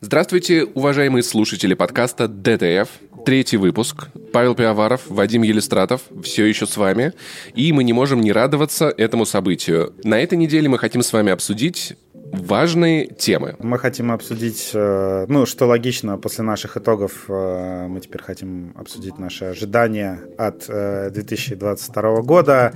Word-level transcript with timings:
Здравствуйте, 0.00 0.64
уважаемые 0.64 1.22
слушатели 1.22 1.72
подкаста 1.72 2.28
ДТФ. 2.28 2.88
Третий 3.24 3.56
выпуск. 3.56 4.08
Павел 4.30 4.54
Пиаваров, 4.54 5.08
Вадим 5.08 5.42
Елистратов 5.42 6.02
все 6.22 6.44
еще 6.44 6.66
с 6.66 6.76
вами. 6.76 7.14
И 7.54 7.72
мы 7.72 7.82
не 7.82 7.94
можем 7.94 8.20
не 8.20 8.30
радоваться 8.30 8.92
этому 8.94 9.24
событию. 9.24 9.94
На 10.04 10.20
этой 10.20 10.36
неделе 10.36 10.68
мы 10.68 10.78
хотим 10.78 11.02
с 11.02 11.12
вами 11.12 11.32
обсудить 11.32 11.96
важные 12.32 13.06
темы. 13.06 13.56
Мы 13.58 13.78
хотим 13.78 14.12
обсудить, 14.12 14.70
э, 14.74 15.26
ну, 15.28 15.46
что 15.46 15.66
логично, 15.66 16.18
после 16.18 16.44
наших 16.44 16.76
итогов 16.76 17.24
э, 17.28 17.86
мы 17.88 18.00
теперь 18.00 18.22
хотим 18.22 18.74
обсудить 18.76 19.18
наши 19.18 19.46
ожидания 19.46 20.20
от 20.36 20.66
2022 20.66 22.02
э, 22.02 22.22
года. 22.22 22.74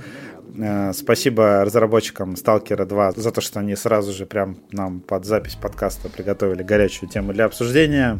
Спасибо 0.93 1.63
разработчикам 1.63 2.33
Stalker 2.33 2.85
2 2.85 3.13
за 3.13 3.31
то, 3.31 3.41
что 3.41 3.59
они 3.59 3.75
сразу 3.75 4.11
же 4.11 4.25
прям 4.25 4.57
нам 4.71 4.99
под 4.99 5.25
запись 5.25 5.55
подкаста 5.55 6.09
приготовили 6.09 6.61
горячую 6.61 7.09
тему 7.09 7.31
для 7.33 7.45
обсуждения. 7.45 8.19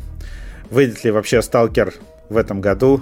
Выйдет 0.70 1.04
ли 1.04 1.12
вообще 1.12 1.38
Stalker 1.40 1.94
в 2.30 2.38
этом 2.38 2.62
году? 2.62 3.02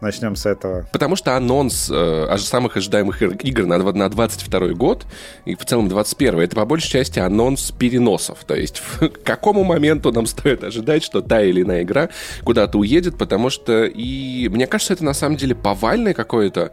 Начнем 0.00 0.34
с 0.34 0.46
этого. 0.46 0.84
Потому 0.92 1.14
что 1.14 1.36
анонс 1.36 1.88
э, 1.88 2.36
самых 2.38 2.76
ожидаемых 2.76 3.22
игр 3.22 3.66
на, 3.66 3.78
на 3.78 4.08
22 4.08 4.68
год 4.70 5.06
и 5.44 5.54
в 5.54 5.64
целом 5.64 5.88
21 5.88 6.40
это 6.40 6.56
по 6.56 6.64
большей 6.64 6.90
части 6.90 7.20
анонс 7.20 7.70
переносов. 7.70 8.44
То 8.44 8.56
есть 8.56 8.82
к 8.98 9.22
какому 9.22 9.62
моменту 9.62 10.10
нам 10.10 10.26
стоит 10.26 10.64
ожидать, 10.64 11.04
что 11.04 11.20
та 11.20 11.42
или 11.42 11.62
иная 11.62 11.82
игра 11.82 12.08
куда-то 12.42 12.78
уедет, 12.78 13.16
потому 13.16 13.48
что 13.48 13.84
и 13.84 14.48
мне 14.48 14.66
кажется, 14.66 14.92
это 14.94 15.04
на 15.04 15.14
самом 15.14 15.36
деле 15.36 15.54
повальное 15.54 16.14
какое-то 16.14 16.72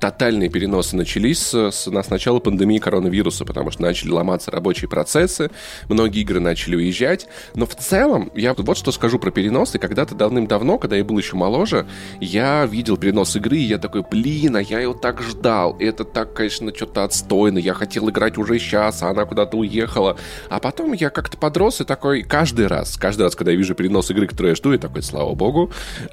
тотальные 0.00 0.48
переносы 0.48 0.96
начались 0.96 1.38
с, 1.38 1.70
с, 1.70 1.86
с 1.86 2.10
начала 2.10 2.40
пандемии 2.40 2.78
коронавируса, 2.78 3.44
потому 3.44 3.70
что 3.70 3.82
начали 3.82 4.10
ломаться 4.10 4.50
рабочие 4.50 4.88
процессы, 4.88 5.50
многие 5.88 6.22
игры 6.22 6.40
начали 6.40 6.76
уезжать. 6.76 7.28
Но 7.54 7.66
в 7.66 7.76
целом, 7.76 8.32
я 8.34 8.54
вот 8.54 8.78
что 8.78 8.92
скажу 8.92 9.18
про 9.18 9.30
переносы. 9.30 9.78
Когда-то 9.78 10.14
давным-давно, 10.14 10.78
когда 10.78 10.96
я 10.96 11.04
был 11.04 11.18
еще 11.18 11.36
моложе, 11.36 11.86
я 12.20 12.64
видел 12.64 12.96
перенос 12.96 13.36
игры, 13.36 13.58
и 13.58 13.64
я 13.64 13.78
такой, 13.78 14.02
блин, 14.08 14.56
а 14.56 14.62
я 14.62 14.80
его 14.80 14.94
так 14.94 15.20
ждал. 15.22 15.76
Это 15.78 16.04
так, 16.04 16.32
конечно, 16.32 16.74
что-то 16.74 17.04
отстойно. 17.04 17.58
Я 17.58 17.74
хотел 17.74 18.08
играть 18.08 18.38
уже 18.38 18.58
сейчас, 18.58 19.02
а 19.02 19.10
она 19.10 19.26
куда-то 19.26 19.58
уехала. 19.58 20.16
А 20.48 20.60
потом 20.60 20.94
я 20.94 21.10
как-то 21.10 21.36
подрос 21.36 21.82
и 21.82 21.84
такой, 21.84 22.22
каждый 22.22 22.68
раз, 22.68 22.96
каждый 22.96 23.22
раз, 23.22 23.36
когда 23.36 23.50
я 23.50 23.58
вижу 23.58 23.74
перенос 23.74 24.10
игры, 24.10 24.26
которую 24.26 24.52
я 24.52 24.56
жду, 24.56 24.72
я 24.72 24.78
такой, 24.78 25.02
слава 25.02 25.34
богу, 25.34 25.70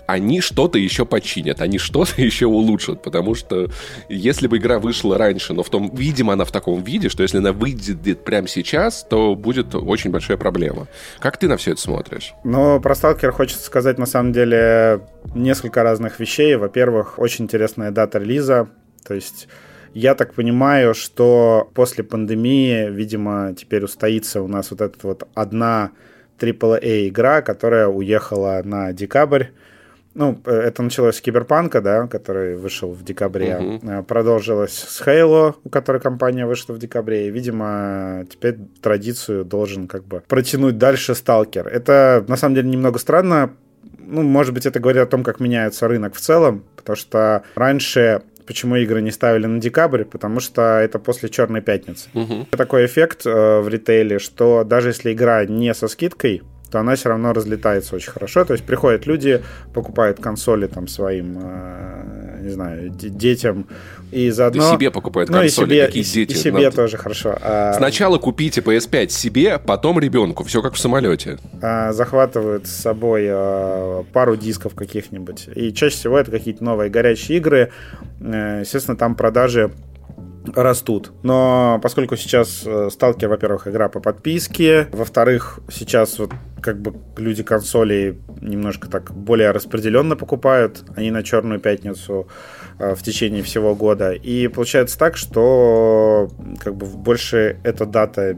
они 0.07 0.41
что-то 0.41 0.77
еще 0.77 1.05
починят, 1.05 1.61
они 1.61 1.77
что-то 1.77 2.21
еще 2.21 2.47
улучшат, 2.47 3.01
потому 3.01 3.33
что 3.33 3.69
если 4.09 4.47
бы 4.47 4.57
игра 4.57 4.79
вышла 4.79 5.17
раньше, 5.17 5.53
но 5.53 5.63
в 5.63 5.69
том, 5.69 5.91
видимо, 5.95 6.33
она 6.33 6.45
в 6.45 6.51
таком 6.51 6.83
виде, 6.83 7.09
что 7.09 7.23
если 7.23 7.37
она 7.37 7.51
выйдет 7.51 8.23
прямо 8.23 8.47
сейчас, 8.47 9.05
то 9.09 9.35
будет 9.35 9.75
очень 9.75 10.11
большая 10.11 10.37
проблема. 10.37 10.87
Как 11.19 11.37
ты 11.37 11.47
на 11.47 11.57
все 11.57 11.71
это 11.71 11.81
смотришь? 11.81 12.33
Ну, 12.43 12.79
про 12.79 12.95
Сталкер 12.95 13.31
хочется 13.31 13.65
сказать, 13.65 13.97
на 13.97 14.05
самом 14.05 14.33
деле, 14.33 15.01
несколько 15.35 15.83
разных 15.83 16.19
вещей. 16.19 16.55
Во-первых, 16.55 17.19
очень 17.19 17.45
интересная 17.45 17.91
дата 17.91 18.19
релиза, 18.19 18.69
то 19.05 19.13
есть 19.13 19.47
я 19.93 20.15
так 20.15 20.33
понимаю, 20.33 20.93
что 20.93 21.71
после 21.73 22.03
пандемии, 22.03 22.89
видимо, 22.89 23.55
теперь 23.57 23.83
устоится 23.83 24.41
у 24.41 24.47
нас 24.47 24.69
вот 24.71 24.81
эта 24.81 25.07
вот 25.07 25.27
одна 25.33 25.91
AAA 26.39 27.07
игра, 27.07 27.41
которая 27.41 27.87
уехала 27.87 28.61
на 28.63 28.93
декабрь. 28.93 29.45
Ну, 30.17 30.41
э, 30.45 30.51
это 30.51 30.81
началось 30.81 31.17
с 31.17 31.21
Киберпанка, 31.21 31.79
да, 31.79 32.07
который 32.07 32.57
вышел 32.57 32.91
в 32.91 33.03
декабре. 33.03 33.57
Uh-huh. 33.61 34.03
Продолжилось 34.03 34.73
с 34.73 35.01
Halo, 35.05 35.53
у 35.63 35.69
которой 35.69 36.01
компания 36.01 36.47
вышла 36.47 36.73
в 36.73 36.79
декабре. 36.79 37.27
И, 37.27 37.31
видимо, 37.31 38.25
теперь 38.27 38.57
традицию 38.81 39.45
должен 39.45 39.87
как 39.87 40.05
бы 40.05 40.23
протянуть 40.27 40.79
дальше 40.79 41.13
Сталкер. 41.13 41.67
Это, 41.67 42.25
на 42.27 42.35
самом 42.35 42.55
деле, 42.55 42.67
немного 42.67 42.97
странно. 42.97 43.53
Ну, 43.99 44.23
может 44.23 44.55
быть, 44.55 44.65
это 44.65 44.79
говорит 44.79 45.03
о 45.03 45.05
том, 45.05 45.23
как 45.23 45.39
меняется 45.39 45.87
рынок 45.87 46.15
в 46.15 46.19
целом, 46.19 46.63
потому 46.75 46.95
что 46.95 47.43
раньше 47.53 48.23
почему 48.47 48.77
игры 48.77 49.01
не 49.01 49.11
ставили 49.11 49.45
на 49.45 49.59
декабрь, 49.59 50.03
потому 50.03 50.39
что 50.39 50.79
это 50.79 50.97
после 50.97 51.29
Черной 51.29 51.61
пятницы. 51.61 52.09
Угу. 52.15 52.47
Такой 52.51 52.85
эффект 52.87 53.27
э, 53.27 53.59
в 53.59 53.67
ритейле, 53.67 54.17
что 54.17 54.63
даже 54.63 54.89
если 54.89 55.13
игра 55.13 55.45
не 55.45 55.73
со 55.75 55.87
скидкой, 55.87 56.41
то 56.71 56.79
она 56.79 56.95
все 56.95 57.09
равно 57.09 57.33
разлетается 57.33 57.95
очень 57.95 58.11
хорошо. 58.11 58.45
То 58.45 58.53
есть 58.53 58.65
приходят 58.65 59.05
люди, 59.05 59.43
покупают 59.73 60.19
консоли 60.19 60.67
там 60.67 60.87
своим, 60.87 61.37
э, 61.41 62.39
не 62.41 62.49
знаю, 62.49 62.89
детям, 62.89 63.67
и 64.11 64.29
заодно... 64.29 64.69
И 64.69 64.73
себе 64.73 64.91
покупают 64.91 65.29
ну, 65.29 65.39
консоли, 65.39 65.65
и 65.65 65.69
себе, 65.69 65.85
какие 65.85 66.03
и, 66.03 66.05
дети. 66.05 66.33
И 66.33 66.35
себе 66.35 66.63
Надо... 66.63 66.75
тоже 66.75 66.97
хорошо. 66.97 67.37
А... 67.41 67.73
Сначала 67.73 68.17
купите 68.17 68.61
PS5 68.61 69.09
себе, 69.09 69.59
потом 69.59 69.99
ребенку, 69.99 70.43
все 70.43 70.61
как 70.61 70.73
в 70.73 70.79
самолете. 70.79 71.37
А, 71.61 71.91
захватывают 71.91 72.67
с 72.67 72.71
собой 72.71 73.25
а, 73.29 74.03
пару 74.13 74.35
дисков 74.35 74.75
каких-нибудь. 74.75 75.49
И 75.55 75.73
чаще 75.73 75.95
всего 75.95 76.17
это 76.17 76.31
какие-то 76.31 76.63
новые 76.63 76.89
горячие 76.89 77.37
игры. 77.37 77.71
Э, 78.21 78.61
естественно, 78.61 78.97
там 78.97 79.15
продажи 79.15 79.71
растут. 80.55 81.11
Но 81.23 81.79
поскольку 81.81 82.15
сейчас 82.15 82.65
Сталкер, 82.89 83.29
во-первых, 83.29 83.67
игра 83.67 83.89
по 83.89 83.99
подписке, 83.99 84.87
во-вторых, 84.91 85.59
сейчас 85.71 86.19
вот 86.19 86.31
как 86.61 86.81
бы 86.81 86.95
люди 87.17 87.43
консоли 87.43 88.19
немножко 88.41 88.89
так 88.89 89.13
более 89.13 89.51
распределенно 89.51 90.15
покупают, 90.15 90.83
они 90.95 91.11
на 91.11 91.23
Черную 91.23 91.59
пятницу 91.59 92.27
э, 92.79 92.95
в 92.95 93.03
течение 93.03 93.43
всего 93.43 93.75
года. 93.75 94.11
И 94.11 94.47
получается 94.47 94.97
так, 94.97 95.17
что 95.17 96.29
как 96.63 96.75
бы 96.75 96.85
больше 96.85 97.59
эта 97.63 97.85
дата 97.85 98.37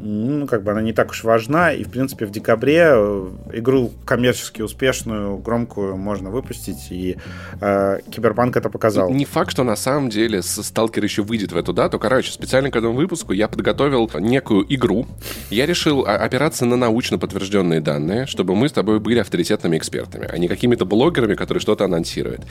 ну, 0.00 0.46
как 0.46 0.62
бы 0.62 0.70
она 0.70 0.82
не 0.82 0.92
так 0.92 1.10
уж 1.10 1.24
важна, 1.24 1.72
и, 1.72 1.84
в 1.84 1.90
принципе, 1.90 2.26
в 2.26 2.30
декабре 2.30 2.88
э, 2.92 3.28
игру 3.54 3.90
коммерчески 4.04 4.62
успешную, 4.62 5.38
громкую 5.38 5.96
можно 5.96 6.30
выпустить, 6.30 6.90
и 6.90 7.16
э, 7.60 7.98
Киберпанк 8.10 8.56
это 8.56 8.68
показал. 8.68 9.10
Не 9.10 9.24
факт, 9.24 9.50
что 9.50 9.64
на 9.64 9.76
самом 9.76 10.10
деле 10.10 10.42
Сталкер 10.42 11.02
еще 11.04 11.22
выйдет 11.22 11.52
в 11.52 11.56
эту 11.56 11.72
дату. 11.72 11.98
Короче, 11.98 12.32
специально 12.32 12.70
к 12.70 12.76
этому 12.76 12.94
выпуску 12.94 13.32
я 13.32 13.48
подготовил 13.48 14.10
некую 14.18 14.66
игру. 14.74 15.06
Я 15.50 15.66
решил 15.66 16.02
опираться 16.06 16.64
на 16.64 16.76
научно 16.76 17.18
подтвержденные 17.18 17.80
данные, 17.80 18.26
чтобы 18.26 18.54
мы 18.54 18.68
с 18.68 18.72
тобой 18.72 19.00
были 19.00 19.18
авторитетными 19.18 19.76
экспертами, 19.76 20.28
а 20.30 20.38
не 20.38 20.48
какими-то 20.48 20.84
блогерами, 20.84 21.34
которые 21.34 21.60
что-то 21.60 21.84
анонсируют. 21.84 22.42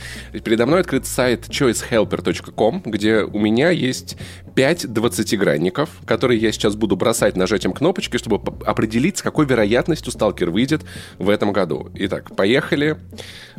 Передо 0.44 0.66
мной 0.66 0.82
открыт 0.82 1.06
сайт 1.06 1.48
choicehelper.com, 1.50 2.84
где 2.86 3.22
у 3.22 3.40
меня 3.40 3.70
есть 3.70 4.18
5 4.56 4.86
20-гранников, 4.86 5.90
которые 6.06 6.40
я 6.40 6.52
сейчас 6.52 6.76
буду 6.76 6.96
бросать 6.96 7.19
нажатием 7.36 7.74
кнопочки, 7.74 8.18
чтобы 8.18 8.42
определить, 8.66 9.18
с 9.18 9.22
какой 9.22 9.46
вероятностью 9.46 10.12
сталкер 10.12 10.50
выйдет 10.50 10.82
в 11.18 11.30
этом 11.30 11.52
году. 11.52 11.90
Итак, 11.96 12.36
поехали. 12.36 12.98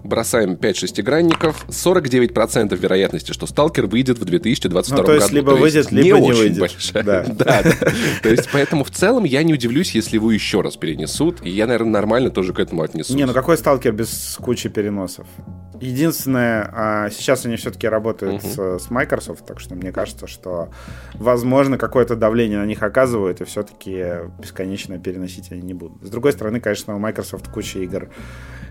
Бросаем 0.02 0.56
5 0.56 0.76
шестигранников. 0.76 1.66
49% 1.68 2.76
вероятности, 2.76 3.32
что 3.32 3.46
сталкер 3.46 3.86
выйдет 3.86 4.18
в 4.18 4.24
2022 4.24 4.98
ну, 4.98 5.04
то 5.04 5.12
есть, 5.12 5.26
году. 5.26 5.36
Либо 5.36 5.52
то 5.52 5.58
выйдет, 5.58 5.76
есть 5.76 5.92
либо 5.92 6.18
не, 6.18 6.24
не 6.24 6.30
очень 6.30 6.40
выйдет. 6.40 6.58
большая. 6.58 7.02
Да. 7.02 7.24
да, 7.28 7.62
да. 7.62 7.92
То 8.22 8.28
есть, 8.28 8.48
поэтому 8.52 8.84
в 8.84 8.90
целом 8.90 9.24
я 9.24 9.42
не 9.42 9.52
удивлюсь, 9.52 9.94
если 9.94 10.16
его 10.16 10.30
еще 10.30 10.60
раз 10.60 10.76
перенесут. 10.76 11.38
И 11.42 11.50
я, 11.50 11.66
наверное, 11.66 11.92
нормально 11.92 12.30
тоже 12.30 12.52
к 12.52 12.58
этому 12.58 12.82
отнесусь. 12.82 13.14
Не, 13.16 13.26
ну 13.26 13.32
какой 13.32 13.56
сталкер 13.58 13.92
без 13.92 14.36
кучи 14.40 14.68
переносов? 14.68 15.26
Единственное, 15.80 16.70
а, 16.74 17.10
сейчас 17.10 17.46
они 17.46 17.56
все-таки 17.56 17.88
работают 17.88 18.42
uh-huh. 18.42 18.78
с, 18.78 18.84
с 18.84 18.90
Microsoft, 18.90 19.46
так 19.46 19.60
что 19.60 19.74
мне 19.74 19.92
кажется, 19.92 20.26
что, 20.26 20.68
возможно, 21.14 21.78
какое-то 21.78 22.16
давление 22.16 22.58
на 22.58 22.66
них 22.66 22.82
оказывают, 22.82 23.40
и 23.40 23.44
все-таки 23.50 24.30
бесконечно 24.38 24.98
переносить 24.98 25.50
они 25.50 25.62
не 25.62 25.74
будут. 25.74 26.02
С 26.02 26.10
другой 26.10 26.32
стороны, 26.32 26.60
конечно, 26.60 26.94
у 26.94 26.98
Microsoft 26.98 27.48
куча 27.48 27.80
игр 27.80 28.08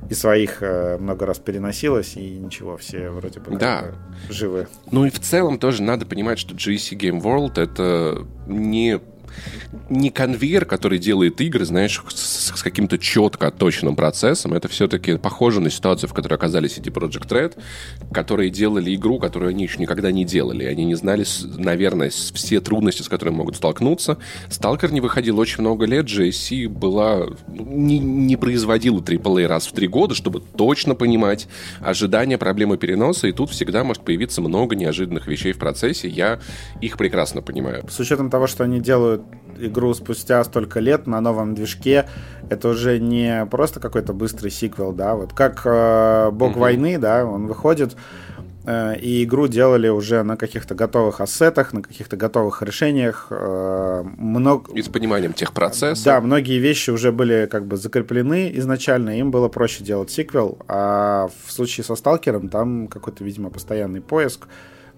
и 0.10 0.14
своих 0.14 0.64
э, 0.64 0.98
много 0.98 1.26
раз 1.26 1.40
переносилось, 1.40 2.16
и 2.16 2.38
ничего, 2.38 2.78
все 2.78 3.10
вроде 3.10 3.40
бы 3.40 3.58
да. 3.58 3.96
живы. 4.30 4.68
Ну 4.92 5.06
и 5.06 5.10
в 5.10 5.20
целом 5.20 5.60
тоже 5.60 5.84
надо 5.84 6.06
понимать, 6.06 6.40
что 6.40 6.56
GC 6.56 6.98
Game 6.98 7.22
World 7.22 7.62
это 7.62 8.26
не 8.48 9.00
не 9.90 10.10
конвейер, 10.10 10.66
который 10.66 11.00
делает 11.00 11.42
игры, 11.42 11.66
знаешь, 11.66 12.02
с, 12.10 12.56
с 12.56 12.64
каким-то 12.64 12.98
четко 12.98 13.52
точным 13.52 13.96
процессом. 13.96 14.54
Это 14.54 14.68
все-таки 14.68 15.18
похоже 15.18 15.60
на 15.62 15.70
ситуацию, 15.70 16.10
в 16.10 16.14
которой 16.14 16.36
оказались 16.36 16.78
эти 16.78 16.90
Project 16.90 17.30
Red, 17.30 17.58
которые 18.14 18.50
делали 18.50 18.96
игру, 18.96 19.20
которую 19.20 19.50
они 19.50 19.64
еще 19.64 19.80
никогда 19.80 20.12
не 20.12 20.26
делали. 20.26 20.66
Они 20.66 20.86
не 20.86 20.96
знали, 20.96 21.26
наверное, 21.58 22.10
все 22.10 22.62
трудности, 22.62 23.02
с 23.02 23.10
которыми 23.10 23.36
могут 23.36 23.56
столкнуться. 23.56 24.18
Сталкер 24.50 24.92
не 24.92 25.02
выходил 25.02 25.40
очень 25.40 25.62
много 25.62 25.86
лет, 25.86 26.06
GSC 26.06 26.68
была... 26.68 27.28
Ну, 27.48 27.66
не, 27.66 28.00
не 28.00 28.36
производила 28.36 29.00
AAA 29.00 29.48
раз 29.48 29.68
в 29.68 29.72
три 29.74 29.88
года, 29.88 30.16
чтобы 30.16 30.42
точно 30.42 30.96
понимать 30.96 31.48
ожидания, 31.80 32.38
проблемы 32.38 32.78
переноса, 32.78 33.28
и 33.28 33.32
тут 33.32 33.50
всегда 33.50 33.84
может 33.84 34.04
появиться 34.04 34.42
много 34.42 34.76
неожиданных 34.76 35.28
вещей 35.28 35.54
в 35.54 35.58
процессе. 35.58 36.08
Я 36.08 36.40
их 36.82 36.98
прекрасно 36.98 37.42
понимаю. 37.42 37.86
С 37.90 38.00
учетом 38.00 38.30
того, 38.30 38.48
что 38.48 38.64
они 38.64 38.80
делают 38.80 39.22
игру 39.60 39.94
спустя 39.94 40.44
столько 40.44 40.80
лет 40.80 41.08
на 41.08 41.22
новом 41.22 41.56
движке, 41.56 42.08
это 42.50 42.70
уже 42.70 43.00
не 43.00 43.46
просто 43.46 43.80
какой-то 43.80 44.14
быстрый 44.14 44.50
сиквел, 44.50 44.92
да, 44.92 45.16
вот 45.16 45.34
как 45.34 45.62
э, 45.66 46.30
Бог 46.32 46.52
угу. 46.52 46.62
войны, 46.62 46.98
да, 46.98 47.26
он 47.26 47.48
выходит, 47.48 47.96
э, 48.66 48.98
и 49.00 49.24
игру 49.24 49.48
делали 49.48 49.90
уже 49.90 50.24
на 50.24 50.38
каких-то 50.38 50.76
готовых 50.76 51.22
ассетах, 51.22 51.74
на 51.74 51.82
каких-то 51.82 52.18
готовых 52.18 52.62
решениях. 52.64 53.28
Э, 53.30 54.04
много... 54.18 54.74
И 54.74 54.82
с 54.82 54.88
пониманием 54.88 55.34
тех 55.34 55.54
процессов. 55.54 56.06
Да, 56.06 56.22
многие 56.22 56.58
вещи 56.60 56.90
уже 56.90 57.12
были 57.12 57.48
как 57.52 57.66
бы 57.66 57.78
закреплены 57.78 58.52
изначально, 58.56 59.20
им 59.20 59.32
было 59.32 59.48
проще 59.48 59.84
делать 59.84 60.10
сиквел, 60.10 60.60
а 60.68 61.30
в 61.46 61.52
случае 61.52 61.84
со 61.84 61.96
Сталкером 61.96 62.50
там 62.50 62.88
какой-то, 62.88 63.24
видимо, 63.24 63.50
постоянный 63.50 64.02
поиск. 64.02 64.48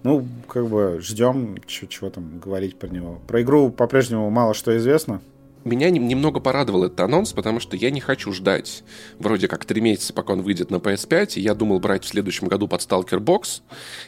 Ну, 0.02 0.26
как 0.48 0.66
бы 0.66 0.98
ждем, 1.00 1.56
чего 1.66 2.10
там 2.10 2.38
говорить 2.38 2.76
про 2.76 2.88
него. 2.88 3.20
Про 3.26 3.42
игру 3.42 3.70
по-прежнему 3.70 4.30
мало 4.30 4.54
что 4.54 4.76
известно 4.76 5.20
меня 5.64 5.90
немного 5.90 6.40
порадовал 6.40 6.84
этот 6.84 7.00
анонс, 7.00 7.32
потому 7.32 7.60
что 7.60 7.76
я 7.76 7.90
не 7.90 8.00
хочу 8.00 8.32
ждать 8.32 8.84
вроде 9.18 9.48
как 9.48 9.64
три 9.64 9.80
месяца, 9.80 10.12
пока 10.12 10.32
он 10.32 10.42
выйдет 10.42 10.70
на 10.70 10.76
PS5, 10.76 11.34
и 11.36 11.40
я 11.40 11.54
думал 11.54 11.80
брать 11.80 12.04
в 12.04 12.08
следующем 12.08 12.48
году 12.48 12.68
под 12.68 12.80
Stalker 12.80 13.18
Box. 13.18 13.62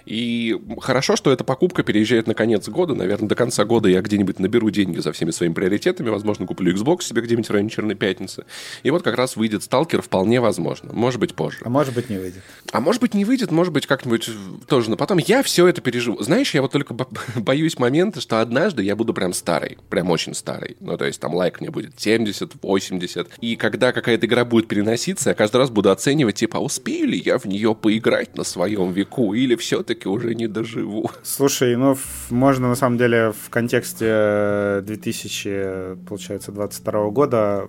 И 0.07 0.59
хорошо, 0.81 1.17
что 1.17 1.33
эта 1.33 1.45
покупка 1.45 1.83
переезжает 1.83 2.27
на 2.27 2.35
конец 2.35 2.69
года. 2.69 2.95
Наверное, 2.95 3.29
до 3.29 3.35
конца 3.35 3.65
года 3.65 3.89
я 3.89 4.01
где-нибудь 4.01 4.39
наберу 4.39 4.71
деньги 4.71 4.99
за 4.99 5.13
всеми 5.13 5.31
своими 5.31 5.55
приоритетами. 5.55 6.09
Возможно, 6.09 6.47
куплю 6.47 6.75
Xbox 6.75 7.03
себе 7.03 7.23
где-нибудь 7.23 7.49
в 7.49 7.53
районе 7.53 7.71
Черной 7.71 7.95
Пятницы. 7.95 8.45
И 8.83 8.91
вот 8.91 9.03
как 9.03 9.17
раз 9.17 9.37
выйдет 9.37 9.63
Stalker 9.63 10.01
вполне 10.03 10.41
возможно. 10.41 10.93
Может 10.93 11.21
быть, 11.21 11.35
позже. 11.35 11.59
А 11.65 11.69
может 11.69 11.95
быть, 11.95 12.11
не 12.11 12.19
выйдет. 12.19 12.43
А 12.73 12.81
может 12.81 13.01
быть, 13.01 13.15
не 13.15 13.25
выйдет, 13.25 13.51
может 13.51 13.73
быть, 13.73 13.87
как-нибудь 13.87 14.31
тоже. 14.67 14.91
Но 14.91 14.97
потом 14.97 15.19
я 15.19 15.43
все 15.43 15.67
это 15.67 15.81
переживу. 15.81 16.23
Знаешь, 16.23 16.55
я 16.55 16.63
вот 16.63 16.73
только 16.73 16.95
боюсь 17.37 17.79
момента, 17.79 18.21
что 18.21 18.41
однажды 18.41 18.83
я 18.83 18.97
буду 18.97 19.15
прям 19.15 19.33
старый. 19.33 19.79
Прям 19.89 20.11
очень 20.11 20.35
старый. 20.35 20.77
Ну, 20.81 20.97
то 20.97 21.05
есть 21.05 21.21
там 21.21 21.35
лайк 21.45 21.61
мне 21.61 21.71
будет 21.71 22.01
70, 22.01 22.53
80. 22.63 23.29
И 23.41 23.57
когда 23.57 23.93
какая-то 23.93 24.27
игра 24.27 24.45
будет 24.45 24.67
переноситься, 24.67 25.31
я 25.31 25.35
каждый 25.35 25.59
раз 25.59 25.71
буду 25.71 25.91
оценивать, 25.91 26.37
типа, 26.37 26.59
а 26.59 26.61
успею 26.61 27.09
ли 27.09 27.19
я 27.19 27.39
в 27.39 27.45
нее 27.45 27.75
поиграть 27.75 28.37
на 28.37 28.45
своем 28.45 28.93
веку, 28.93 29.35
или 29.35 29.55
все-таки 29.57 30.09
уже 30.09 30.35
не 30.35 30.49
доживу. 30.49 31.11
Слушай, 31.23 31.77
ну, 31.77 31.97
можно 32.31 32.69
на 32.69 32.77
самом 32.77 32.99
деле 32.99 33.33
в 33.33 33.51
контексте 33.51 34.81
2000, 34.83 35.97
получается, 36.09 36.53
22 36.53 37.11
года 37.11 37.69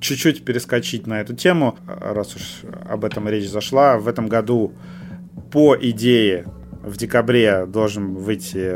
чуть-чуть 0.00 0.44
перескочить 0.44 1.06
на 1.06 1.20
эту 1.20 1.34
тему, 1.34 1.78
раз 1.86 2.34
уж 2.34 2.62
об 2.88 3.04
этом 3.04 3.28
речь 3.28 3.48
зашла. 3.48 3.98
В 3.98 4.08
этом 4.08 4.28
году, 4.28 4.72
по 5.52 5.76
идее, 5.80 6.46
в 6.82 6.96
декабре 6.96 7.66
должен 7.66 8.14
выйти 8.14 8.72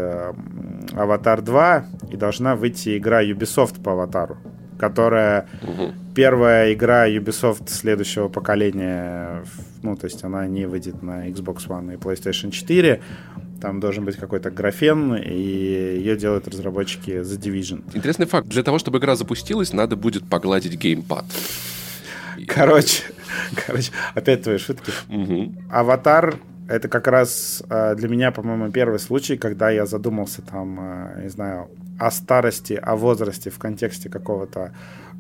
Аватар 0.95 1.43
2 1.43 1.87
и 2.11 2.17
должна 2.17 2.57
выйти 2.57 2.99
игра 2.99 3.25
Ubisoft 3.25 3.83
по 3.83 3.93
Аватару, 3.93 4.37
которая 4.79 5.49
угу. 5.63 5.93
первая 6.15 6.73
игра 6.73 7.09
Ubisoft 7.09 7.69
следующего 7.69 8.29
поколения, 8.29 9.45
ну, 9.83 9.97
то 9.97 10.07
есть 10.07 10.23
она 10.25 10.47
не 10.47 10.67
выйдет 10.67 11.03
на 11.03 11.29
Xbox 11.29 11.67
One 11.69 11.95
и 11.95 11.97
PlayStation 11.97 12.51
4, 12.51 13.01
там 13.61 13.81
должен 13.81 14.05
быть 14.05 14.17
какой-то 14.17 14.51
графен, 14.51 15.15
и 15.15 15.39
ее 15.39 16.17
делают 16.17 16.47
разработчики 16.47 17.11
The 17.11 17.39
Division. 17.39 17.83
Интересный 17.95 18.27
факт. 18.27 18.49
Для 18.49 18.63
того, 18.63 18.79
чтобы 18.79 18.99
игра 18.99 19.17
запустилась, 19.17 19.73
надо 19.73 19.97
будет 19.97 20.29
погладить 20.29 20.77
геймпад. 20.77 21.25
Короче, 22.47 23.05
короче, 23.67 23.91
опять 24.15 24.43
твои 24.43 24.59
шутки. 24.59 24.93
Угу. 25.09 25.55
Аватар 25.71 26.35
это 26.69 26.89
как 26.89 27.07
раз 27.09 27.63
э, 27.69 27.95
для 27.95 28.09
меня, 28.09 28.33
по-моему, 28.33 28.71
первый 28.71 28.99
случай, 28.99 29.37
когда 29.37 29.71
я 29.71 29.87
задумался 29.87 30.43
там, 30.43 30.79
э, 30.81 31.23
не 31.23 31.29
знаю, 31.29 31.69
о 31.99 32.11
старости, 32.11 32.73
о 32.73 32.97
возрасте 32.97 33.51
в 33.51 33.59
контексте 33.59 34.09
какого-то 34.09 34.73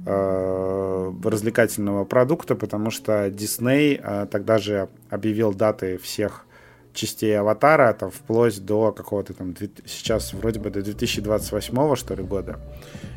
э, 0.06 1.12
развлекательного 1.22 2.04
продукта, 2.04 2.54
потому 2.54 2.90
что 2.90 3.28
Disney 3.28 4.26
тогда 4.26 4.58
же 4.58 4.88
объявил 5.10 5.54
даты 5.54 5.98
всех 5.98 6.46
частей 6.94 7.38
Аватара, 7.38 7.92
там, 7.92 8.10
вплоть 8.10 8.64
до 8.64 8.92
какого-то 8.92 9.34
там, 9.34 9.54
сейчас 9.84 10.32
вроде 10.32 10.60
бы 10.60 10.70
до 10.70 10.82
2028 10.82 11.96
что 11.96 12.14
ли, 12.14 12.22
года 12.22 12.58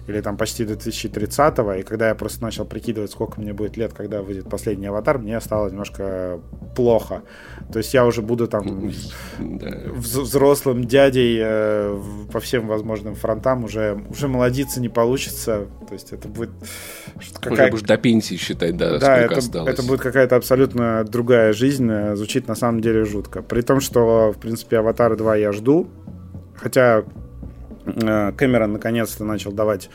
или 0.07 0.21
там 0.21 0.37
почти 0.37 0.65
до 0.65 0.73
2030-го, 0.73 1.73
и 1.73 1.83
когда 1.83 2.07
я 2.07 2.15
просто 2.15 2.41
начал 2.41 2.65
прикидывать, 2.65 3.11
сколько 3.11 3.41
мне 3.41 3.53
будет 3.53 3.75
лет, 3.75 3.93
когда 3.93 4.21
выйдет 4.21 4.49
последний 4.49 4.87
аватар, 4.87 5.19
мне 5.19 5.39
стало 5.41 5.69
немножко 5.69 6.39
плохо. 6.75 7.23
То 7.71 7.79
есть 7.79 7.93
я 7.93 8.05
уже 8.05 8.21
буду 8.21 8.47
там 8.47 8.91
взрослым 9.37 10.85
дядей 10.85 11.39
э, 11.41 11.99
по 12.31 12.39
всем 12.39 12.67
возможным 12.67 13.15
фронтам, 13.15 13.65
уже, 13.65 14.01
уже 14.09 14.29
молодиться 14.29 14.79
не 14.79 14.89
получится. 14.89 15.67
То 15.87 15.93
есть 15.93 16.13
это 16.13 16.29
будет... 16.29 16.51
Какая... 17.41 17.71
Уже 17.71 17.83
до 17.83 17.97
пенсии 17.97 18.35
считать, 18.35 18.77
да, 18.77 18.99
да 18.99 19.17
это, 19.17 19.39
осталось. 19.39 19.73
это 19.73 19.83
будет 19.83 19.99
какая-то 19.99 20.37
абсолютно 20.37 21.03
другая 21.03 21.51
жизнь, 21.51 21.89
э, 21.91 22.15
звучит 22.15 22.47
на 22.47 22.55
самом 22.55 22.79
деле 22.79 23.03
жутко. 23.03 23.41
При 23.41 23.61
том, 23.67 23.81
что, 23.81 24.31
в 24.31 24.39
принципе, 24.39 24.79
«Аватар 24.79 25.13
2» 25.13 25.39
я 25.39 25.51
жду, 25.51 25.87
хотя 26.55 27.03
Э, 27.87 28.31
Кэмерон 28.33 28.73
наконец-то 28.73 29.23
начал 29.23 29.51
давать 29.51 29.89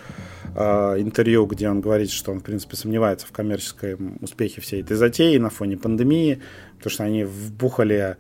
э, 0.55 0.63
интервью, 0.99 1.47
где 1.47 1.69
он 1.69 1.81
говорит, 1.81 2.11
что 2.11 2.33
он, 2.33 2.41
в 2.41 2.43
принципе, 2.43 2.77
сомневается 2.77 3.27
в 3.27 3.33
коммерческом 3.33 4.19
успехе 4.21 4.61
всей 4.61 4.83
этой 4.83 4.97
затеи 4.97 5.37
на 5.39 5.51
фоне 5.51 5.77
пандемии, 5.77 6.41
потому 6.77 6.91
что 6.91 7.05
они 7.05 7.25
вбухали 7.25 8.17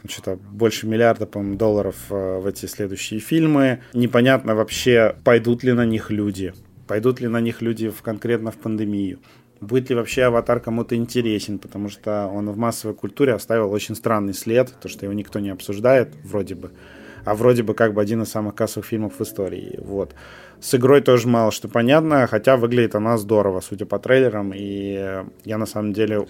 там 0.00 0.10
что-то 0.10 0.36
больше 0.36 0.86
миллиарда, 0.86 1.26
по-моему, 1.26 1.56
долларов 1.56 1.96
э, 2.10 2.38
в 2.40 2.46
эти 2.46 2.66
следующие 2.66 3.20
фильмы. 3.20 3.80
Непонятно 3.92 4.54
вообще, 4.54 5.16
пойдут 5.24 5.62
ли 5.62 5.72
на 5.72 5.84
них 5.84 6.10
люди, 6.10 6.52
пойдут 6.86 7.20
ли 7.20 7.28
на 7.28 7.40
них 7.40 7.62
люди 7.62 7.90
в, 7.90 8.02
конкретно 8.02 8.50
в 8.50 8.56
пандемию. 8.56 9.20
Будет 9.62 9.90
ли 9.90 9.96
вообще 9.96 10.24
аватар 10.24 10.58
кому-то 10.58 10.96
интересен, 10.96 11.58
потому 11.58 11.88
что 11.88 12.26
он 12.26 12.50
в 12.50 12.56
массовой 12.58 12.94
культуре 12.94 13.32
оставил 13.32 13.70
очень 13.70 13.94
странный 13.94 14.34
след, 14.34 14.74
то, 14.80 14.88
что 14.88 15.06
его 15.06 15.12
никто 15.12 15.38
не 15.38 15.50
обсуждает, 15.50 16.08
вроде 16.24 16.56
бы 16.56 16.72
а 17.24 17.36
вроде 17.36 17.62
бы 17.62 17.72
как 17.74 17.94
бы 17.94 18.02
один 18.02 18.22
из 18.22 18.30
самых 18.30 18.56
кассовых 18.56 18.84
фильмов 18.84 19.20
в 19.20 19.22
истории. 19.22 19.78
Вот. 19.80 20.12
С 20.60 20.74
игрой 20.74 21.00
тоже 21.00 21.28
мало 21.28 21.52
что 21.52 21.68
понятно, 21.68 22.26
хотя 22.26 22.56
выглядит 22.56 22.96
она 22.96 23.16
здорово, 23.16 23.60
судя 23.60 23.86
по 23.86 24.00
трейлерам, 24.00 24.52
и 24.52 25.22
я 25.44 25.58
на 25.58 25.66
самом 25.66 25.92
деле 25.92 26.26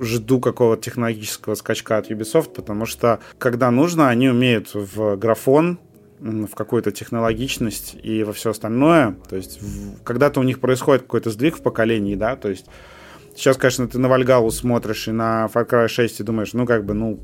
жду 0.00 0.40
какого-то 0.40 0.82
технологического 0.82 1.54
скачка 1.54 1.96
от 1.96 2.10
Ubisoft, 2.10 2.52
потому 2.54 2.86
что, 2.86 3.20
когда 3.38 3.70
нужно, 3.70 4.08
они 4.08 4.28
умеют 4.28 4.74
в 4.74 5.16
графон, 5.16 5.78
в 6.20 6.54
какую-то 6.54 6.92
технологичность 6.92 7.96
и 8.02 8.24
во 8.24 8.32
все 8.32 8.50
остальное. 8.50 9.16
То 9.28 9.36
есть 9.36 9.60
когда-то 10.04 10.40
у 10.40 10.42
них 10.42 10.60
происходит 10.60 11.02
какой-то 11.02 11.30
сдвиг 11.30 11.56
в 11.56 11.62
поколении, 11.62 12.14
да, 12.14 12.36
то 12.36 12.48
есть 12.48 12.66
сейчас, 13.36 13.56
конечно, 13.56 13.86
ты 13.86 13.98
на 13.98 14.08
Вальгалу 14.08 14.50
смотришь 14.50 15.08
и 15.08 15.12
на 15.12 15.48
Far 15.52 15.68
Cry 15.68 15.88
6 15.88 16.20
и 16.20 16.22
думаешь, 16.22 16.52
ну, 16.54 16.66
как 16.66 16.84
бы, 16.84 16.94
ну, 16.94 17.20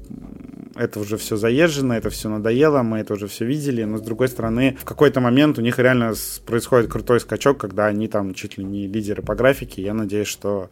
это 0.77 1.01
уже 1.01 1.17
все 1.17 1.37
заезжено, 1.37 1.95
это 1.95 2.11
все 2.11 2.29
надоело, 2.29 2.83
мы 2.83 2.99
это 2.99 3.15
уже 3.15 3.27
все 3.27 3.45
видели, 3.45 3.85
но 3.85 3.99
с 3.99 4.03
другой 4.03 4.29
стороны, 4.29 4.77
в 4.81 4.85
какой-то 4.85 5.21
момент 5.21 5.59
у 5.59 5.63
них 5.63 5.79
реально 5.79 6.15
происходит 6.47 6.91
крутой 6.91 7.21
скачок, 7.21 7.59
когда 7.59 7.87
они 7.87 8.09
там 8.09 8.35
чуть 8.35 8.59
ли 8.59 8.65
не 8.65 8.87
лидеры 8.87 9.23
по 9.23 9.35
графике. 9.35 9.83
Я 9.83 9.95
надеюсь, 9.95 10.29
что 10.29 10.71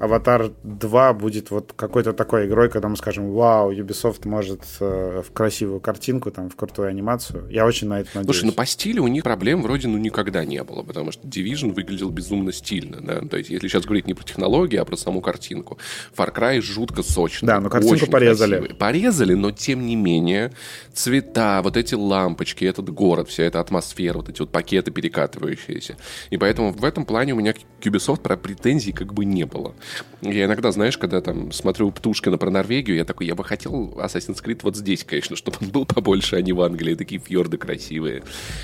Аватар 0.00 0.52
2 0.62 1.12
будет 1.14 1.50
вот 1.50 1.72
какой-то 1.74 2.12
такой 2.12 2.46
игрой, 2.46 2.68
когда 2.68 2.88
мы 2.88 2.96
скажем, 2.96 3.32
вау, 3.32 3.72
Ubisoft 3.72 4.28
может 4.28 4.62
э, 4.80 5.22
в 5.26 5.32
красивую 5.32 5.80
картинку, 5.80 6.30
там, 6.30 6.50
в 6.50 6.56
крутую 6.56 6.88
анимацию. 6.88 7.48
Я 7.50 7.66
очень 7.66 7.88
на 7.88 8.00
это 8.00 8.10
надеюсь. 8.14 8.26
Слушай, 8.26 8.46
ну 8.46 8.52
по 8.52 8.66
стилю 8.66 9.04
у 9.04 9.08
них 9.08 9.24
проблем 9.24 9.62
вроде 9.62 9.88
ну 9.88 9.98
никогда 9.98 10.44
не 10.44 10.62
было, 10.62 10.82
потому 10.82 11.10
что 11.10 11.26
Division 11.26 11.72
выглядел 11.72 12.10
безумно 12.10 12.52
стильно, 12.52 13.00
да? 13.00 13.20
То 13.20 13.36
есть, 13.36 13.50
если 13.50 13.68
сейчас 13.68 13.84
говорить 13.84 14.06
не 14.06 14.14
про 14.14 14.24
технологии, 14.24 14.76
а 14.76 14.84
про 14.84 14.96
саму 14.96 15.20
картинку. 15.20 15.78
Far 16.16 16.34
Cry 16.34 16.60
жутко 16.60 17.02
сочный. 17.02 17.46
Да, 17.46 17.60
но 17.60 17.68
картинку 17.68 18.06
порезали. 18.06 18.56
Красивый. 18.56 18.76
Порезали, 18.76 19.34
но 19.34 19.50
тем 19.50 19.86
не 19.86 19.96
менее 19.96 20.52
цвета, 20.92 21.60
вот 21.62 21.76
эти 21.76 21.94
лампочки, 21.94 22.64
этот 22.64 22.90
город, 22.90 23.28
вся 23.28 23.44
эта 23.44 23.60
атмосфера, 23.60 24.18
вот 24.18 24.28
эти 24.28 24.40
вот 24.40 24.50
пакеты 24.50 24.90
перекатывающиеся. 24.90 25.96
И 26.30 26.36
поэтому 26.36 26.72
в 26.72 26.84
этом 26.84 27.04
плане 27.04 27.34
у 27.34 27.36
меня 27.36 27.52
к 27.52 27.58
Ubisoft 27.80 28.20
про 28.20 28.36
претензий 28.36 28.92
как 28.92 29.12
бы 29.12 29.24
не 29.24 29.44
было. 29.44 29.74
Я 30.20 30.46
иногда, 30.46 30.72
знаешь, 30.72 30.98
когда 30.98 31.20
там 31.20 31.52
смотрю 31.52 31.90
Птушкина 31.90 32.38
про 32.38 32.50
Норвегию, 32.50 32.96
я 32.96 33.04
такой, 33.04 33.26
я 33.26 33.34
бы 33.34 33.44
хотел 33.44 33.94
Assassin's 33.96 34.42
Creed 34.42 34.60
вот 34.62 34.76
здесь, 34.76 35.04
конечно, 35.04 35.36
чтобы 35.48 35.58
он 35.60 35.68
был 35.68 35.86
побольше, 35.86 36.36
а 36.36 36.42
не 36.42 36.52
в 36.52 36.60
Англии. 36.60 36.94
Такие 36.94 37.20
фьорды 37.20 37.56
красивые. 37.56 38.22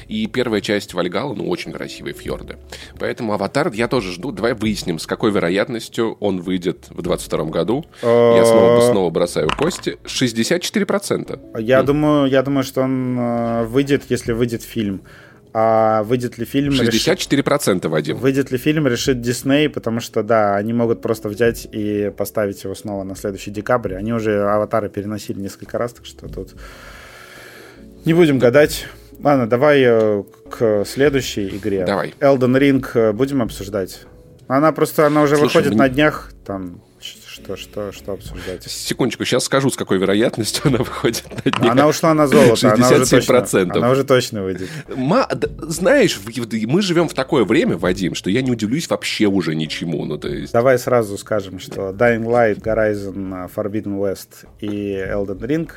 И 0.08 0.26
первая 0.26 0.60
часть 0.60 0.94
Вальгала, 0.94 1.34
ну, 1.34 1.48
очень 1.48 1.72
красивые 1.72 2.14
фьорды. 2.14 2.56
Поэтому 2.98 3.32
Аватар 3.32 3.72
я 3.72 3.88
тоже 3.88 4.12
жду. 4.12 4.32
Давай 4.32 4.54
выясним, 4.54 4.98
с 4.98 5.06
какой 5.06 5.30
вероятностью 5.30 6.16
он 6.20 6.40
выйдет 6.40 6.86
в 6.90 7.02
22 7.02 7.44
году. 7.44 7.84
Я 8.02 8.44
снова, 8.44 8.80
снова 8.80 9.10
бросаю 9.10 9.48
кости. 9.56 9.98
64%. 10.04 11.60
Я 11.60 11.82
думаю, 11.82 12.26
я 12.26 12.42
думаю, 12.42 12.64
что 12.64 12.82
он 12.82 13.18
э, 13.18 13.64
выйдет, 13.64 14.04
если 14.08 14.32
выйдет 14.32 14.62
фильм. 14.62 15.02
А 15.56 16.02
выйдет 16.02 16.36
ли 16.36 16.44
фильм... 16.44 16.72
64% 16.72 17.74
решит... 17.74 17.84
Вадим. 17.84 18.16
Выйдет 18.16 18.50
ли 18.50 18.58
фильм, 18.58 18.88
решит 18.88 19.20
Дисней, 19.20 19.68
потому 19.68 20.00
что, 20.00 20.24
да, 20.24 20.56
они 20.56 20.72
могут 20.72 21.00
просто 21.00 21.28
взять 21.28 21.68
и 21.70 22.12
поставить 22.16 22.64
его 22.64 22.74
снова 22.74 23.04
на 23.04 23.14
следующий 23.14 23.52
декабрь. 23.52 23.94
Они 23.94 24.12
уже 24.12 24.42
аватары 24.42 24.88
переносили 24.88 25.38
несколько 25.38 25.78
раз, 25.78 25.92
так 25.92 26.06
что 26.06 26.28
тут 26.28 26.56
не 28.04 28.14
будем 28.14 28.40
гадать. 28.40 28.88
Ладно, 29.22 29.46
давай 29.46 29.80
э, 29.84 30.24
к 30.50 30.84
следующей 30.84 31.56
игре. 31.56 31.84
Давай. 31.84 32.14
Elden 32.18 32.58
Ring 32.58 32.84
э, 32.94 33.12
будем 33.12 33.40
обсуждать. 33.40 34.00
Она 34.48 34.72
просто, 34.72 35.06
она 35.06 35.22
уже 35.22 35.36
Слушай, 35.36 35.58
выходит 35.58 35.70
мне... 35.70 35.78
на 35.78 35.88
днях, 35.88 36.32
там 36.44 36.82
что, 37.44 37.56
что, 37.56 37.92
что 37.92 38.12
обсуждать? 38.12 38.64
Секундочку, 38.64 39.24
сейчас 39.24 39.44
скажу, 39.44 39.70
с 39.70 39.76
какой 39.76 39.98
вероятностью 39.98 40.62
она 40.66 40.78
выходит 40.78 41.24
на 41.44 41.50
дне. 41.50 41.70
Она 41.70 41.86
ушла 41.86 42.14
на 42.14 42.26
золото, 42.26 42.54
67%. 42.54 42.72
Она 42.72 42.90
уже 42.90 43.04
точно, 43.04 43.78
она 43.78 43.90
уже 43.90 44.04
точно 44.04 44.42
выйдет. 44.42 44.68
Ма, 44.94 45.28
знаешь, 45.62 46.18
мы 46.66 46.82
живем 46.82 47.08
в 47.08 47.14
такое 47.14 47.44
время, 47.44 47.76
Вадим, 47.76 48.14
что 48.14 48.30
я 48.30 48.42
не 48.42 48.50
удивлюсь 48.50 48.88
вообще 48.88 49.26
уже 49.26 49.54
ничему. 49.54 50.04
Ну, 50.04 50.18
то 50.18 50.28
есть... 50.28 50.52
Давай 50.52 50.78
сразу 50.78 51.18
скажем, 51.18 51.58
что 51.58 51.90
Dying 51.90 52.24
Light, 52.24 52.60
Horizon 52.62 53.50
Forbidden 53.54 53.98
West 53.98 54.46
и 54.60 54.94
Elden 54.96 55.40
Ring 55.40 55.70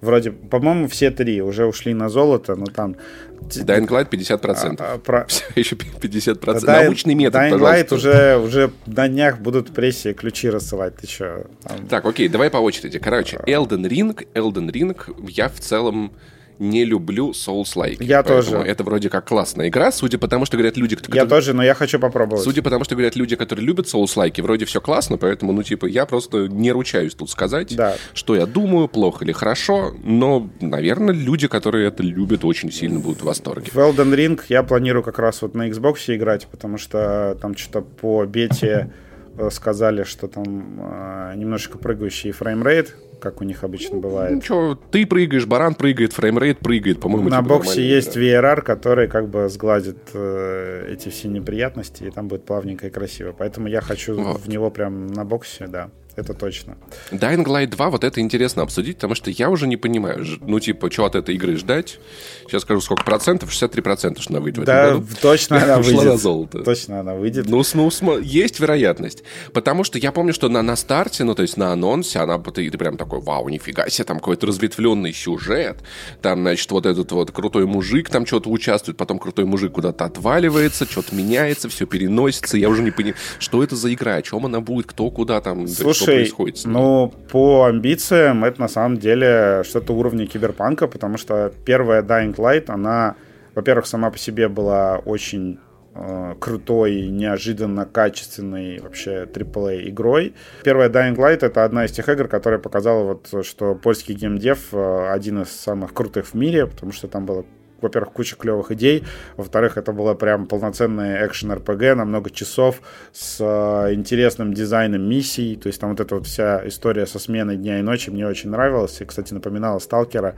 Вроде, 0.00 0.30
по-моему, 0.30 0.88
все 0.88 1.10
три 1.10 1.42
уже 1.42 1.66
ушли 1.66 1.92
на 1.92 2.08
золото, 2.08 2.56
но 2.56 2.66
там... 2.66 2.96
Dying 3.40 3.88
Light 3.88 4.08
50%. 4.08 4.76
А, 4.78 4.94
а, 4.94 4.98
про... 4.98 5.26
Все 5.26 5.44
еще 5.56 5.76
50%. 5.76 6.40
Dying, 6.40 6.84
Научный 6.84 7.14
метод, 7.14 7.42
Dying 7.42 7.50
пожалуйста. 7.50 7.76
Light 7.76 7.94
уже, 7.94 8.36
уже 8.38 8.70
на 8.86 9.08
днях 9.08 9.40
будут 9.40 9.72
прессе 9.74 10.14
ключи 10.14 10.48
рассылать. 10.48 10.96
Ты 10.96 11.06
что? 11.06 11.46
Там... 11.62 11.86
Так, 11.88 12.04
окей, 12.06 12.28
давай 12.28 12.50
по 12.50 12.58
очереди. 12.58 12.98
Короче, 12.98 13.36
Elden 13.46 13.86
Ring, 13.88 14.26
Elden 14.34 14.70
Ring 14.70 14.96
я 15.28 15.48
в 15.48 15.60
целом 15.60 16.12
не 16.60 16.84
люблю 16.84 17.30
Souls-like. 17.30 18.04
Я 18.04 18.22
тоже. 18.22 18.58
Это 18.58 18.84
вроде 18.84 19.08
как 19.08 19.26
классная 19.26 19.68
игра, 19.68 19.90
судя 19.90 20.18
по 20.18 20.28
тому, 20.28 20.44
что 20.44 20.56
говорят 20.56 20.76
люди... 20.76 20.94
Которые... 20.94 21.22
Я 21.22 21.26
тоже, 21.26 21.54
но 21.54 21.64
я 21.64 21.74
хочу 21.74 21.98
попробовать. 21.98 22.44
Судя 22.44 22.62
по 22.62 22.70
тому, 22.70 22.84
что 22.84 22.94
говорят 22.94 23.16
люди, 23.16 23.34
которые 23.34 23.64
любят 23.64 23.86
Souls-like, 23.86 24.40
вроде 24.42 24.66
все 24.66 24.80
классно, 24.80 25.16
поэтому, 25.16 25.52
ну, 25.52 25.62
типа, 25.62 25.86
я 25.86 26.04
просто 26.04 26.48
не 26.48 26.70
ручаюсь 26.70 27.14
тут 27.14 27.30
сказать, 27.30 27.74
да. 27.74 27.96
что 28.12 28.36
я 28.36 28.46
думаю, 28.46 28.88
плохо 28.88 29.24
или 29.24 29.32
хорошо, 29.32 29.94
но, 30.04 30.50
наверное, 30.60 31.14
люди, 31.14 31.48
которые 31.48 31.88
это 31.88 32.02
любят, 32.02 32.44
очень 32.44 32.70
сильно 32.70 33.00
будут 33.00 33.22
в 33.22 33.24
восторге. 33.24 33.70
В 33.72 33.78
Elden 33.78 34.14
Ring 34.14 34.40
я 34.48 34.62
планирую 34.62 35.02
как 35.02 35.18
раз 35.18 35.40
вот 35.40 35.54
на 35.54 35.68
Xbox 35.68 36.14
играть, 36.14 36.46
потому 36.46 36.76
что 36.76 37.38
там 37.40 37.56
что-то 37.56 37.80
по 37.80 38.26
бете 38.26 38.92
э, 39.38 39.48
сказали, 39.50 40.04
что 40.04 40.28
там 40.28 40.78
э, 40.78 41.32
немножечко 41.36 41.78
прыгающий 41.78 42.32
frame 42.32 42.63
rate, 42.63 42.94
как 43.20 43.40
у 43.40 43.44
них 43.44 43.62
обычно 43.64 43.98
бывает. 43.98 44.34
Ну 44.34 44.42
что, 44.42 44.74
ты 44.90 45.06
прыгаешь, 45.06 45.46
баран 45.46 45.74
прыгает, 45.74 46.12
frame 46.12 46.38
rate 46.38 46.58
прыгает, 46.58 47.00
по-моему, 47.00 47.28
На 47.28 47.42
боксе 47.42 47.86
есть 47.86 48.14
да. 48.14 48.20
VRR, 48.20 48.62
который 48.62 49.08
как 49.08 49.28
бы 49.28 49.48
сгладит 49.48 49.98
э, 50.14 50.92
эти 50.92 51.08
все 51.08 51.28
неприятности, 51.28 52.04
и 52.04 52.10
там 52.10 52.28
будет 52.28 52.44
плавненько 52.44 52.86
и 52.86 52.90
красиво. 52.90 53.34
Поэтому 53.36 53.68
я 53.68 53.80
хочу 53.80 54.20
вот. 54.20 54.40
в 54.40 54.48
него 54.48 54.70
прям 54.70 55.06
на 55.06 55.24
боксе, 55.24 55.66
да 55.66 55.90
это 56.16 56.34
точно. 56.34 56.76
Dying 57.10 57.44
Light 57.44 57.68
2, 57.68 57.90
вот 57.90 58.04
это 58.04 58.20
интересно 58.20 58.62
обсудить, 58.62 58.96
потому 58.96 59.14
что 59.14 59.30
я 59.30 59.50
уже 59.50 59.66
не 59.66 59.76
понимаю, 59.76 60.24
ну, 60.40 60.60
типа, 60.60 60.90
что 60.90 61.04
от 61.04 61.14
этой 61.14 61.34
игры 61.34 61.56
ждать? 61.56 61.98
Сейчас 62.46 62.62
скажу, 62.62 62.80
сколько 62.80 63.04
процентов? 63.04 63.50
63 63.50 63.82
процента, 63.82 64.22
что 64.22 64.32
она 64.34 64.40
выйдет 64.40 64.64
да, 64.64 64.84
в 64.84 64.86
этом 64.86 65.00
году. 65.00 65.16
точно 65.20 65.62
она 65.62 65.78
выйдет. 65.82 66.04
на 66.04 66.16
золото. 66.16 66.62
Точно 66.62 67.00
она 67.00 67.14
выйдет. 67.14 67.48
Ну, 67.48 67.62
ну, 67.74 68.18
есть 68.18 68.60
вероятность. 68.60 69.22
Потому 69.52 69.84
что 69.84 69.98
я 69.98 70.12
помню, 70.12 70.32
что 70.32 70.48
на, 70.48 70.62
на 70.62 70.76
старте, 70.76 71.24
ну, 71.24 71.34
то 71.34 71.42
есть 71.42 71.56
на 71.56 71.72
анонсе, 71.72 72.18
она, 72.18 72.38
ты, 72.38 72.68
ты 72.70 72.78
прям 72.78 72.96
такой, 72.96 73.20
вау, 73.20 73.48
нифига 73.48 73.88
себе, 73.88 74.04
там 74.04 74.18
какой-то 74.18 74.46
разветвленный 74.46 75.12
сюжет, 75.12 75.78
там, 76.22 76.40
значит, 76.40 76.70
вот 76.70 76.86
этот 76.86 77.12
вот 77.12 77.30
крутой 77.30 77.66
мужик 77.66 78.10
там 78.10 78.26
что-то 78.26 78.50
участвует, 78.50 78.96
потом 78.96 79.18
крутой 79.18 79.44
мужик 79.44 79.72
куда-то 79.72 80.04
отваливается, 80.04 80.84
что-то 80.84 81.14
меняется, 81.14 81.68
все 81.68 81.86
переносится, 81.86 82.56
я 82.56 82.68
уже 82.68 82.82
не 82.82 82.90
понимаю, 82.90 83.16
что 83.38 83.62
это 83.62 83.76
за 83.76 83.92
игра, 83.92 84.14
о 84.14 84.22
чем 84.22 84.46
она 84.46 84.60
будет, 84.60 84.86
кто 84.86 85.10
куда 85.10 85.40
там, 85.40 85.66
Слушай, 85.66 85.99
происходит? 86.06 86.60
Ну, 86.64 87.12
по 87.30 87.66
амбициям 87.66 88.44
это 88.44 88.60
на 88.60 88.68
самом 88.68 88.98
деле 88.98 89.62
что-то 89.64 89.92
уровня 89.92 90.26
киберпанка, 90.26 90.86
потому 90.86 91.18
что 91.18 91.52
первая 91.64 92.02
Dying 92.02 92.34
Light, 92.36 92.64
она, 92.68 93.16
во-первых, 93.54 93.86
сама 93.86 94.10
по 94.10 94.18
себе 94.18 94.48
была 94.48 94.98
очень 94.98 95.58
э, 95.94 96.34
крутой, 96.38 97.08
неожиданно 97.08 97.86
качественной 97.86 98.80
вообще 98.80 99.24
AAA 99.24 99.88
игрой. 99.88 100.34
Первая 100.64 100.88
Dying 100.88 101.16
Light 101.16 101.44
это 101.44 101.64
одна 101.64 101.84
из 101.84 101.92
тех 101.92 102.08
игр, 102.08 102.28
которая 102.28 102.60
показала 102.60 103.04
вот, 103.04 103.44
что 103.44 103.74
польский 103.74 104.14
геймдев 104.14 104.72
э, 104.72 105.10
один 105.10 105.42
из 105.42 105.50
самых 105.50 105.94
крутых 105.94 106.26
в 106.26 106.34
мире, 106.34 106.66
потому 106.66 106.92
что 106.92 107.08
там 107.08 107.26
было 107.26 107.44
во-первых, 107.82 108.12
куча 108.12 108.36
клевых 108.36 108.70
идей, 108.72 109.04
во-вторых, 109.36 109.76
это 109.76 109.92
была 109.92 110.14
прям 110.14 110.46
полноценная 110.46 111.26
экшен 111.26 111.52
RPG 111.52 111.94
на 111.94 112.04
много 112.04 112.30
часов 112.30 112.80
с 113.12 113.40
э, 113.40 113.94
интересным 113.94 114.52
дизайном 114.52 115.08
миссий, 115.08 115.56
то 115.56 115.68
есть 115.68 115.80
там 115.80 115.90
вот 115.90 116.00
эта 116.00 116.14
вот 116.14 116.26
вся 116.26 116.66
история 116.66 117.06
со 117.06 117.18
сменой 117.18 117.56
дня 117.56 117.78
и 117.78 117.82
ночи 117.82 118.10
мне 118.10 118.26
очень 118.26 118.50
нравилась, 118.50 119.00
и, 119.00 119.04
кстати, 119.04 119.34
напоминала 119.34 119.78
Сталкера. 119.78 120.34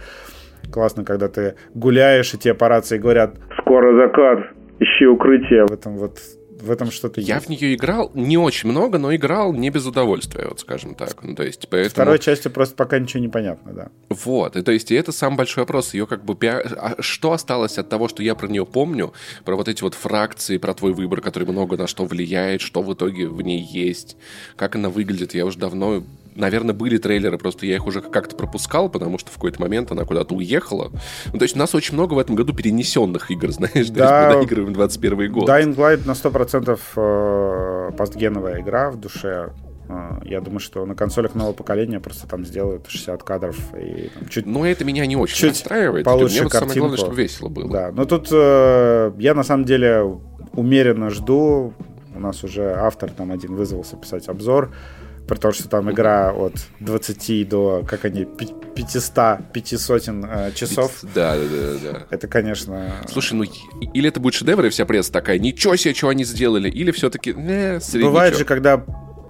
Классно, 0.70 1.04
когда 1.04 1.28
ты 1.28 1.56
гуляешь, 1.74 2.32
и 2.34 2.38
тебе 2.38 2.54
по 2.54 2.68
рации 2.68 2.98
говорят 2.98 3.34
«Скоро 3.60 3.96
закат, 4.00 4.38
ищи 4.78 5.06
укрытие». 5.06 5.66
В 5.66 5.72
этом 5.72 5.96
вот 5.96 6.18
в 6.62 6.70
этом 6.70 6.90
что-то 6.90 7.20
Я 7.20 7.36
есть. 7.36 7.46
в 7.46 7.50
нее 7.50 7.74
играл 7.74 8.10
не 8.14 8.38
очень 8.38 8.70
много, 8.70 8.98
но 8.98 9.14
играл 9.14 9.52
не 9.52 9.70
без 9.70 9.86
удовольствия, 9.86 10.46
вот 10.48 10.60
скажем 10.60 10.94
так. 10.94 11.22
Ну, 11.22 11.34
то 11.34 11.42
есть, 11.42 11.68
поэтому... 11.68 11.90
Второй 11.90 12.18
части 12.18 12.48
просто 12.48 12.76
пока 12.76 12.98
ничего 12.98 13.20
не 13.20 13.28
понятно, 13.28 13.72
да. 13.72 13.88
Вот, 14.08 14.56
и 14.56 14.62
то 14.62 14.72
есть 14.72 14.90
и 14.90 14.94
это 14.94 15.12
самый 15.12 15.36
большой 15.36 15.62
вопрос. 15.62 15.94
Ее 15.94 16.06
как 16.06 16.24
бы... 16.24 16.36
А 16.46 16.96
что 17.00 17.32
осталось 17.32 17.78
от 17.78 17.88
того, 17.88 18.08
что 18.08 18.22
я 18.22 18.34
про 18.34 18.48
нее 18.48 18.64
помню, 18.64 19.12
про 19.44 19.56
вот 19.56 19.68
эти 19.68 19.82
вот 19.82 19.94
фракции, 19.94 20.58
про 20.58 20.74
твой 20.74 20.92
выбор, 20.92 21.20
который 21.20 21.48
много 21.48 21.76
на 21.76 21.86
что 21.86 22.04
влияет, 22.04 22.60
что 22.60 22.82
в 22.82 22.92
итоге 22.94 23.28
в 23.28 23.42
ней 23.42 23.60
есть, 23.60 24.16
как 24.56 24.76
она 24.76 24.88
выглядит, 24.88 25.34
я 25.34 25.44
уже 25.44 25.58
давно 25.58 26.02
наверное, 26.34 26.74
были 26.74 26.98
трейлеры, 26.98 27.38
просто 27.38 27.66
я 27.66 27.76
их 27.76 27.86
уже 27.86 28.00
как-то 28.00 28.36
пропускал, 28.36 28.88
потому 28.88 29.18
что 29.18 29.30
в 29.30 29.34
какой-то 29.34 29.60
момент 29.60 29.90
она 29.92 30.04
куда-то 30.04 30.34
уехала. 30.34 30.90
Ну, 31.32 31.38
то 31.38 31.44
есть 31.44 31.56
у 31.56 31.58
нас 31.58 31.74
очень 31.74 31.94
много 31.94 32.14
в 32.14 32.18
этом 32.18 32.34
году 32.34 32.52
перенесенных 32.52 33.30
игр, 33.30 33.50
знаешь, 33.52 33.88
да, 33.90 34.06
то 34.06 34.26
есть 34.26 34.34
мы 34.34 34.40
доигрываем 34.40 34.72
21 34.72 35.32
год. 35.32 35.48
Dying 35.48 35.76
Light 35.76 36.06
на 36.06 36.12
100% 36.12 36.78
э, 36.96 37.96
постгеновая 37.96 38.60
игра 38.60 38.90
в 38.90 39.00
душе. 39.00 39.52
Э, 39.88 40.20
я 40.24 40.40
думаю, 40.40 40.60
что 40.60 40.84
на 40.86 40.94
консолях 40.94 41.34
нового 41.34 41.52
поколения 41.52 42.00
просто 42.00 42.26
там 42.26 42.44
сделают 42.44 42.86
60 42.88 43.22
кадров 43.22 43.56
и 43.74 44.10
там, 44.14 44.28
чуть... 44.28 44.46
Но 44.46 44.66
это 44.66 44.84
меня 44.84 45.06
не 45.06 45.16
очень 45.16 45.36
чуть 45.36 45.50
настраивает. 45.50 46.04
Получше 46.04 46.34
Мне 46.34 46.42
вот 46.44 46.52
самое 46.52 46.78
главное, 46.78 46.98
чтобы 46.98 47.16
весело 47.16 47.48
было. 47.48 47.70
Да, 47.70 47.92
но 47.92 48.04
тут 48.04 48.28
э, 48.32 49.12
я 49.18 49.34
на 49.34 49.44
самом 49.44 49.64
деле 49.64 50.18
умеренно 50.54 51.10
жду. 51.10 51.72
У 52.14 52.20
нас 52.20 52.44
уже 52.44 52.74
автор 52.74 53.10
там 53.10 53.32
один 53.32 53.54
вызвался 53.54 53.96
писать 53.96 54.28
обзор 54.28 54.70
при 55.32 55.38
том, 55.38 55.52
что 55.52 55.66
там 55.66 55.90
игра 55.90 56.30
от 56.30 56.52
20 56.80 57.48
до, 57.48 57.82
как 57.88 58.04
они, 58.04 58.26
500, 58.26 59.38
500 59.50 60.08
э, 60.08 60.52
часов. 60.54 60.98
Да, 61.14 61.36
да, 61.36 61.42
да, 61.42 61.92
да. 61.92 62.06
Это, 62.10 62.28
конечно... 62.28 62.92
Слушай, 63.08 63.32
ну, 63.32 63.44
или 63.94 64.10
это 64.10 64.20
будет 64.20 64.34
шедевр, 64.34 64.66
и 64.66 64.68
вся 64.68 64.84
пресса 64.84 65.10
такая, 65.10 65.38
ничего 65.38 65.74
себе, 65.76 65.94
что 65.94 66.08
они 66.08 66.24
сделали, 66.24 66.68
или 66.68 66.90
все-таки, 66.90 67.34
э, 67.34 67.80
Бывает 67.94 68.36
же, 68.36 68.44
когда 68.44 68.84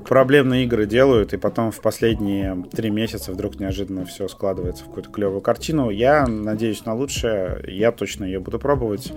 проблемные 0.05 0.65
игры 0.65 0.87
делают, 0.87 1.35
и 1.35 1.37
потом 1.37 1.71
в 1.71 1.81
последние 1.81 2.65
три 2.73 2.91
месяца 2.91 3.31
вдруг 3.31 3.61
неожиданно 3.61 4.05
все 4.05 4.27
складывается 4.27 4.83
в 4.83 4.89
какую-то 4.89 5.11
клевую 5.11 5.41
картину. 5.41 5.91
Я 5.91 6.27
надеюсь 6.27 6.85
на 6.85 6.95
лучшее, 6.95 7.63
я 7.69 7.93
точно 7.93 8.25
ее 8.25 8.41
буду 8.41 8.59
пробовать. 8.59 9.13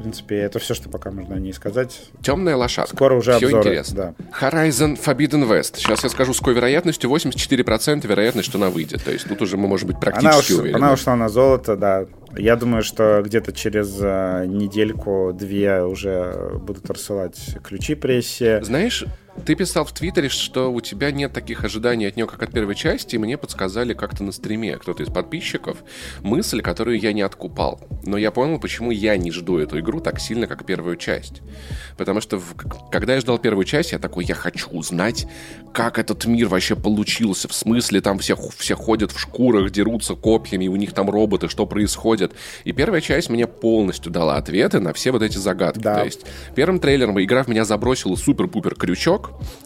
В 0.00 0.02
принципе, 0.02 0.36
это 0.38 0.58
все, 0.58 0.72
что 0.72 0.88
пока 0.88 1.10
можно 1.10 1.36
о 1.36 1.38
ней 1.38 1.52
сказать. 1.52 2.00
Темная 2.22 2.56
лошадка. 2.56 2.96
Скоро 2.96 3.16
уже 3.16 3.36
все 3.36 3.48
обзоры. 3.48 3.62
интересно. 3.64 4.14
Да. 4.18 4.48
Horizon 4.48 4.98
Forbidden 4.98 5.46
West. 5.46 5.76
Сейчас 5.76 6.02
я 6.04 6.08
скажу, 6.08 6.32
с 6.32 6.38
какой 6.38 6.54
вероятностью. 6.54 7.10
84% 7.10 8.06
вероятность, 8.06 8.48
что 8.48 8.56
она 8.56 8.70
выйдет. 8.70 9.04
То 9.04 9.12
есть 9.12 9.28
тут 9.28 9.42
уже 9.42 9.58
мы 9.58 9.68
можем 9.68 9.88
быть 9.88 10.00
практически 10.00 10.52
она 10.52 10.60
уверены. 10.62 10.76
Она 10.78 10.92
ушла 10.94 11.16
на 11.16 11.28
золото, 11.28 11.76
да. 11.76 12.06
Я 12.34 12.56
думаю, 12.56 12.82
что 12.82 13.20
где-то 13.22 13.52
через 13.52 13.98
э, 14.00 14.46
недельку-две 14.46 15.82
уже 15.82 16.58
будут 16.62 16.88
рассылать 16.88 17.58
ключи 17.62 17.94
прессе. 17.94 18.62
Знаешь, 18.62 19.04
ты 19.44 19.54
писал 19.54 19.84
в 19.84 19.92
Твиттере, 19.92 20.28
что 20.28 20.72
у 20.72 20.80
тебя 20.80 21.10
нет 21.10 21.32
таких 21.32 21.64
ожиданий 21.64 22.06
от 22.06 22.16
нее, 22.16 22.26
как 22.26 22.42
от 22.42 22.52
первой 22.52 22.74
части, 22.74 23.14
и 23.14 23.18
мне 23.18 23.36
подсказали 23.38 23.94
как-то 23.94 24.24
на 24.24 24.32
стриме 24.32 24.76
кто-то 24.76 25.02
из 25.02 25.08
подписчиков 25.08 25.78
мысль, 26.22 26.60
которую 26.62 26.98
я 26.98 27.12
не 27.12 27.22
откупал. 27.22 27.80
Но 28.04 28.16
я 28.16 28.30
понял, 28.30 28.58
почему 28.58 28.90
я 28.90 29.16
не 29.16 29.30
жду 29.30 29.58
эту 29.58 29.78
игру 29.80 30.00
так 30.00 30.20
сильно, 30.20 30.46
как 30.46 30.64
первую 30.64 30.96
часть. 30.96 31.42
Потому 31.96 32.20
что 32.20 32.38
в, 32.38 32.54
когда 32.90 33.14
я 33.14 33.20
ждал 33.20 33.38
первую 33.38 33.64
часть, 33.64 33.92
я 33.92 33.98
такой, 33.98 34.24
я 34.24 34.34
хочу 34.34 34.68
узнать, 34.70 35.26
как 35.72 35.98
этот 35.98 36.24
мир 36.26 36.48
вообще 36.48 36.76
получился. 36.76 37.48
В 37.48 37.54
смысле, 37.54 38.00
там 38.00 38.18
все, 38.18 38.36
все 38.56 38.74
ходят 38.74 39.12
в 39.12 39.18
шкурах, 39.18 39.70
дерутся 39.70 40.14
копьями, 40.14 40.68
у 40.68 40.76
них 40.76 40.92
там 40.92 41.10
роботы, 41.10 41.48
что 41.48 41.66
происходит. 41.66 42.32
И 42.64 42.72
первая 42.72 43.00
часть 43.00 43.30
мне 43.30 43.46
полностью 43.46 44.10
дала 44.10 44.36
ответы 44.36 44.80
на 44.80 44.92
все 44.92 45.12
вот 45.12 45.22
эти 45.22 45.38
загадки. 45.38 45.80
Да. 45.80 46.00
То 46.00 46.04
есть 46.04 46.26
первым 46.54 46.80
трейлером 46.80 47.20
игра 47.22 47.42
в 47.42 47.48
меня 47.48 47.64
забросила 47.64 48.16
супер-пупер 48.16 48.74
крючок, 48.74 49.19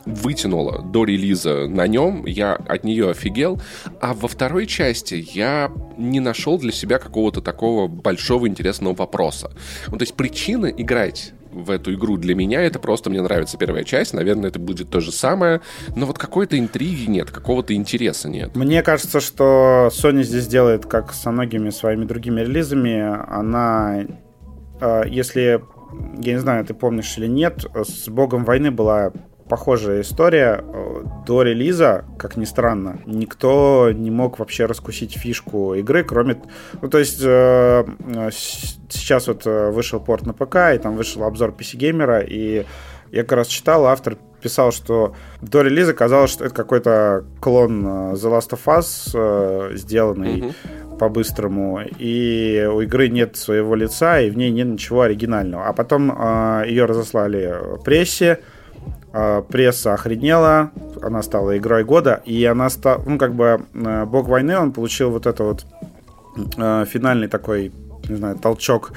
вытянула 0.06 0.82
до 0.82 1.04
релиза 1.04 1.66
на 1.66 1.86
нем, 1.86 2.26
я 2.26 2.54
от 2.54 2.84
нее 2.84 3.10
офигел, 3.10 3.60
а 4.00 4.14
во 4.14 4.28
второй 4.28 4.66
части 4.66 5.26
я 5.32 5.70
не 5.96 6.20
нашел 6.20 6.58
для 6.58 6.72
себя 6.72 6.98
какого-то 6.98 7.40
такого 7.40 7.88
большого 7.88 8.48
интересного 8.48 8.94
вопроса. 8.94 9.50
Ну, 9.88 9.98
то 9.98 10.02
есть 10.02 10.14
причина 10.14 10.66
играть 10.66 11.32
в 11.54 11.70
эту 11.70 11.94
игру 11.94 12.16
для 12.16 12.34
меня 12.34 12.62
это 12.62 12.78
просто 12.78 13.10
мне 13.10 13.22
нравится 13.22 13.56
первая 13.56 13.84
часть, 13.84 14.12
наверное, 14.12 14.50
это 14.50 14.58
будет 14.58 14.90
то 14.90 15.00
же 15.00 15.12
самое, 15.12 15.60
но 15.94 16.06
вот 16.06 16.18
какой-то 16.18 16.58
интриги 16.58 17.08
нет, 17.08 17.30
какого-то 17.30 17.74
интереса 17.74 18.28
нет. 18.28 18.56
Мне 18.56 18.82
кажется, 18.82 19.20
что 19.20 19.90
Sony 19.92 20.22
здесь 20.22 20.46
делает, 20.46 20.86
как 20.86 21.12
со 21.12 21.30
многими 21.30 21.70
своими 21.70 22.04
другими 22.04 22.40
релизами, 22.40 23.00
она, 23.28 24.04
э, 24.80 25.02
если, 25.08 25.62
я 26.20 26.32
не 26.32 26.40
знаю, 26.40 26.64
ты 26.64 26.74
помнишь 26.74 27.16
или 27.18 27.28
нет, 27.28 27.64
с 27.74 28.08
Богом 28.08 28.44
войны 28.44 28.70
была 28.70 29.12
похожая 29.48 30.00
история. 30.00 30.64
До 31.26 31.42
релиза, 31.42 32.04
как 32.18 32.36
ни 32.36 32.44
странно, 32.44 33.00
никто 33.06 33.90
не 33.92 34.10
мог 34.10 34.38
вообще 34.38 34.66
раскусить 34.66 35.16
фишку 35.16 35.74
игры, 35.74 36.04
кроме... 36.04 36.40
Ну, 36.80 36.88
то 36.88 36.98
есть 36.98 37.20
э, 37.22 37.84
сейчас 38.88 39.28
вот 39.28 39.46
э, 39.46 39.70
вышел 39.70 40.00
порт 40.00 40.26
на 40.26 40.32
ПК, 40.32 40.74
и 40.74 40.78
там 40.78 40.96
вышел 40.96 41.24
обзор 41.24 41.50
PC-геймера, 41.50 42.24
и 42.26 42.66
я 43.10 43.22
как 43.22 43.32
раз 43.32 43.46
читал, 43.48 43.86
автор 43.86 44.16
писал, 44.42 44.72
что 44.72 45.14
до 45.40 45.62
релиза 45.62 45.94
казалось, 45.94 46.30
что 46.30 46.44
это 46.44 46.54
какой-то 46.54 47.24
клон 47.40 47.86
э, 47.86 48.12
The 48.14 48.30
Last 48.30 48.50
of 48.50 48.64
Us, 48.66 49.10
э, 49.14 49.76
сделанный 49.76 50.36
mm-hmm. 50.36 50.98
по-быстрому, 50.98 51.80
и 51.98 52.68
у 52.70 52.80
игры 52.80 53.08
нет 53.08 53.36
своего 53.36 53.74
лица, 53.74 54.20
и 54.20 54.30
в 54.30 54.36
ней 54.36 54.50
нет 54.50 54.68
ничего 54.68 55.02
оригинального. 55.02 55.66
А 55.66 55.72
потом 55.72 56.10
э, 56.10 56.64
ее 56.66 56.86
разослали 56.86 57.54
прессе, 57.84 58.26
э, 58.26 58.53
пресса 59.48 59.94
охренела, 59.94 60.70
она 61.02 61.22
стала 61.22 61.56
игрой 61.56 61.84
года, 61.84 62.22
и 62.24 62.44
она 62.44 62.68
стала, 62.70 63.02
ну, 63.06 63.18
как 63.18 63.34
бы, 63.34 63.64
э, 63.72 64.04
Бог 64.06 64.28
войны, 64.28 64.58
он 64.58 64.72
получил 64.72 65.10
вот 65.10 65.26
это 65.26 65.44
вот 65.44 65.66
э, 66.56 66.84
финальный 66.86 67.28
такой, 67.28 67.72
не 68.08 68.16
знаю, 68.16 68.36
толчок 68.36 68.92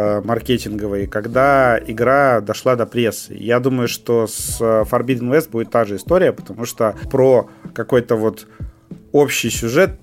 Э, 0.00 0.20
маркетинговой, 0.22 1.08
когда 1.08 1.76
игра 1.84 2.40
дошла 2.40 2.76
до 2.76 2.86
прессы. 2.86 3.34
Я 3.34 3.58
думаю, 3.58 3.88
что 3.88 4.28
с 4.28 4.60
Forbidden 4.60 5.28
West 5.28 5.50
будет 5.50 5.70
та 5.70 5.84
же 5.84 5.96
история, 5.96 6.32
потому 6.32 6.66
что 6.66 6.94
про 7.10 7.48
какой-то 7.74 8.14
вот 8.14 8.46
общий 9.10 9.50
сюжет 9.50 9.98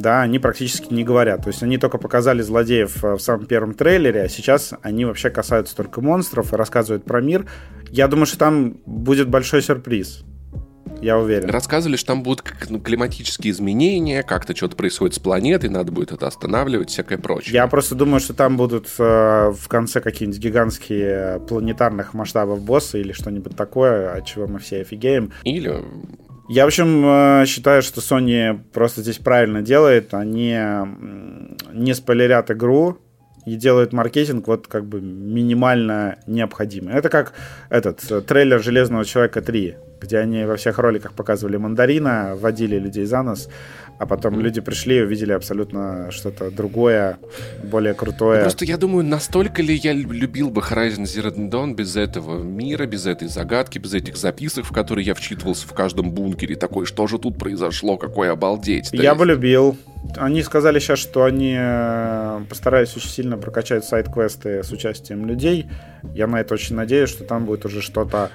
да, 0.00 0.22
они 0.22 0.38
практически 0.38 0.92
не 0.92 1.04
говорят. 1.04 1.42
То 1.42 1.48
есть 1.48 1.62
они 1.62 1.78
только 1.78 1.98
показали 1.98 2.42
злодеев 2.42 3.04
э, 3.04 3.14
в 3.14 3.20
самом 3.20 3.46
первом 3.46 3.74
трейлере, 3.74 4.22
а 4.22 4.28
сейчас 4.28 4.74
они 4.82 5.04
вообще 5.04 5.30
касаются 5.30 5.76
только 5.76 6.00
монстров 6.00 6.52
и 6.52 6.56
рассказывают 6.56 7.04
про 7.04 7.20
мир. 7.20 7.46
Я 7.90 8.08
думаю, 8.08 8.26
что 8.26 8.38
там 8.38 8.76
будет 8.84 9.28
большой 9.28 9.62
сюрприз 9.62 10.24
я 11.00 11.18
уверен. 11.18 11.50
Рассказывали, 11.50 11.96
что 11.96 12.08
там 12.08 12.22
будут 12.22 12.44
ну, 12.68 12.80
климатические 12.80 13.52
изменения, 13.52 14.22
как-то 14.22 14.54
что-то 14.54 14.76
происходит 14.76 15.14
с 15.14 15.18
планетой, 15.18 15.70
надо 15.70 15.92
будет 15.92 16.12
это 16.12 16.26
останавливать, 16.26 16.90
всякое 16.90 17.18
прочее. 17.18 17.54
Я 17.54 17.66
просто 17.66 17.94
думаю, 17.94 18.20
что 18.20 18.34
там 18.34 18.56
будут 18.56 18.88
э, 18.98 19.52
в 19.52 19.68
конце 19.68 20.00
какие-нибудь 20.00 20.40
гигантские 20.40 21.40
планетарных 21.48 22.14
масштабов 22.14 22.62
боссы 22.62 23.00
или 23.00 23.12
что-нибудь 23.12 23.56
такое, 23.56 24.12
от 24.12 24.26
чего 24.26 24.46
мы 24.46 24.58
все 24.58 24.80
офигеем. 24.80 25.32
Или 25.44 25.84
я, 26.48 26.64
в 26.64 26.68
общем, 26.68 27.04
э, 27.04 27.46
считаю, 27.46 27.82
что 27.82 28.00
Sony 28.00 28.58
просто 28.72 29.02
здесь 29.02 29.18
правильно 29.18 29.62
делает. 29.62 30.14
Они 30.14 30.56
не 31.72 31.94
спойлерят 31.94 32.50
игру 32.50 32.98
и 33.46 33.54
делают 33.56 33.92
маркетинг 33.92 34.46
вот 34.46 34.66
как 34.66 34.84
бы 34.86 35.00
минимально 35.00 36.18
необходимый. 36.26 36.94
Это 36.94 37.08
как 37.08 37.34
этот 37.70 38.10
э, 38.10 38.20
трейлер 38.20 38.62
«Железного 38.62 39.04
человека 39.04 39.40
3» 39.40 39.76
где 40.00 40.18
они 40.18 40.44
во 40.44 40.56
всех 40.56 40.78
роликах 40.78 41.12
показывали 41.12 41.56
мандарина, 41.56 42.34
водили 42.36 42.78
людей 42.78 43.04
за 43.04 43.22
нос, 43.22 43.48
а 43.98 44.06
потом 44.06 44.40
люди 44.40 44.60
пришли 44.60 44.98
и 44.98 45.02
увидели 45.02 45.32
абсолютно 45.32 46.10
что-то 46.10 46.50
другое, 46.50 47.18
более 47.64 47.94
крутое. 47.94 48.42
Просто 48.42 48.64
я 48.64 48.76
думаю, 48.76 49.04
настолько 49.04 49.60
ли 49.60 49.74
я 49.74 49.92
любил 49.92 50.50
бы 50.50 50.60
Horizon 50.60 51.02
Zero 51.02 51.34
Dawn 51.34 51.74
без 51.74 51.96
этого 51.96 52.40
мира, 52.42 52.86
без 52.86 53.06
этой 53.06 53.28
загадки, 53.28 53.78
без 53.78 53.94
этих 53.94 54.16
записок, 54.16 54.66
в 54.66 54.72
которые 54.72 55.04
я 55.04 55.14
вчитывался 55.14 55.66
в 55.66 55.72
каждом 55.72 56.12
бункере, 56.12 56.54
такой, 56.54 56.86
что 56.86 57.06
же 57.08 57.18
тут 57.18 57.38
произошло, 57.38 57.96
какой 57.96 58.30
обалдеть. 58.30 58.90
Я 58.92 59.14
бы 59.14 59.26
любил. 59.26 59.76
Они 60.16 60.42
сказали 60.42 60.78
сейчас, 60.78 61.00
что 61.00 61.24
они 61.24 61.56
э, 61.58 62.40
постараются 62.48 62.98
очень 62.98 63.10
сильно 63.10 63.36
прокачать 63.36 63.84
сайт-квесты 63.84 64.62
с 64.62 64.70
участием 64.70 65.26
людей. 65.26 65.66
Я 66.14 66.28
на 66.28 66.40
это 66.40 66.54
очень 66.54 66.76
надеюсь, 66.76 67.10
что 67.10 67.24
там 67.24 67.46
будет 67.46 67.64
уже 67.64 67.82
что-то 67.82 68.30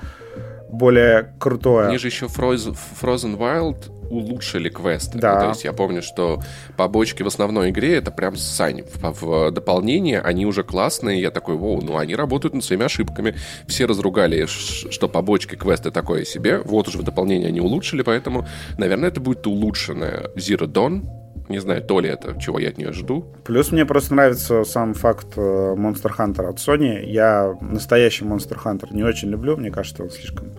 более 0.70 1.34
крутое. 1.40 1.88
Они 1.88 1.98
же 1.98 2.08
еще 2.08 2.26
Frozen, 2.26 2.78
Frozen 3.02 3.38
Wild 3.38 3.93
улучшили 4.14 4.70
квесты. 4.70 5.18
Да. 5.18 5.40
То 5.40 5.50
есть 5.50 5.64
я 5.64 5.74
помню, 5.74 6.02
что 6.02 6.42
побочки 6.78 7.24
в 7.24 7.28
основной 7.28 7.72
игре 7.72 7.96
это 7.96 8.12
прям 8.12 8.36
сань. 8.36 8.84
В, 8.84 9.22
в 9.22 9.52
дополнение 9.52 10.22
они 10.22 10.46
уже 10.46 10.64
классные. 10.64 11.22
Я 11.22 11.32
такой, 11.32 11.56
воу, 11.56 11.82
ну 11.82 11.98
они 11.98 12.16
работают 12.16 12.54
над 12.54 12.64
своими 12.64 12.86
ошибками. 12.86 13.36
Все 13.68 13.86
разругали, 13.86 14.46
что 14.46 15.08
побочки 15.08 15.56
квесты 15.56 15.92
такое 15.92 16.26
себе. 16.26 16.60
Вот 16.60 16.88
уже 16.88 16.98
в 16.98 17.04
дополнение 17.04 17.50
они 17.50 17.62
улучшили, 17.62 18.02
поэтому, 18.02 18.48
наверное, 18.78 19.10
это 19.10 19.20
будет 19.20 19.46
улучшенная 19.48 20.30
Zero 20.36 20.68
Dawn. 20.68 21.04
Не 21.50 21.60
знаю, 21.60 21.84
то 21.84 22.00
ли 22.00 22.10
это, 22.10 22.40
чего 22.40 22.58
я 22.58 22.70
от 22.70 22.78
нее 22.78 22.94
жду. 22.94 23.26
Плюс 23.44 23.72
мне 23.72 23.86
просто 23.86 24.16
нравится 24.16 24.64
сам 24.64 24.94
факт 24.94 25.28
э, 25.36 25.42
Monster 25.42 26.12
Hunter 26.18 26.46
от 26.48 26.58
Sony. 26.58 27.06
Я 27.06 27.58
настоящий 27.60 28.24
Monster 28.24 28.58
Hunter 28.64 28.88
не 28.92 29.04
очень 29.04 29.30
люблю. 29.30 29.58
Мне 29.58 29.70
кажется, 29.70 30.04
он 30.04 30.10
слишком 30.10 30.52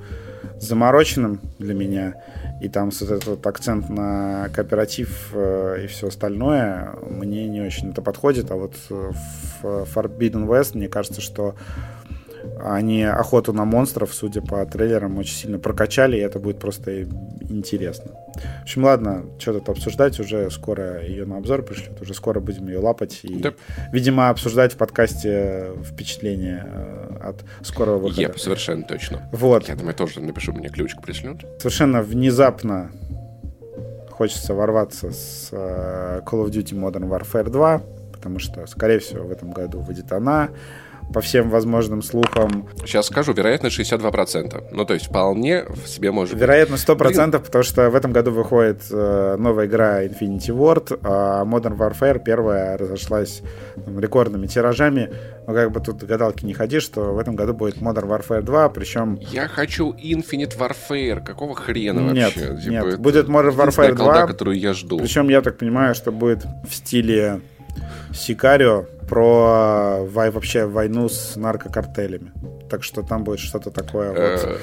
замороченным 0.61 1.41
для 1.59 1.75
меня. 1.75 2.15
И 2.65 2.69
там 2.71 2.91
вот 2.91 3.03
этот 3.03 3.27
вот 3.27 3.47
акцент 3.47 3.91
на 3.91 4.49
кооператив 4.49 5.31
э, 5.35 5.83
и 5.85 5.87
все 5.87 6.09
остальное 6.09 6.95
мне 7.07 7.47
не 7.47 7.61
очень 7.61 7.91
это 7.91 8.01
подходит. 8.01 8.51
А 8.51 8.55
вот 8.55 8.75
в 8.89 9.13
Forbidden 9.63 10.47
West 10.47 10.71
мне 10.75 10.89
кажется, 10.89 11.21
что 11.21 11.57
они 12.63 13.03
охоту 13.03 13.53
на 13.53 13.65
монстров, 13.65 14.13
судя 14.15 14.41
по 14.41 14.65
трейлерам, 14.67 15.19
очень 15.19 15.35
сильно 15.35 15.59
прокачали, 15.59 16.17
и 16.17 16.21
это 16.21 16.39
будет 16.39 16.59
просто 16.59 17.03
интересно. 17.49 18.13
В 18.61 18.63
общем, 18.63 18.85
ладно, 18.85 19.25
что 19.39 19.53
тут 19.55 19.69
обсуждать, 19.69 20.19
уже 20.21 20.51
скоро 20.51 21.03
ее 21.03 21.25
на 21.25 21.39
обзор 21.39 21.63
пришлют, 21.63 22.01
уже 22.01 22.15
скоро 22.15 22.41
будем 22.41 22.69
ее 22.69 22.79
лапать 22.79 23.21
и, 23.23 23.37
да. 23.37 23.55
видимо, 23.93 24.31
обсуждать 24.31 24.73
в 24.73 24.77
подкасте 24.77 25.73
впечатления 25.85 26.67
э, 26.67 27.29
от 27.29 27.45
скорого 27.67 27.99
выхода. 27.99 28.23
Еп, 28.23 28.39
совершенно 28.39 28.85
точно. 28.85 29.29
Вот. 29.33 29.69
Я 29.69 29.77
думаю, 29.77 29.95
тоже 29.95 30.21
напишу, 30.21 30.53
мне 30.53 30.69
ключик 30.69 31.03
пришлют. 31.03 31.45
Совершенно 31.59 32.03
внезапно 32.03 32.91
хочется 34.11 34.55
ворваться 34.55 35.11
с 35.11 35.49
э, 35.53 36.21
Call 36.25 36.45
of 36.45 36.51
Duty 36.51 36.75
Modern 36.75 37.09
Warfare 37.09 37.51
2, 37.51 37.83
потому 38.13 38.39
что, 38.39 38.67
скорее 38.67 39.01
всего, 39.01 39.25
в 39.25 39.31
этом 39.31 39.53
году 39.53 39.81
выйдет 39.81 40.13
она 40.13 40.51
по 41.13 41.21
всем 41.21 41.51
возможным 41.51 42.03
слухам. 42.03 42.69
Сейчас 42.85 43.07
скажу, 43.07 43.33
вероятность 43.33 43.79
62%. 43.79 44.65
Ну, 44.73 44.85
то 44.85 44.95
есть 44.95 45.07
вполне 45.07 45.65
в 45.65 45.89
себе 45.89 46.11
может 46.11 46.39
Вероятность 46.39 46.89
100%, 46.89 46.97
Блин. 46.97 47.31
потому 47.43 47.65
что 47.65 47.91
в 47.91 47.95
этом 47.95 48.13
году 48.13 48.33
выходит 48.33 48.83
э, 48.91 49.37
новая 49.39 49.67
игра 49.67 50.05
Infinity 50.05 50.49
Ward, 50.49 50.99
а 51.03 51.45
Modern 51.45 51.77
Warfare 51.77 52.23
первая 52.23 52.77
разошлась 52.77 53.43
там, 53.85 53.99
рекордными 54.01 54.47
тиражами. 54.47 55.11
Но 55.47 55.55
как 55.55 55.71
бы 55.73 55.81
тут 55.81 56.03
гадалки 56.03 56.45
не 56.45 56.55
ходи, 56.55 56.81
что 56.81 57.13
в 57.13 57.19
этом 57.19 57.37
году 57.37 57.55
будет 57.55 57.77
Modern 57.77 58.09
Warfare 58.09 58.43
2, 58.43 58.69
причем... 58.71 59.19
Я 59.21 59.47
хочу 59.47 59.93
Infinite 59.93 60.57
Warfare. 60.59 61.25
Какого 61.25 61.55
хрена 61.55 62.13
нет, 62.13 62.35
вообще? 62.37 62.57
Типа, 62.57 62.71
нет, 62.71 62.99
будет 62.99 63.29
Modern 63.29 63.55
Warfare 63.55 63.95
2. 63.95 64.05
Колда, 64.05 64.27
которую 64.27 64.59
я 64.59 64.73
жду. 64.73 64.99
Причем 64.99 65.29
я 65.29 65.43
так 65.43 65.59
понимаю, 65.59 65.95
что 65.95 66.11
будет 66.13 66.45
в 66.69 66.75
стиле 66.75 67.41
Сикарио, 68.13 68.87
про 69.15 70.05
вообще 70.07 70.67
войну 70.67 71.09
с 71.09 71.37
наркокартелями. 71.37 72.33
Так 72.69 72.83
что 72.83 73.03
там 73.03 73.23
будет 73.23 73.39
что-то 73.39 73.71
такое 73.71 74.09
вот. 74.09 74.19
Э, 74.19 74.59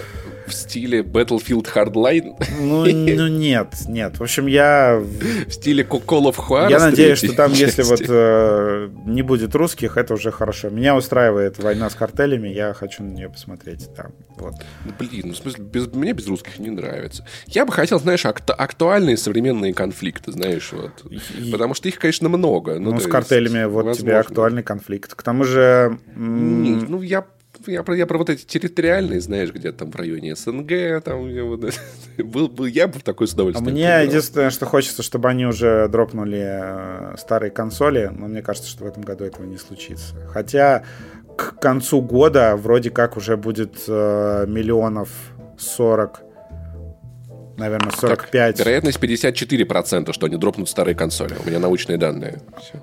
в 0.52 0.54
стиле 0.54 1.02
Battlefield 1.02 1.68
Hardline? 1.74 2.36
Ну, 2.60 2.86
ну 3.16 3.28
нет, 3.28 3.74
нет. 3.88 4.20
В 4.20 4.24
общем, 4.24 4.48
я... 4.48 4.98
В 4.98 5.52
стиле 5.52 5.84
Call 5.84 6.32
of 6.32 6.36
Juarez? 6.36 6.70
Я 6.70 6.80
надеюсь, 6.80 7.20
что 7.20 7.34
там, 7.34 7.52
части. 7.52 7.64
если 7.64 7.84
вот 7.90 8.02
э, 8.08 8.90
не 9.06 9.22
будет 9.22 9.56
русских, 9.56 9.98
это 9.98 10.14
уже 10.14 10.32
хорошо. 10.32 10.70
Меня 10.70 10.96
устраивает 10.96 11.58
война 11.60 11.90
с 11.90 11.96
картелями, 11.96 12.50
я 12.50 12.74
хочу 12.74 13.04
на 13.04 13.12
нее 13.12 13.30
посмотреть. 13.30 13.90
Там, 13.96 14.12
вот. 14.38 14.56
Ну, 14.86 14.92
блин, 15.00 15.22
ну, 15.26 15.34
в 15.34 15.38
смысле, 15.38 15.64
без, 15.64 15.88
мне 15.88 16.14
без 16.14 16.28
русских 16.28 16.60
не 16.60 16.70
нравится. 16.70 17.26
Я 17.48 17.66
бы 17.66 17.72
хотел, 17.72 18.00
знаешь, 18.00 18.26
акту- 18.26 18.56
актуальные 18.58 19.18
современные 19.18 19.74
конфликты, 19.74 20.32
знаешь, 20.32 20.72
вот. 20.74 20.92
И... 21.10 21.52
Потому 21.52 21.74
что 21.74 21.88
их, 21.88 21.98
конечно, 21.98 22.30
много. 22.30 22.80
Ну, 22.80 22.92
ну 22.92 23.00
с 23.00 23.08
картелями 23.08 23.60
есть, 23.60 23.70
вот 23.70 23.86
возможно. 23.86 24.02
тебе 24.02 24.16
актуальный 24.42 24.64
конфликт. 24.64 25.14
К 25.14 25.24
тому 25.24 25.44
же... 25.44 25.98
М- 26.16 26.86
ну, 26.90 27.02
я 27.02 27.26
я 27.68 27.84
про, 27.84 27.96
я 27.96 28.08
про 28.08 28.18
вот 28.18 28.30
эти 28.32 28.44
территориальные, 28.44 29.22
знаешь, 29.22 29.54
где 29.54 29.72
там 29.72 29.92
в 29.92 29.96
районе 29.96 30.36
СНГ, 30.36 31.04
там 31.04 31.30
я, 31.30 31.44
вот, 31.44 31.64
был, 32.18 32.48
был, 32.48 32.66
я 32.66 32.88
бы 32.88 33.00
такой 33.02 33.28
с 33.28 33.34
удовольствием. 33.34 33.68
А 33.68 33.72
мне 33.72 33.84
поиграл. 33.84 34.04
единственное, 34.08 34.50
что 34.50 34.66
хочется, 34.66 35.04
чтобы 35.04 35.30
они 35.30 35.46
уже 35.46 35.88
дропнули 35.88 36.42
э, 36.42 37.16
старые 37.20 37.52
консоли, 37.52 38.10
но 38.12 38.28
мне 38.28 38.42
кажется, 38.42 38.68
что 38.68 38.86
в 38.86 38.88
этом 38.88 39.04
году 39.04 39.26
этого 39.26 39.46
не 39.46 39.58
случится. 39.58 40.16
Хотя 40.30 40.84
к 41.38 41.60
концу 41.60 42.02
года 42.02 42.56
вроде 42.56 42.90
как 42.90 43.16
уже 43.16 43.38
будет 43.38 43.76
э, 43.88 44.46
миллионов 44.48 45.10
40 45.60 46.22
наверное, 47.58 47.92
45. 47.92 48.58
Так, 48.58 48.66
вероятность 48.66 49.00
54%, 49.00 50.14
что 50.14 50.26
они 50.26 50.38
дропнут 50.38 50.68
старые 50.68 50.96
консоли. 50.96 51.36
У 51.46 51.48
меня 51.48 51.60
научные 51.60 52.00
данные. 52.00 52.42
Все. 52.60 52.82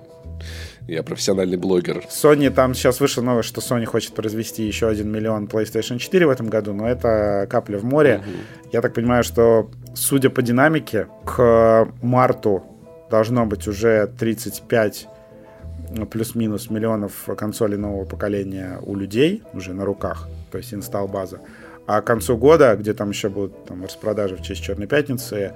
Я 0.89 1.03
профессиональный 1.03 1.59
блогер. 1.59 2.03
Sony, 2.09 2.49
там 2.49 2.73
сейчас 2.73 2.99
вышло 2.99 3.21
новость, 3.21 3.51
что 3.51 3.61
Sony 3.61 3.85
хочет 3.85 4.15
произвести 4.15 4.63
еще 4.63 4.89
один 4.89 5.13
миллион 5.13 5.45
PlayStation 5.45 5.99
4 5.99 6.27
в 6.27 6.31
этом 6.31 6.49
году, 6.49 6.73
но 6.73 6.89
это 6.89 7.47
капля 7.51 7.77
в 7.77 7.85
море. 7.85 8.23
Угу. 8.23 8.71
Я 8.73 8.81
так 8.81 8.95
понимаю, 8.95 9.23
что, 9.23 9.71
судя 9.95 10.31
по 10.31 10.41
динамике, 10.41 11.07
к 11.27 11.89
марту 12.01 12.65
должно 13.11 13.45
быть 13.45 13.69
уже 13.69 14.11
35 14.19 15.09
ну, 15.91 16.07
плюс-минус 16.07 16.71
миллионов 16.71 17.13
консолей 17.37 17.77
нового 17.77 18.07
поколения 18.07 18.79
у 18.81 18.97
людей 18.97 19.43
уже 19.53 19.75
на 19.75 19.85
руках, 19.85 20.27
то 20.51 20.57
есть 20.57 20.73
инсталл 20.73 21.07
база. 21.07 21.41
А 21.87 22.01
к 22.01 22.07
концу 22.07 22.39
года, 22.39 22.77
где 22.77 22.95
там 22.95 23.11
еще 23.11 23.29
будут 23.29 23.67
там, 23.67 23.85
распродажи 23.85 24.37
в 24.37 24.43
честь 24.43 24.63
Черной 24.63 24.87
Пятницы, 24.87 25.53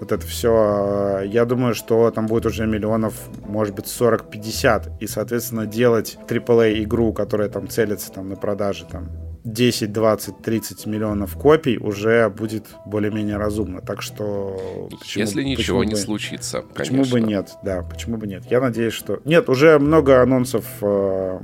вот 0.00 0.12
это 0.12 0.26
все, 0.26 1.22
я 1.26 1.44
думаю, 1.44 1.74
что 1.74 2.10
там 2.10 2.26
будет 2.26 2.46
уже 2.46 2.66
миллионов, 2.66 3.14
может 3.46 3.74
быть, 3.74 3.86
40-50. 3.86 4.98
И, 5.00 5.06
соответственно, 5.06 5.66
делать 5.66 6.18
AAA 6.26 6.82
игру, 6.84 7.12
которая 7.12 7.48
там 7.48 7.68
целится 7.68 8.12
там, 8.12 8.28
на 8.28 8.36
продаже 8.36 8.84
там, 8.90 9.08
10, 9.44 9.92
20, 9.92 10.38
30 10.38 10.86
миллионов 10.86 11.36
копий 11.36 11.78
уже 11.78 12.28
будет 12.28 12.66
более-менее 12.86 13.36
разумно. 13.36 13.80
Так 13.80 14.02
что... 14.02 14.88
Почему, 15.00 15.24
Если 15.24 15.42
ничего 15.42 15.84
не 15.84 15.94
бы, 15.94 15.96
случится, 15.96 16.62
Почему 16.74 17.04
бы 17.04 17.20
нет, 17.20 17.50
да, 17.62 17.82
почему 17.82 18.18
бы 18.18 18.26
нет. 18.26 18.44
Я 18.50 18.60
надеюсь, 18.60 18.92
что... 18.92 19.20
Нет, 19.24 19.48
уже 19.48 19.78
много 19.78 20.22
анонсов 20.22 20.64
э, 20.82 21.40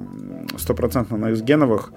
стопроцентно 0.58 1.16
на 1.16 1.30
X-геновых. 1.30 1.92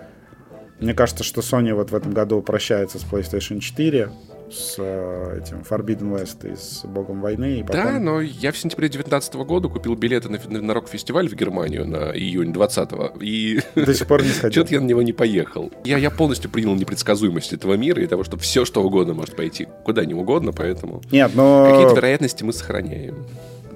Мне 0.80 0.94
кажется, 0.94 1.24
что 1.24 1.42
Sony 1.42 1.74
вот 1.74 1.92
в 1.92 1.96
этом 1.96 2.14
году 2.14 2.42
прощается 2.42 3.00
с 3.00 3.04
PlayStation 3.04 3.60
4 3.60 4.10
с 4.52 4.76
э, 4.78 5.40
этим 5.42 5.60
Forbidden 5.60 6.14
West 6.14 6.52
и 6.52 6.56
с 6.56 6.86
Богом 6.86 7.22
войны. 7.22 7.60
И 7.60 7.64
потом... 7.64 7.84
Да, 7.84 8.00
но 8.00 8.22
я 8.22 8.52
в 8.52 8.58
сентябре 8.58 8.88
2019 8.88 9.36
года 9.36 9.68
купил 9.68 9.96
билеты 9.96 10.30
на, 10.30 10.40
на, 10.62 10.74
рок-фестиваль 10.74 11.28
в 11.28 11.34
Германию 11.34 11.86
на 11.86 12.12
июнь 12.12 12.54
20 12.54 12.90
и 13.22 13.62
до 13.76 13.94
сих 13.94 14.08
пор 14.08 14.24
не 14.24 14.30
сходил. 14.30 14.64
Что-то 14.64 14.76
я 14.76 14.82
на 14.82 14.86
него 14.86 15.02
не 15.02 15.14
поехал. 15.14 15.72
Я, 15.84 15.98
я 15.98 16.12
полностью 16.12 16.50
принял 16.50 16.76
непредсказуемость 16.76 17.54
этого 17.54 17.76
мира 17.76 18.02
и 18.02 18.08
того, 18.08 18.24
что 18.24 18.38
все, 18.38 18.66
что 18.66 18.84
угодно 18.84 19.14
может 19.14 19.36
пойти 19.36 19.68
куда 19.84 20.06
не 20.06 20.14
угодно, 20.14 20.52
поэтому 20.52 21.02
Нет, 21.12 21.32
но... 21.36 21.70
какие-то 21.70 21.96
вероятности 21.96 22.44
мы 22.44 22.54
сохраняем. 22.54 23.26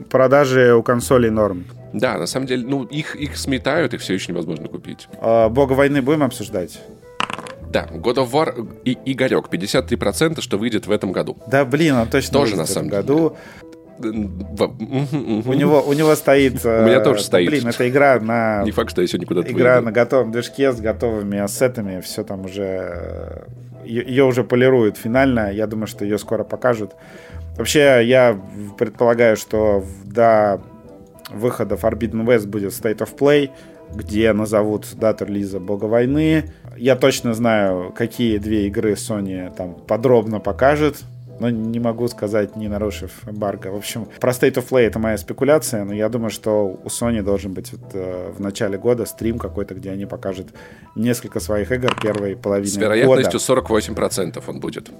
Продажи 0.09 0.73
у 0.73 0.83
консолей 0.83 1.29
норм. 1.29 1.65
Да, 1.93 2.17
на 2.17 2.25
самом 2.25 2.47
деле, 2.47 2.65
ну, 2.65 2.83
их, 2.83 3.15
их 3.15 3.37
сметают, 3.37 3.93
их 3.93 4.01
все 4.01 4.13
еще 4.13 4.31
невозможно 4.31 4.67
купить. 4.67 5.07
А, 5.19 5.49
Бога 5.49 5.73
войны 5.73 6.01
будем 6.01 6.23
обсуждать? 6.23 6.79
Да, 7.71 7.87
God 7.91 8.15
of 8.15 8.31
War 8.31 8.67
и 8.83 8.97
Игорек, 9.05 9.47
53%, 9.49 10.41
что 10.41 10.57
выйдет 10.57 10.87
в 10.87 10.91
этом 10.91 11.11
году. 11.11 11.37
Да, 11.47 11.63
блин, 11.63 11.95
он 11.95 12.07
точно 12.07 12.33
Тоже 12.33 12.55
на 12.55 12.65
самом 12.65 12.89
году. 12.89 13.37
У 13.99 15.53
него, 15.53 15.81
у 15.81 15.93
него 15.93 16.15
стоит... 16.15 16.53
У 16.65 16.67
меня 16.67 17.01
тоже 17.01 17.23
стоит. 17.23 17.49
Блин, 17.49 17.67
это 17.67 17.87
игра 17.87 18.19
на... 18.19 18.63
Не 18.63 18.71
факт, 18.71 18.89
что 18.89 19.01
я 19.01 19.07
сегодня 19.07 19.27
куда-то 19.27 19.51
Игра 19.51 19.79
на 19.79 19.91
готовом 19.91 20.31
движке 20.31 20.71
с 20.71 20.81
готовыми 20.81 21.39
ассетами. 21.39 22.01
Все 22.01 22.23
там 22.23 22.45
уже... 22.45 23.47
Ее 23.85 24.25
уже 24.25 24.43
полируют 24.43 24.97
финально. 24.97 25.51
Я 25.51 25.67
думаю, 25.67 25.87
что 25.87 26.03
ее 26.03 26.17
скоро 26.17 26.43
покажут. 26.43 26.95
Вообще, 27.57 28.01
я 28.03 28.39
предполагаю, 28.77 29.37
что 29.37 29.83
до 30.05 30.61
выхода 31.31 31.75
Forbidden 31.75 32.25
West 32.25 32.47
будет 32.47 32.71
State 32.71 32.99
of 32.99 33.15
Play 33.15 33.51
где 33.93 34.33
назовут 34.33 34.87
дату 34.95 35.25
релиза 35.25 35.59
Бога 35.59 35.85
войны. 35.85 36.51
Я 36.77 36.95
точно 36.95 37.33
знаю, 37.33 37.93
какие 37.95 38.37
две 38.37 38.67
игры 38.67 38.93
Sony 38.93 39.53
там 39.55 39.75
подробно 39.75 40.39
покажет, 40.39 41.03
но 41.39 41.49
не 41.49 41.79
могу 41.79 42.07
сказать, 42.07 42.55
не 42.55 42.67
нарушив 42.67 43.27
эмбарго. 43.27 43.69
В 43.69 43.75
общем, 43.75 44.07
про 44.19 44.31
State 44.31 44.55
of 44.55 44.69
Play 44.69 44.81
это 44.81 44.99
моя 44.99 45.17
спекуляция, 45.17 45.83
но 45.83 45.93
я 45.93 46.07
думаю, 46.07 46.29
что 46.29 46.79
у 46.83 46.87
Sony 46.87 47.23
должен 47.23 47.53
быть 47.53 47.71
вот, 47.71 47.81
э, 47.93 48.31
в 48.37 48.39
начале 48.39 48.77
года 48.77 49.05
стрим 49.05 49.39
какой-то, 49.39 49.73
где 49.73 49.91
они 49.91 50.05
покажут 50.05 50.47
несколько 50.95 51.39
своих 51.39 51.71
игр 51.71 51.95
первой 51.99 52.35
половины 52.35 52.67
года. 52.67 52.79
С 52.79 52.81
вероятностью 52.81 53.39
года. 53.39 53.61
48% 53.67 54.43
он 54.47 54.59
будет. 54.59 54.91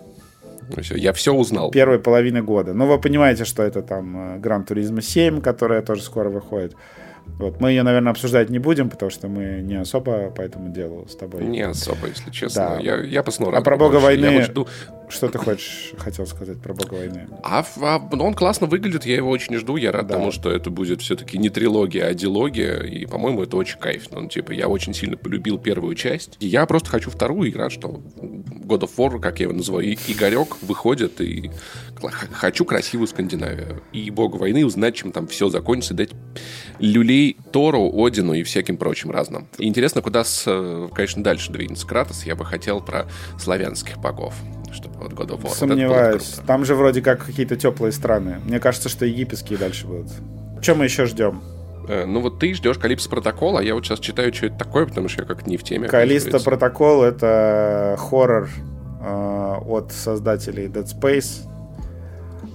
Все, 0.81 0.95
я 0.95 1.13
все 1.13 1.33
узнал. 1.33 1.69
Первой 1.69 1.99
половины 1.99 2.41
года. 2.41 2.73
Ну, 2.73 2.87
вы 2.87 2.99
понимаете, 2.99 3.45
что 3.45 3.61
это 3.61 3.81
там 3.81 4.41
Гран 4.41 4.63
Туризма 4.63 5.01
7, 5.01 5.41
которая 5.41 5.81
тоже 5.81 6.01
скоро 6.01 6.29
выходит. 6.29 6.75
Вот. 7.39 7.59
Мы 7.59 7.71
ее, 7.71 7.83
наверное, 7.83 8.11
обсуждать 8.11 8.49
не 8.49 8.59
будем, 8.59 8.89
потому 8.89 9.09
что 9.09 9.27
мы 9.27 9.61
не 9.61 9.75
особо 9.75 10.29
по 10.29 10.41
этому 10.41 10.69
делу 10.69 11.07
с 11.07 11.15
тобой. 11.15 11.43
Не 11.45 11.61
особо, 11.61 12.07
если 12.07 12.29
честно. 12.31 12.75
Да. 12.75 12.79
Я, 12.79 12.97
я 13.01 13.23
посмотрю. 13.23 13.57
А 13.57 13.61
про 13.61 13.77
Бога 13.77 13.97
войны... 13.97 14.25
Я 14.25 14.31
вот 14.31 14.43
жду... 14.43 14.67
Что 15.11 15.27
ты 15.27 15.37
хочешь, 15.37 15.93
хотел 15.97 16.25
сказать 16.25 16.61
про 16.61 16.73
Бога 16.73 16.93
войны? 16.93 17.27
А, 17.43 17.65
а 17.81 17.99
он 18.11 18.33
классно 18.33 18.67
выглядит, 18.67 19.05
я 19.05 19.15
его 19.15 19.29
очень 19.29 19.57
жду. 19.57 19.75
Я 19.75 19.91
рад 19.91 20.07
да. 20.07 20.15
тому, 20.15 20.31
что 20.31 20.49
это 20.49 20.69
будет 20.69 21.01
все-таки 21.01 21.37
не 21.37 21.49
трилогия, 21.49 22.05
а 22.05 22.13
дилогия. 22.13 22.81
И, 22.83 23.05
по-моему, 23.05 23.43
это 23.43 23.57
очень 23.57 23.77
кайфно. 23.77 24.21
Ну, 24.21 24.29
типа, 24.29 24.51
я 24.51 24.67
очень 24.67 24.93
сильно 24.93 25.17
полюбил 25.17 25.57
первую 25.57 25.95
часть. 25.95 26.37
И 26.39 26.47
я 26.47 26.65
просто 26.65 26.89
хочу 26.89 27.09
вторую 27.11 27.51
и 27.51 27.55
рад, 27.55 27.71
что 27.71 28.01
God 28.71 28.81
of 28.81 28.91
War, 28.97 29.19
как 29.19 29.39
я 29.39 29.45
его 29.45 29.53
называю, 29.53 29.85
и 29.85 29.97
Игорек 30.07 30.61
выходит. 30.61 31.19
И 31.19 31.51
хочу 32.31 32.65
красивую 32.65 33.07
Скандинавию. 33.07 33.83
И 33.91 34.09
Бога 34.09 34.37
войны 34.37 34.65
узнать, 34.65 34.95
чем 34.95 35.11
там 35.11 35.27
все 35.27 35.49
закончится, 35.49 35.93
дать 35.93 36.11
люлей 36.79 37.37
Тору, 37.51 37.91
Одину 37.93 38.33
и 38.33 38.43
всяким 38.43 38.77
прочим 38.77 39.11
разным. 39.11 39.47
И 39.57 39.67
интересно, 39.67 40.01
куда, 40.01 40.23
с, 40.23 40.45
э, 40.47 40.87
конечно, 40.93 41.23
дальше 41.23 41.51
двинется 41.51 41.85
Кратос. 41.85 42.25
Я 42.25 42.35
бы 42.35 42.45
хотел 42.45 42.81
про 42.81 43.07
славянских 43.37 43.97
богов 43.97 44.33
чтобы 44.73 44.95
вот 44.99 45.13
God 45.13 45.37
of 45.37 45.41
War. 45.43 45.53
Сомневаюсь. 45.53 46.35
Вот 46.37 46.45
Там 46.45 46.65
же 46.65 46.75
вроде 46.75 47.01
как 47.01 47.25
какие-то 47.25 47.55
теплые 47.55 47.91
страны. 47.91 48.39
Мне 48.45 48.59
кажется, 48.59 48.89
что 48.89 49.05
египетские 49.05 49.57
дальше 49.57 49.87
будут. 49.87 50.11
Чем 50.61 50.77
мы 50.79 50.85
еще 50.85 51.05
ждем? 51.05 51.41
Э, 51.87 52.05
ну 52.05 52.21
вот 52.21 52.39
ты 52.39 52.53
ждешь 52.53 52.77
Калипсо 52.77 53.09
протокол, 53.09 53.57
а 53.57 53.63
я 53.63 53.75
вот 53.75 53.85
сейчас 53.85 53.99
читаю, 53.99 54.33
что 54.33 54.47
это 54.47 54.57
такое, 54.57 54.85
потому 54.85 55.07
что 55.07 55.21
я 55.21 55.27
как-то 55.27 55.49
не 55.49 55.57
в 55.57 55.63
теме. 55.63 55.87
Калисто 55.87 56.39
протокол 56.39 57.03
это 57.03 57.97
хоррор 57.99 58.49
э, 59.01 59.55
от 59.65 59.91
создателей 59.91 60.67
Dead 60.67 60.85
Space. 60.85 61.47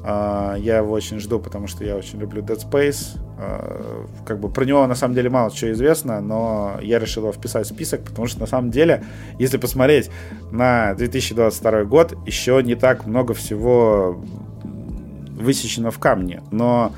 Э, 0.04 0.56
я 0.58 0.78
его 0.78 0.92
очень 0.92 1.20
жду, 1.20 1.38
потому 1.40 1.66
что 1.66 1.84
я 1.84 1.96
очень 1.96 2.18
люблю 2.18 2.42
Dead 2.42 2.58
Space. 2.58 3.18
Э, 3.38 4.06
как 4.24 4.40
бы 4.40 4.48
про 4.48 4.64
него 4.64 4.86
на 4.86 4.94
самом 4.94 5.14
деле 5.14 5.28
мало 5.28 5.50
чего 5.50 5.72
известно, 5.72 6.20
но 6.20 6.78
я 6.80 6.98
решил 6.98 7.24
его 7.24 7.32
вписать 7.32 7.66
в 7.66 7.70
список, 7.70 8.02
потому 8.02 8.26
что 8.28 8.40
на 8.40 8.46
самом 8.46 8.70
деле, 8.70 9.04
если 9.38 9.58
посмотреть 9.58 10.10
на 10.50 10.94
2022 10.94 11.84
год, 11.84 12.14
еще 12.26 12.62
не 12.62 12.74
так 12.74 13.06
много 13.06 13.34
всего 13.34 14.18
высечено 15.38 15.90
в 15.90 15.98
камне. 15.98 16.42
Но 16.50 16.92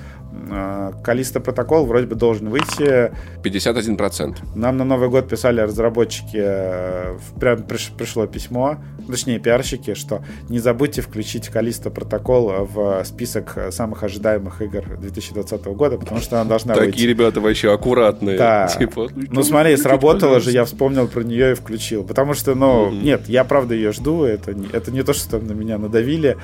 Калиста 1.03 1.41
протокол 1.41 1.87
вроде 1.87 2.07
бы 2.07 2.15
должен 2.15 2.49
выйти. 2.49 3.13
51%. 3.43 4.37
Нам 4.55 4.77
на 4.77 4.85
Новый 4.85 5.09
год 5.09 5.29
писали 5.29 5.61
разработчики, 5.61 6.39
э, 6.41 7.19
прям 7.41 7.63
пришло 7.63 8.27
письмо, 8.27 8.79
точнее 9.09 9.39
пиарщики, 9.39 9.95
что 9.95 10.23
не 10.49 10.59
забудьте 10.59 11.03
включить 11.03 11.49
Калиста 11.49 11.91
протокол 11.91 12.67
в 12.67 13.05
список 13.05 13.59
самых 13.71 14.03
ожидаемых 14.03 14.63
игр 14.63 14.99
2020 14.99 15.65
года, 15.67 15.99
потому 15.99 16.21
что 16.21 16.41
она 16.41 16.49
должна 16.49 16.75
Такие 16.75 16.91
выйти. 16.93 17.07
ребята 17.07 17.41
вообще 17.41 17.73
аккуратные. 17.73 18.39
Да. 18.39 18.69
Типа, 18.79 19.09
ну, 19.15 19.27
ну 19.31 19.43
смотри, 19.43 19.77
сработало 19.77 20.41
же, 20.41 20.51
я 20.51 20.65
вспомнил 20.65 21.09
про 21.09 21.23
нее 21.23 21.53
и 21.53 21.55
включил. 21.55 22.05
Потому 22.05 22.35
что, 22.35 22.55
ну, 22.55 22.91
mm-hmm. 22.91 23.03
нет, 23.03 23.29
я 23.29 23.45
правда 23.45 23.75
ее 23.75 23.93
жду, 23.93 24.25
это, 24.25 24.55
это 24.73 24.91
не 24.91 25.03
то, 25.03 25.13
что 25.13 25.31
там 25.31 25.47
на 25.47 25.53
меня 25.53 25.79
надавили. 25.79 26.37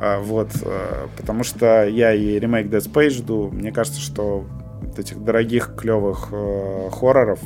А, 0.00 0.20
вот, 0.20 0.50
э, 0.62 1.08
потому 1.16 1.42
что 1.42 1.86
я 1.86 2.14
и 2.14 2.38
ремейк 2.38 2.68
Dead 2.68 2.80
Space 2.80 3.10
жду. 3.10 3.50
Мне 3.50 3.72
кажется, 3.72 4.00
что 4.00 4.44
вот 4.80 4.98
этих 4.98 5.22
дорогих, 5.22 5.74
клевых 5.76 6.28
э, 6.30 6.90
хорроров, 6.92 7.40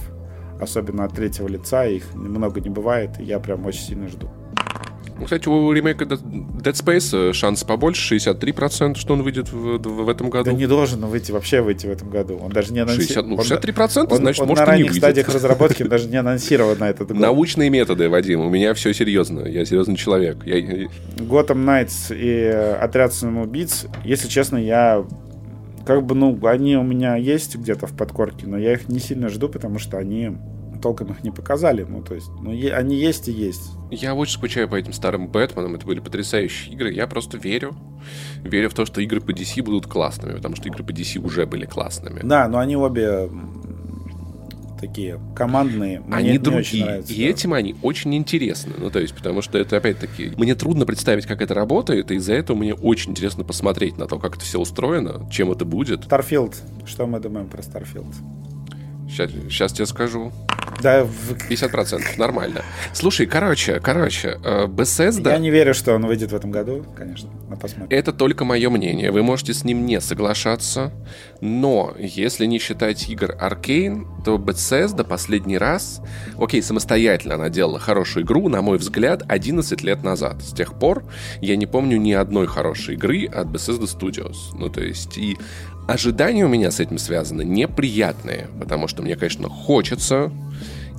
особенно 0.60 1.04
от 1.04 1.14
третьего 1.14 1.48
лица, 1.48 1.86
их 1.86 2.14
много 2.14 2.60
не 2.60 2.68
бывает, 2.68 3.18
и 3.18 3.24
я 3.24 3.40
прям 3.40 3.64
очень 3.64 3.82
сильно 3.82 4.08
жду. 4.08 4.28
Ну, 5.22 5.26
кстати, 5.26 5.46
у 5.46 5.70
ремейка 5.70 6.04
Dead 6.04 6.72
Space 6.72 7.30
э, 7.30 7.32
шанс 7.32 7.62
побольше, 7.62 8.16
63%, 8.16 8.96
что 8.96 9.12
он 9.12 9.22
выйдет 9.22 9.52
в, 9.52 9.78
в 9.78 10.08
этом 10.08 10.30
году. 10.30 10.50
Да 10.50 10.52
не 10.52 10.66
должен 10.66 11.06
выйти, 11.06 11.30
вообще 11.30 11.60
выйти 11.60 11.86
в 11.86 11.90
этом 11.90 12.10
году. 12.10 12.40
Он 12.42 12.50
даже 12.50 12.72
не 12.72 12.80
анонсирован. 12.80 13.30
Ну, 13.30 13.36
63%, 13.36 14.08
он, 14.10 14.16
значит, 14.16 14.42
он, 14.42 14.48
может, 14.48 14.66
на 14.66 14.74
и 14.74 14.78
не 14.78 14.82
выйдет. 14.82 14.96
стадиях 14.96 15.28
разработки 15.28 15.84
даже 15.84 16.08
не 16.08 16.16
анонсирован 16.16 16.76
на 16.76 16.90
этот 16.90 17.06
год. 17.06 17.18
Научные 17.18 17.70
методы, 17.70 18.08
Вадим, 18.08 18.40
у 18.40 18.50
меня 18.50 18.74
все 18.74 18.92
серьезно. 18.92 19.46
Я 19.46 19.64
серьезный 19.64 19.94
человек. 19.94 20.38
Я... 20.44 20.58
Gotham 21.18 21.64
Knights 21.64 22.12
и 22.12 22.48
Отряд 22.80 23.14
самоубийц, 23.14 23.86
если 24.04 24.26
честно, 24.26 24.56
я 24.56 25.06
как 25.86 26.04
бы, 26.04 26.16
ну, 26.16 26.36
они 26.48 26.76
у 26.76 26.82
меня 26.82 27.14
есть 27.14 27.54
где-то 27.54 27.86
в 27.86 27.96
подкорке, 27.96 28.48
но 28.48 28.58
я 28.58 28.72
их 28.72 28.88
не 28.88 28.98
сильно 28.98 29.28
жду, 29.28 29.48
потому 29.48 29.78
что 29.78 29.98
они 29.98 30.32
толком 30.82 31.12
их 31.12 31.24
не 31.24 31.30
показали. 31.30 31.86
Ну, 31.88 32.02
то 32.02 32.14
есть, 32.14 32.28
ну, 32.40 32.50
они 32.50 32.96
есть 32.96 33.28
и 33.28 33.32
есть. 33.32 33.72
Я 33.90 34.14
очень 34.14 34.34
скучаю 34.34 34.68
по 34.68 34.74
этим 34.74 34.92
старым 34.92 35.28
Бэтменам. 35.28 35.74
Это 35.74 35.86
были 35.86 36.00
потрясающие 36.00 36.74
игры. 36.74 36.92
Я 36.92 37.06
просто 37.06 37.38
верю. 37.38 37.74
Верю 38.42 38.68
в 38.68 38.74
то, 38.74 38.84
что 38.84 39.00
игры 39.00 39.20
по 39.20 39.30
DC 39.30 39.62
будут 39.62 39.86
классными, 39.86 40.34
потому 40.34 40.56
что 40.56 40.68
игры 40.68 40.84
по 40.84 40.90
DC 40.90 41.24
уже 41.24 41.46
были 41.46 41.64
классными. 41.64 42.20
Да, 42.22 42.48
но 42.48 42.58
они 42.58 42.76
обе 42.76 43.30
такие 44.82 45.20
командные. 45.36 46.00
Мне 46.00 46.16
они 46.16 46.38
другие. 46.38 46.84
Нравится, 46.84 47.12
и 47.12 47.24
да. 47.24 47.30
этим 47.30 47.54
они 47.54 47.76
очень 47.82 48.14
интересны. 48.14 48.74
Ну, 48.76 48.90
то 48.90 48.98
есть, 48.98 49.14
потому 49.14 49.40
что 49.40 49.56
это 49.56 49.76
опять-таки... 49.76 50.32
Мне 50.36 50.56
трудно 50.56 50.84
представить, 50.84 51.24
как 51.24 51.40
это 51.40 51.54
работает, 51.54 52.10
и 52.10 52.16
из-за 52.16 52.34
этого 52.34 52.56
мне 52.56 52.74
очень 52.74 53.12
интересно 53.12 53.44
посмотреть 53.44 53.96
на 53.96 54.06
то, 54.06 54.18
как 54.18 54.36
это 54.36 54.44
все 54.44 54.58
устроено, 54.58 55.28
чем 55.30 55.52
это 55.52 55.64
будет. 55.64 56.06
Starfield. 56.06 56.56
Что 56.84 57.06
мы 57.06 57.20
думаем 57.20 57.46
про 57.46 57.60
Starfield? 57.62 58.12
Сейчас, 59.08 59.30
сейчас 59.30 59.72
тебе 59.72 59.86
скажу. 59.86 60.32
Да, 60.82 61.06
50%, 61.48 62.18
нормально. 62.18 62.62
Слушай, 62.92 63.26
короче, 63.26 63.80
короче, 63.80 64.38
э, 64.44 64.66
Bethesda... 64.66 65.30
Я 65.30 65.38
не 65.38 65.50
верю, 65.50 65.74
что 65.74 65.94
он 65.94 66.06
выйдет 66.06 66.32
в 66.32 66.34
этом 66.34 66.50
году, 66.50 66.84
конечно, 66.96 67.30
но 67.48 67.56
посмотрим. 67.56 67.86
Это 67.96 68.12
только 68.12 68.44
мое 68.44 68.68
мнение, 68.70 69.10
вы 69.12 69.22
можете 69.22 69.54
с 69.54 69.64
ним 69.64 69.86
не 69.86 70.00
соглашаться, 70.00 70.92
но 71.40 71.94
если 71.98 72.46
не 72.46 72.58
считать 72.58 73.08
игр 73.08 73.36
Arkane, 73.40 74.06
то 74.24 74.36
Bethesda 74.36 75.04
последний 75.04 75.58
раз, 75.58 76.00
окей, 76.38 76.62
самостоятельно 76.62 77.34
она 77.36 77.48
делала 77.48 77.78
хорошую 77.78 78.24
игру, 78.24 78.48
на 78.48 78.62
мой 78.62 78.78
взгляд, 78.78 79.22
11 79.28 79.82
лет 79.82 80.02
назад. 80.02 80.42
С 80.42 80.52
тех 80.52 80.74
пор 80.78 81.04
я 81.40 81.56
не 81.56 81.66
помню 81.66 81.96
ни 81.98 82.12
одной 82.12 82.46
хорошей 82.46 82.94
игры 82.94 83.26
от 83.26 83.48
Bethesda 83.48 83.84
Studios. 83.84 84.36
Ну, 84.54 84.68
то 84.68 84.82
есть, 84.82 85.16
и 85.18 85.36
ожидания 85.88 86.44
у 86.44 86.48
меня 86.48 86.70
с 86.70 86.80
этим 86.80 86.98
связаны 86.98 87.42
неприятные, 87.44 88.48
потому 88.58 88.88
что 88.88 89.02
мне, 89.02 89.16
конечно, 89.16 89.48
хочется 89.48 90.32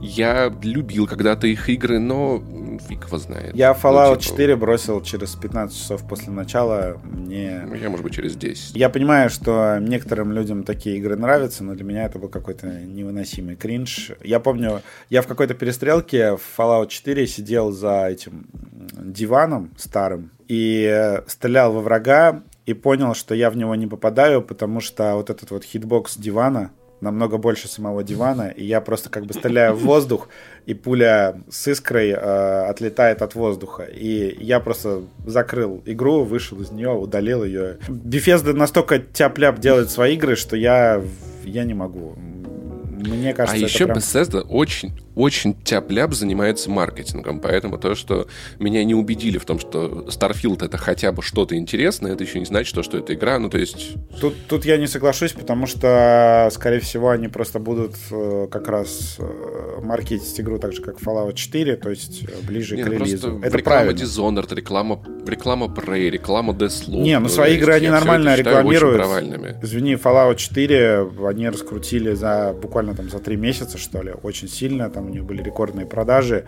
я 0.03 0.53
любил 0.61 1.07
когда-то 1.07 1.47
их 1.47 1.69
игры, 1.69 1.97
но 1.97 2.43
фиг 2.89 3.07
его 3.07 3.17
знает. 3.17 3.55
Я 3.55 3.71
Fallout 3.71 4.15
ну, 4.15 4.15
типа... 4.17 4.35
4 4.35 4.55
бросил 4.57 5.01
через 5.01 5.35
15 5.35 5.77
часов 5.77 6.07
после 6.07 6.31
начала. 6.33 6.99
Мне... 7.03 7.63
Ну, 7.65 7.73
я, 7.75 7.89
может 7.89 8.03
быть, 8.03 8.13
через 8.13 8.35
10. 8.35 8.75
Я 8.75 8.89
понимаю, 8.89 9.29
что 9.29 9.79
некоторым 9.79 10.33
людям 10.33 10.63
такие 10.63 10.97
игры 10.97 11.15
нравятся, 11.15 11.63
но 11.63 11.73
для 11.73 11.85
меня 11.85 12.03
это 12.03 12.19
был 12.19 12.27
какой-то 12.27 12.67
невыносимый 12.67 13.55
кринж. 13.55 14.11
Я 14.21 14.41
помню, 14.41 14.81
я 15.09 15.21
в 15.21 15.27
какой-то 15.27 15.53
перестрелке 15.53 16.35
в 16.35 16.41
Fallout 16.57 16.89
4 16.89 17.25
сидел 17.25 17.71
за 17.71 18.07
этим 18.07 18.47
диваном 18.91 19.71
старым 19.77 20.31
и 20.49 21.21
стрелял 21.27 21.71
во 21.71 21.79
врага, 21.79 22.43
и 22.65 22.73
понял, 22.73 23.13
что 23.13 23.35
я 23.35 23.49
в 23.49 23.57
него 23.57 23.75
не 23.75 23.87
попадаю, 23.87 24.41
потому 24.41 24.79
что 24.79 25.15
вот 25.15 25.29
этот 25.29 25.51
вот 25.51 25.63
hitbox 25.63 26.17
дивана, 26.17 26.71
намного 27.03 27.37
больше 27.37 27.67
самого 27.67 28.03
дивана, 28.03 28.47
и 28.47 28.63
я 28.63 28.81
просто 28.81 29.09
как 29.09 29.25
бы 29.25 29.33
стреляю 29.33 29.75
в 29.75 29.83
воздух, 29.83 30.29
и 30.65 30.73
пуля 30.73 31.35
с 31.49 31.67
искрой 31.67 32.09
э, 32.09 32.15
отлетает 32.15 33.21
от 33.21 33.35
воздуха. 33.35 33.83
И 33.83 34.37
я 34.43 34.59
просто 34.59 35.03
закрыл 35.25 35.83
игру, 35.85 36.23
вышел 36.23 36.59
из 36.61 36.71
нее, 36.71 36.89
удалил 36.89 37.43
ее. 37.43 37.77
Bethesda 37.89 38.53
настолько 38.53 38.99
тяп-ляп 38.99 39.59
делает 39.59 39.91
свои 39.91 40.15
игры, 40.15 40.35
что 40.35 40.55
я, 40.55 41.03
я 41.43 41.65
не 41.65 41.73
могу. 41.73 42.15
Мне 42.15 43.33
кажется, 43.33 43.57
а 43.57 43.67
еще 43.67 43.85
прям... 43.85 43.97
Bethesda 43.97 44.41
очень, 44.41 44.93
очень 45.15 45.53
тяп-ляп 45.53 46.13
занимается 46.13 46.69
маркетингом, 46.69 47.39
поэтому 47.39 47.77
то, 47.77 47.95
что 47.95 48.27
меня 48.59 48.83
не 48.83 48.95
убедили 48.95 49.37
в 49.37 49.45
том, 49.45 49.59
что 49.59 50.05
Starfield 50.07 50.65
это 50.65 50.77
хотя 50.77 51.11
бы 51.11 51.21
что-то 51.21 51.55
интересное, 51.55 52.13
это 52.13 52.23
еще 52.23 52.39
не 52.39 52.45
значит, 52.45 52.83
что, 52.83 52.97
это 52.97 53.13
игра, 53.13 53.39
ну 53.39 53.49
то 53.49 53.57
есть... 53.57 53.95
Тут, 54.19 54.35
тут 54.47 54.65
я 54.65 54.77
не 54.77 54.87
соглашусь, 54.87 55.33
потому 55.33 55.67
что, 55.67 56.49
скорее 56.51 56.79
всего, 56.79 57.09
они 57.09 57.27
просто 57.27 57.59
будут 57.59 57.95
э, 58.11 58.47
как 58.49 58.67
раз 58.67 59.17
э, 59.19 59.79
маркетить 59.81 60.39
игру 60.39 60.59
так 60.59 60.73
же, 60.73 60.81
как 60.81 60.99
Fallout 60.99 61.33
4, 61.33 61.75
то 61.77 61.89
есть 61.89 62.23
э, 62.23 62.45
ближе 62.45 62.75
не, 62.75 62.83
к 62.83 62.87
ну, 62.87 62.93
релизу. 62.93 63.39
Это 63.43 63.57
реклама 63.57 63.81
правильно. 63.81 64.03
Dishonored, 64.03 64.55
реклама, 64.55 65.03
реклама 65.27 65.65
Prey, 65.67 66.09
реклама 66.09 66.53
Deathloop. 66.53 67.01
Не, 67.01 67.19
ну 67.19 67.29
свои 67.29 67.55
игры 67.55 67.73
они 67.73 67.89
нормально 67.89 68.35
рекламируют. 68.35 69.63
Извини, 69.63 69.95
Fallout 69.95 70.35
4 70.35 71.09
они 71.27 71.49
раскрутили 71.49 72.13
за 72.13 72.55
буквально 72.59 72.95
там 72.95 73.09
за 73.09 73.19
три 73.19 73.35
месяца, 73.35 73.77
что 73.77 74.01
ли, 74.01 74.13
очень 74.23 74.47
сильно, 74.47 74.89
там 74.89 75.02
у 75.05 75.09
них 75.09 75.25
были 75.25 75.41
рекордные 75.41 75.85
продажи. 75.85 76.45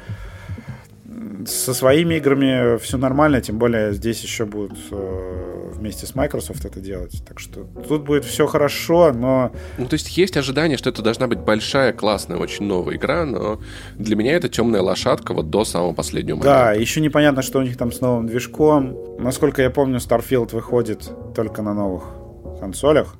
Со 1.46 1.74
своими 1.74 2.16
играми 2.16 2.78
все 2.78 2.98
нормально, 2.98 3.40
тем 3.40 3.58
более 3.58 3.94
здесь 3.94 4.22
еще 4.24 4.46
будут 4.46 4.78
э, 4.92 5.72
вместе 5.76 6.06
с 6.08 6.16
Microsoft 6.16 6.66
это 6.66 6.80
делать. 6.80 7.24
Так 7.28 7.40
что 7.40 7.66
тут 7.88 8.04
будет 8.04 8.26
все 8.26 8.48
хорошо, 8.48 9.14
но... 9.14 9.52
Ну, 9.78 9.86
то 9.86 9.94
есть 9.94 10.18
есть 10.18 10.36
ожидание, 10.38 10.78
что 10.78 10.90
это 10.90 11.02
должна 11.02 11.28
быть 11.28 11.40
большая, 11.40 11.94
классная, 11.94 12.38
очень 12.38 12.66
новая 12.66 12.96
игра, 12.96 13.26
но 13.26 13.60
для 13.96 14.16
меня 14.16 14.34
это 14.34 14.50
темная 14.50 14.82
лошадка 14.82 15.34
вот 15.34 15.50
до 15.50 15.64
самого 15.64 15.94
последнего 15.94 16.38
момента. 16.38 16.66
Да, 16.66 16.74
еще 16.74 17.02
непонятно, 17.02 17.42
что 17.44 17.60
у 17.60 17.62
них 17.62 17.78
там 17.78 17.92
с 17.92 18.02
новым 18.02 18.28
движком. 18.28 18.98
Насколько 19.20 19.62
я 19.62 19.70
помню, 19.70 19.98
Starfield 19.98 20.54
выходит 20.54 21.10
только 21.36 21.62
на 21.62 21.74
новых 21.74 22.04
консолях 22.60 23.16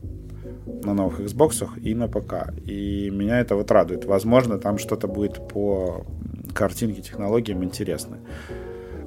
на 0.66 0.94
новых 0.94 1.20
Xbox 1.20 1.68
и 1.80 1.94
на 1.94 2.08
ПК. 2.08 2.54
И 2.66 3.10
меня 3.10 3.40
это 3.40 3.56
вот 3.56 3.72
радует. 3.72 4.06
Возможно, 4.06 4.58
там 4.58 4.78
что-то 4.78 5.08
будет 5.08 5.48
по 5.48 6.06
картинке, 6.54 7.02
технологиям 7.02 7.64
интересно. 7.64 8.18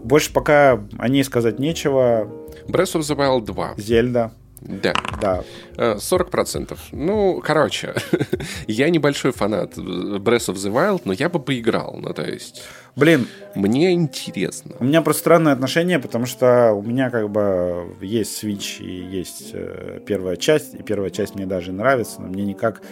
Больше 0.05 0.33
пока 0.33 0.81
о 0.99 1.09
ней 1.09 1.25
сказать 1.25 1.59
нечего. 1.59 2.31
Breath 2.66 2.94
of 2.94 3.01
the 3.01 3.16
Wild 3.16 3.44
2. 3.47 3.75
Зельда. 3.77 4.33
Да. 4.61 4.94
Да. 5.21 5.44
40%. 5.77 6.73
Э, 6.73 6.77
ну, 6.92 7.40
короче, 7.44 7.94
я 8.66 8.90
небольшой 8.90 9.33
фанат 9.33 9.77
Breath 9.77 10.53
of 10.53 10.55
the 10.55 10.73
Wild, 10.73 11.03
но 11.05 11.12
я 11.12 11.29
бы 11.29 11.38
поиграл. 11.38 11.97
Ну, 12.01 12.12
то 12.12 12.23
есть... 12.23 12.62
Блин. 12.99 13.29
Мне 13.55 13.93
интересно. 13.93 14.77
У 14.79 14.85
меня 14.85 15.03
просто 15.03 15.21
странное 15.21 15.53
отношение, 15.53 15.99
потому 15.99 16.27
что 16.27 16.73
у 16.73 16.83
меня 16.83 17.11
как 17.11 17.31
бы 17.31 17.97
есть 18.01 18.43
Switch 18.43 18.83
и 18.83 18.91
есть 18.91 19.51
э, 19.53 20.01
первая 20.05 20.37
часть, 20.37 20.75
и 20.75 20.83
первая 20.83 21.11
часть 21.11 21.35
мне 21.35 21.47
даже 21.47 21.73
нравится, 21.73 22.21
но 22.21 22.29
мне 22.29 22.45
никак 22.45 22.83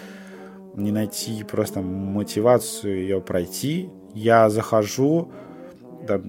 не 0.74 0.92
найти 0.92 1.44
просто 1.44 1.80
мотивацию 1.80 3.00
ее 3.00 3.20
пройти. 3.20 3.90
Я 4.14 4.48
захожу, 4.48 5.30
да, 6.06 6.20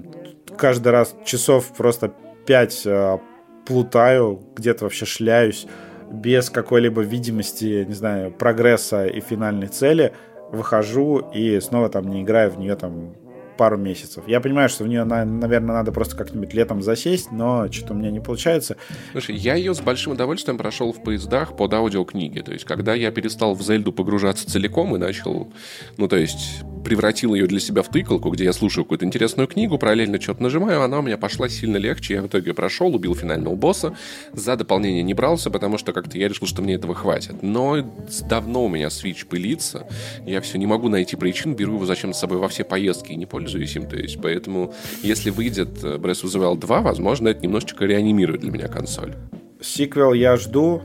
каждый 0.58 0.90
раз 0.90 1.16
часов 1.26 1.72
просто 1.76 2.14
5 2.46 2.82
э, 2.86 3.18
плутаю, 3.66 4.42
где-то 4.56 4.86
вообще 4.86 5.06
шляюсь, 5.06 5.68
без 6.12 6.50
какой-либо 6.50 7.02
видимости, 7.02 7.86
не 7.88 7.94
знаю, 7.94 8.32
прогресса 8.32 9.06
и 9.06 9.20
финальной 9.20 9.68
цели, 9.68 10.14
выхожу 10.52 11.20
и 11.34 11.60
снова 11.60 11.90
там 11.90 12.08
не 12.08 12.24
играю 12.24 12.52
в 12.52 12.60
нее 12.60 12.76
там 12.76 13.14
пару 13.58 13.78
месяцев. 13.78 14.24
Я 14.28 14.40
понимаю, 14.40 14.70
что 14.70 14.84
в 14.84 14.88
нее, 14.88 15.04
наверное, 15.04 15.76
надо 15.76 15.92
просто 15.92 16.16
как-нибудь 16.16 16.54
летом 16.54 16.82
засесть, 16.82 17.32
но 17.32 17.72
что-то 17.72 17.94
у 17.94 17.98
меня 17.98 18.12
не 18.12 18.20
получается. 18.20 18.78
Слушай, 19.12 19.36
я 19.36 19.56
ее 19.56 19.74
с 19.74 19.82
большим 19.82 20.14
удовольствием 20.14 20.58
прошел 20.58 20.94
в 20.94 21.04
поездах 21.04 21.58
под 21.58 21.74
аудиокниги. 21.74 22.40
То 22.40 22.54
есть, 22.54 22.66
когда 22.66 22.94
я 22.94 23.12
перестал 23.12 23.56
в 23.56 23.62
Зельду 23.62 23.92
погружаться 23.92 24.50
целиком 24.50 24.96
и 24.96 25.00
начал, 25.00 25.52
ну, 25.98 26.08
то 26.08 26.16
есть, 26.16 26.64
превратил 26.88 27.36
ее 27.36 27.48
для 27.48 27.60
себя 27.60 27.82
в 27.84 27.90
тыкалку, 27.90 28.30
где 28.30 28.46
я 28.46 28.54
слушаю 28.54 28.86
какую-то 28.86 29.04
интересную 29.04 29.46
книгу, 29.46 29.78
параллельно 29.78 30.22
что-то 30.22 30.42
нажимаю, 30.42 30.82
она 30.84 31.00
у 31.00 31.02
меня 31.02 31.18
пошла 31.18 31.50
сильно 31.50 31.76
легче. 31.76 32.14
Я 32.14 32.22
в 32.22 32.28
итоге 32.28 32.54
прошел, 32.54 32.96
убил 32.96 33.14
финального 33.14 33.56
босса. 33.56 33.94
За 34.32 34.56
дополнение 34.56 35.04
не 35.04 35.14
брался, 35.14 35.52
потому 35.52 35.78
что 35.78 35.92
как-то 35.92 36.18
я 36.18 36.30
решил, 36.30 36.48
что 36.48 36.62
мне 36.62 36.76
этого 36.76 36.96
хватит. 36.96 37.44
Но 37.44 37.82
давно 38.30 38.64
у 38.64 38.70
меня 38.70 38.88
Switch 38.88 39.26
пылится. 39.26 39.86
Я 40.26 40.40
все 40.40 40.58
не 40.58 40.66
могу 40.66 40.88
найти 40.88 41.18
причин, 41.18 41.56
беру 41.56 41.74
его 41.74 41.86
зачем 41.86 42.14
с 42.14 42.20
собой 42.20 42.38
во 42.38 42.48
все 42.48 42.64
поездки 42.64 43.12
и 43.12 43.18
не 43.18 43.26
пользуюсь 43.26 43.76
им. 43.76 43.86
То 43.90 43.98
есть, 43.98 44.22
поэтому, 44.22 44.74
если 45.04 45.30
выйдет 45.30 45.84
э, 45.84 45.98
Breath 45.98 46.24
of 46.24 46.28
the 46.28 46.40
Wild 46.42 46.62
2, 46.62 46.80
возможно, 46.80 47.28
это 47.28 47.42
немножечко 47.42 47.84
реанимирует 47.84 48.40
для 48.40 48.52
меня 48.52 48.70
консоль. 48.70 49.14
Сиквел 49.60 50.14
я 50.14 50.38
жду 50.38 50.82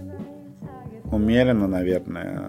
умеренно, 1.13 1.69
наверное. 1.69 2.43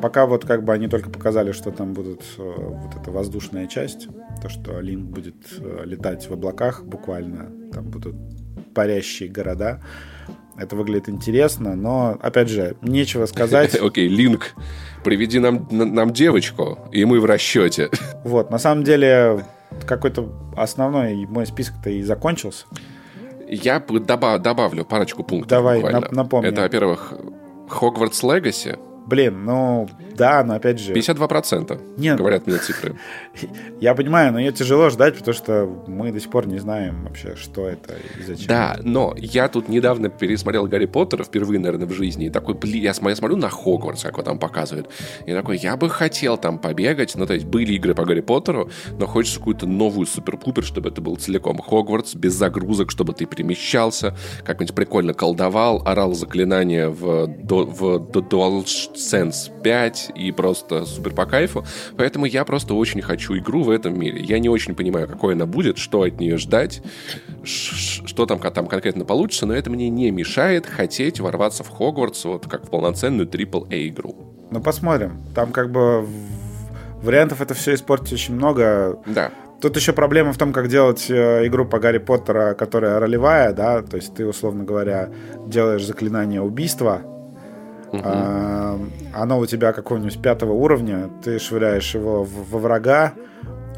Пока 0.00 0.26
вот 0.26 0.46
как 0.46 0.64
бы 0.64 0.72
они 0.72 0.88
только 0.88 1.10
показали, 1.10 1.52
что 1.52 1.70
там 1.70 1.92
будут 1.92 2.22
э, 2.38 2.42
вот 2.42 2.94
эта 2.94 3.10
воздушная 3.10 3.66
часть, 3.66 4.08
то, 4.40 4.48
что 4.48 4.80
Линк 4.80 5.10
будет 5.10 5.34
э, 5.58 5.82
летать 5.84 6.28
в 6.28 6.32
облаках 6.32 6.84
буквально, 6.84 7.50
там 7.72 7.90
будут 7.90 8.16
парящие 8.74 9.28
города. 9.28 9.82
Это 10.56 10.76
выглядит 10.76 11.08
интересно, 11.08 11.74
но, 11.74 12.18
опять 12.20 12.48
же, 12.48 12.76
нечего 12.82 13.26
сказать. 13.26 13.74
Окей, 13.80 14.08
Линк, 14.08 14.54
приведи 15.04 15.38
нам, 15.38 15.66
нам 15.70 16.12
девочку, 16.12 16.78
и 16.92 17.04
мы 17.04 17.20
в 17.20 17.24
расчете. 17.24 17.90
Вот, 18.24 18.50
на 18.50 18.58
самом 18.58 18.84
деле, 18.84 19.44
какой-то 19.86 20.32
основной 20.56 21.26
мой 21.26 21.46
список-то 21.46 21.90
и 21.90 22.02
закончился. 22.02 22.66
Я 23.52 23.80
добавлю 24.38 24.84
парочку 24.84 25.24
пунктов. 25.24 25.48
Давай, 25.48 25.82
напомню. 26.12 26.50
Это, 26.50 26.62
во-первых, 26.62 27.12
Хогвартс 27.68 28.22
Легаси, 28.22 28.78
Блин, 29.10 29.44
ну 29.44 29.88
да, 30.14 30.44
но 30.44 30.54
опять 30.54 30.78
же... 30.78 30.92
52% 30.92 31.80
Нет. 31.96 32.16
говорят 32.16 32.46
мне 32.46 32.58
цифры. 32.58 32.94
Я 33.80 33.96
понимаю, 33.96 34.32
но 34.32 34.38
ее 34.38 34.52
тяжело 34.52 34.88
ждать, 34.88 35.18
потому 35.18 35.34
что 35.34 35.66
мы 35.88 36.12
до 36.12 36.20
сих 36.20 36.30
пор 36.30 36.46
не 36.46 36.60
знаем 36.60 37.02
вообще, 37.02 37.34
что 37.34 37.66
это 37.66 37.96
и 38.20 38.22
зачем. 38.22 38.46
Да, 38.46 38.78
но 38.84 39.14
я 39.18 39.48
тут 39.48 39.68
недавно 39.68 40.10
пересмотрел 40.10 40.66
Гарри 40.68 40.86
Поттера 40.86 41.24
впервые, 41.24 41.58
наверное, 41.58 41.88
в 41.88 41.92
жизни. 41.92 42.26
И 42.26 42.30
такой, 42.30 42.54
блин, 42.54 42.84
я 42.84 42.94
смотрю 42.94 43.34
на 43.34 43.48
Хогвартс, 43.48 44.04
как 44.04 44.12
его 44.12 44.22
там 44.22 44.38
показывают. 44.38 44.90
И 45.26 45.32
такой, 45.32 45.58
я 45.58 45.76
бы 45.76 45.90
хотел 45.90 46.38
там 46.38 46.60
побегать. 46.60 47.16
Ну, 47.16 47.26
то 47.26 47.34
есть 47.34 47.46
были 47.46 47.72
игры 47.72 47.94
по 47.94 48.04
Гарри 48.04 48.20
Поттеру, 48.20 48.70
но 48.96 49.06
хочется 49.08 49.40
какую-то 49.40 49.66
новую 49.66 50.06
супер-пупер, 50.06 50.62
чтобы 50.62 50.90
это 50.90 51.00
был 51.00 51.16
целиком 51.16 51.58
Хогвартс, 51.58 52.14
без 52.14 52.34
загрузок, 52.34 52.92
чтобы 52.92 53.12
ты 53.12 53.24
перемещался, 53.24 54.16
как-нибудь 54.44 54.76
прикольно 54.76 55.14
колдовал, 55.14 55.82
орал 55.84 56.14
заклинания 56.14 56.88
в, 56.88 57.26
в, 57.26 57.64
в 57.64 57.98
DualSense 59.00 59.50
5 59.62 60.12
и 60.14 60.32
просто 60.32 60.84
супер 60.84 61.12
по 61.14 61.26
кайфу. 61.26 61.64
Поэтому 61.96 62.26
я 62.26 62.44
просто 62.44 62.74
очень 62.74 63.02
хочу 63.02 63.36
игру 63.38 63.62
в 63.62 63.70
этом 63.70 63.98
мире. 63.98 64.20
Я 64.22 64.38
не 64.38 64.48
очень 64.48 64.74
понимаю, 64.74 65.08
какой 65.08 65.34
она 65.34 65.46
будет, 65.46 65.78
что 65.78 66.02
от 66.02 66.20
нее 66.20 66.36
ждать, 66.36 66.82
что 67.44 68.26
там, 68.26 68.38
там 68.38 68.66
конкретно 68.66 69.04
получится, 69.04 69.46
но 69.46 69.54
это 69.54 69.70
мне 69.70 69.88
не 69.88 70.10
мешает 70.10 70.66
хотеть 70.66 71.20
ворваться 71.20 71.64
в 71.64 71.70
Хогвартс 71.70 72.24
вот 72.24 72.46
как 72.46 72.66
в 72.66 72.70
полноценную 72.70 73.28
AAA 73.28 73.88
игру. 73.88 74.16
Ну, 74.50 74.60
посмотрим. 74.60 75.20
Там 75.34 75.52
как 75.52 75.70
бы 75.70 76.06
Вариантов 77.02 77.40
это 77.40 77.54
все 77.54 77.74
испортить 77.74 78.12
очень 78.12 78.34
много. 78.34 78.98
Да. 79.06 79.30
Тут 79.60 79.76
еще 79.76 79.92
проблема 79.92 80.32
в 80.32 80.38
том, 80.38 80.52
как 80.52 80.68
делать 80.68 81.10
э, 81.10 81.46
игру 81.46 81.66
по 81.66 81.78
Гарри 81.78 81.98
Поттера, 81.98 82.54
которая 82.54 82.98
ролевая, 82.98 83.52
да, 83.52 83.82
то 83.82 83.96
есть 83.96 84.14
ты, 84.14 84.26
условно 84.26 84.64
говоря, 84.64 85.10
делаешь 85.46 85.84
заклинание 85.84 86.40
убийства, 86.40 87.02
угу. 87.92 88.02
а, 88.04 88.78
оно 89.14 89.38
у 89.38 89.46
тебя 89.46 89.72
какого-нибудь 89.72 90.20
пятого 90.22 90.52
уровня, 90.52 91.10
ты 91.22 91.38
швыряешь 91.38 91.94
его 91.94 92.24
в, 92.24 92.50
во 92.50 92.58
врага, 92.58 93.14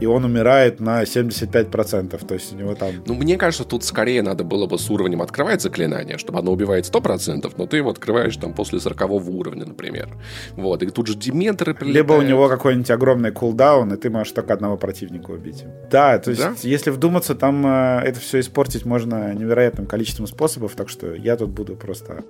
и 0.03 0.07
он 0.07 0.25
умирает 0.25 0.81
на 0.81 1.05
75%. 1.05 2.27
То 2.27 2.35
есть 2.35 2.53
у 2.53 2.57
него 2.57 2.75
там... 2.75 2.91
Ну, 3.07 3.15
мне 3.15 3.37
кажется, 3.37 3.65
тут 3.65 3.85
скорее 3.85 4.23
надо 4.23 4.43
было 4.43 4.67
бы 4.67 4.77
с 4.77 4.91
уровнем 4.91 5.23
открывать 5.23 5.63
заклинание, 5.63 6.19
чтобы 6.19 6.41
оно 6.41 6.53
убивает 6.53 6.93
100%, 6.93 7.53
но 7.57 7.67
ты 7.67 7.77
его 7.77 7.91
открываешь 7.91 8.37
там 8.37 8.53
после 8.53 8.81
40 8.81 9.11
уровня, 9.11 9.65
например. 9.65 10.09
Вот, 10.57 10.83
и 10.83 10.87
тут 10.87 11.07
же 11.07 11.15
дементоры 11.15 11.75
прилетают. 11.75 12.09
Либо 12.09 12.19
у 12.19 12.23
него 12.23 12.49
какой-нибудь 12.49 12.91
огромный 12.91 13.31
кулдаун, 13.31 13.93
и 13.93 13.97
ты 13.97 14.11
можешь 14.11 14.33
только 14.33 14.55
одного 14.55 14.77
противника 14.77 15.31
убить. 15.31 15.65
Да, 15.89 16.19
то 16.19 16.31
есть, 16.31 16.43
да? 16.43 16.55
если 16.63 16.91
вдуматься, 16.91 17.37
там 17.37 17.65
э, 17.65 18.01
это 18.05 18.19
все 18.19 18.41
испортить 18.41 18.85
можно 18.85 19.33
невероятным 19.33 19.87
количеством 19.87 20.27
способов, 20.27 20.75
так 20.75 20.89
что 20.89 21.15
я 21.15 21.37
тут 21.37 21.51
буду 21.51 21.77
просто 21.77 22.25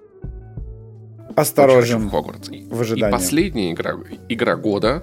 осторожен 1.37 2.09
Хогвартс. 2.11 2.49
в 2.49 2.81
ожидании. 2.81 3.09
И 3.09 3.13
последняя 3.13 3.73
игра, 3.73 3.97
игра 4.29 4.57
года, 4.57 5.03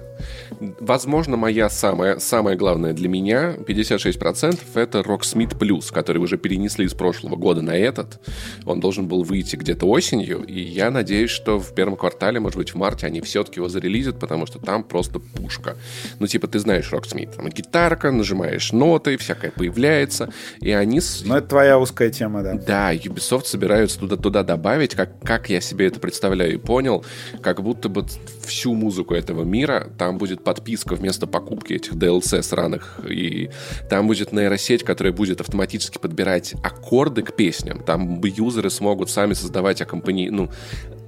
возможно, 0.80 1.36
моя 1.36 1.68
самая, 1.68 2.18
самая 2.18 2.56
главная 2.56 2.92
для 2.92 3.08
меня, 3.08 3.54
56%, 3.56 4.58
это 4.74 5.00
Rocksmith 5.00 5.58
Plus, 5.58 5.92
который 5.92 6.18
уже 6.18 6.38
перенесли 6.38 6.86
из 6.86 6.94
прошлого 6.94 7.36
года 7.36 7.62
на 7.62 7.76
этот. 7.76 8.20
Он 8.64 8.80
должен 8.80 9.06
был 9.08 9.22
выйти 9.22 9.56
где-то 9.56 9.86
осенью, 9.86 10.42
и 10.42 10.60
я 10.60 10.90
надеюсь, 10.90 11.30
что 11.30 11.58
в 11.58 11.74
первом 11.74 11.96
квартале, 11.96 12.40
может 12.40 12.56
быть, 12.58 12.70
в 12.70 12.76
марте 12.76 13.06
они 13.06 13.20
все-таки 13.20 13.60
его 13.60 13.68
зарелизят, 13.68 14.18
потому 14.18 14.46
что 14.46 14.58
там 14.58 14.84
просто 14.84 15.18
пушка. 15.18 15.76
Ну, 16.18 16.26
типа, 16.26 16.46
ты 16.46 16.58
знаешь 16.58 16.90
Rocksmith, 16.92 17.36
там 17.36 17.48
гитарка, 17.48 18.10
нажимаешь 18.10 18.72
ноты, 18.72 19.16
всякое 19.16 19.50
появляется, 19.50 20.32
и 20.60 20.70
они... 20.70 21.00
Ну, 21.24 21.36
это 21.36 21.48
твоя 21.48 21.78
узкая 21.78 22.10
тема, 22.10 22.42
да. 22.42 22.54
Да, 22.54 22.94
Ubisoft 22.94 23.44
собираются 23.44 23.98
туда-туда 23.98 24.42
добавить, 24.42 24.94
как, 24.94 25.20
как 25.20 25.50
я 25.50 25.60
себе 25.60 25.86
это 25.86 26.00
представляю 26.00 26.19
представляю 26.20 26.52
и 26.52 26.56
понял, 26.58 27.02
как 27.42 27.62
будто 27.62 27.88
бы 27.88 28.04
всю 28.44 28.74
музыку 28.74 29.14
этого 29.14 29.42
мира, 29.42 29.90
там 29.96 30.18
будет 30.18 30.44
подписка 30.44 30.94
вместо 30.94 31.26
покупки 31.26 31.72
этих 31.72 31.94
DLC 31.94 32.42
сраных, 32.42 33.00
и 33.08 33.48
там 33.88 34.06
будет 34.06 34.32
нейросеть, 34.32 34.82
которая 34.82 35.14
будет 35.14 35.40
автоматически 35.40 35.96
подбирать 35.96 36.54
аккорды 36.62 37.22
к 37.22 37.34
песням, 37.34 37.82
там 37.82 38.22
юзеры 38.22 38.68
смогут 38.68 39.08
сами 39.08 39.32
создавать 39.32 39.80
аккомпани... 39.80 40.28
ну, 40.28 40.50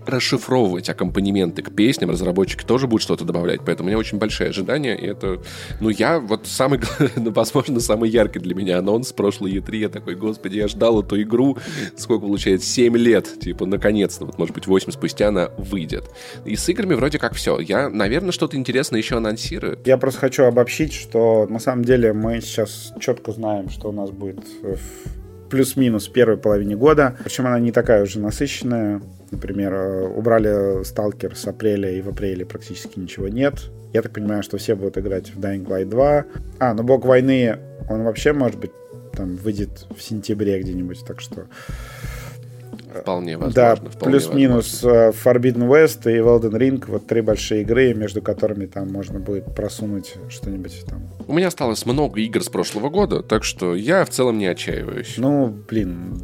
расшифровывать 0.06 0.88
аккомпанементы 0.88 1.62
к 1.62 1.74
песням, 1.74 2.10
разработчики 2.10 2.64
тоже 2.64 2.86
будут 2.86 3.02
что-то 3.02 3.24
добавлять, 3.24 3.60
поэтому 3.64 3.86
у 3.86 3.90
меня 3.90 3.98
очень 3.98 4.18
большие 4.18 4.50
ожидания, 4.50 4.96
и 4.96 5.06
это, 5.06 5.42
ну, 5.80 5.88
я 5.88 6.18
вот 6.18 6.46
самый, 6.46 6.80
ну, 7.16 7.32
возможно, 7.32 7.80
самый 7.80 8.10
яркий 8.10 8.38
для 8.38 8.54
меня 8.54 8.78
анонс 8.78 9.12
прошлой 9.12 9.52
E3, 9.52 9.76
я 9.76 9.88
такой, 9.88 10.14
господи, 10.14 10.58
я 10.58 10.68
ждал 10.68 11.02
эту 11.02 11.20
игру, 11.22 11.58
сколько 11.96 12.26
получается, 12.26 12.68
7 12.68 12.96
лет, 12.96 13.40
типа, 13.40 13.66
наконец-то, 13.66 14.24
вот, 14.24 14.38
может 14.38 14.54
быть, 14.54 14.66
8 14.66 14.92
спустя 14.92 15.28
она 15.28 15.50
выйдет. 15.56 16.04
И 16.44 16.56
с 16.56 16.68
играми 16.68 16.94
вроде 16.94 17.18
как 17.18 17.34
все. 17.34 17.58
Я, 17.60 17.88
наверное, 17.88 18.32
что-то 18.32 18.56
интересное 18.56 18.98
еще 18.98 19.16
анонсирую. 19.16 19.78
Я 19.84 19.96
просто 19.96 20.20
хочу 20.20 20.44
обобщить, 20.44 20.92
что 20.92 21.46
на 21.48 21.58
самом 21.58 21.84
деле 21.84 22.12
мы 22.12 22.40
сейчас 22.40 22.92
четко 23.00 23.32
знаем, 23.32 23.70
что 23.70 23.88
у 23.88 23.92
нас 23.92 24.10
будет 24.10 24.40
в 24.62 25.21
плюс-минус 25.52 26.08
первой 26.08 26.38
половине 26.38 26.76
года. 26.76 27.14
Причем 27.22 27.46
она 27.46 27.58
не 27.58 27.72
такая 27.72 28.02
уже 28.02 28.18
насыщенная. 28.18 29.02
Например, 29.30 29.74
э, 29.74 30.06
убрали 30.08 30.82
Сталкер 30.82 31.36
с 31.36 31.46
апреля, 31.46 31.90
и 31.90 32.00
в 32.00 32.08
апреле 32.08 32.46
практически 32.46 32.98
ничего 32.98 33.28
нет. 33.28 33.70
Я 33.92 34.00
так 34.00 34.12
понимаю, 34.12 34.42
что 34.42 34.56
все 34.56 34.74
будут 34.74 34.96
играть 34.96 35.28
в 35.28 35.38
Dying 35.38 35.66
Light 35.66 35.90
2. 35.90 36.24
А, 36.58 36.72
ну 36.72 36.82
Бог 36.82 37.04
войны, 37.04 37.58
он 37.90 38.02
вообще, 38.02 38.32
может 38.32 38.58
быть, 38.58 38.70
там 39.14 39.36
выйдет 39.36 39.86
в 39.94 40.02
сентябре 40.02 40.58
где-нибудь, 40.58 41.04
так 41.06 41.20
что... 41.20 41.44
Вполне 43.00 43.36
возможно. 43.36 43.76
Да, 43.82 43.90
плюс-минус 44.00 44.82
э, 44.84 45.10
Forbidden 45.10 45.68
West 45.68 46.10
и 46.10 46.18
Elden 46.18 46.58
Ring, 46.58 46.84
вот 46.86 47.06
три 47.06 47.20
большие 47.20 47.62
игры, 47.62 47.94
между 47.94 48.22
которыми 48.22 48.66
там 48.66 48.92
можно 48.92 49.18
будет 49.18 49.54
просунуть 49.54 50.14
что-нибудь 50.28 50.84
там. 50.86 51.08
У 51.26 51.32
меня 51.32 51.48
осталось 51.48 51.86
много 51.86 52.20
игр 52.20 52.42
с 52.42 52.48
прошлого 52.48 52.88
года, 52.88 53.22
так 53.22 53.44
что 53.44 53.74
я 53.74 54.04
в 54.04 54.10
целом 54.10 54.38
не 54.38 54.46
отчаиваюсь. 54.46 55.14
Ну, 55.16 55.54
блин, 55.68 56.22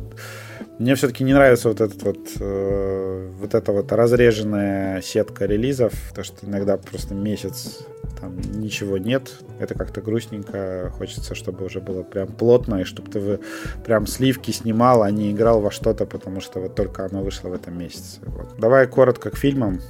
мне 0.79 0.95
все-таки 0.95 1.25
не 1.25 1.35
нравится 1.35 1.69
вот 1.69 1.81
этот 1.81 2.03
вот, 2.03 2.19
э, 2.39 3.31
вот 3.41 3.55
эта 3.55 3.73
вот 3.73 3.91
разреженная 3.93 5.03
сетка 5.03 5.47
релизов, 5.47 5.93
то 6.15 6.23
что 6.23 6.47
иногда 6.47 6.77
просто 6.77 7.15
месяц 7.15 7.81
там 8.21 8.37
ничего 8.55 8.99
нет, 8.99 9.31
это 9.59 9.75
как-то 9.75 10.01
грустненько, 10.01 10.93
хочется, 10.97 11.35
чтобы 11.35 11.65
уже 11.65 11.81
было 11.81 12.03
прям 12.03 12.29
плотно, 12.29 12.81
и 12.81 12.85
чтобы 12.85 13.11
ты 13.11 13.41
прям 13.85 14.07
сливки 14.07 14.51
снимал, 14.51 15.03
а 15.03 15.11
не 15.11 15.33
играл 15.33 15.61
во 15.61 15.71
что-то, 15.71 16.07
потому 16.07 16.41
что 16.41 16.61
вот 16.61 16.75
только 16.75 17.05
оно 17.05 17.23
вышло 17.23 17.49
в 17.49 17.53
этом 17.53 17.79
месяце. 17.79 18.21
Вот. 18.23 18.55
Давай 18.59 18.87
коротко 18.87 19.31
к 19.31 19.37
фильмам, 19.37 19.81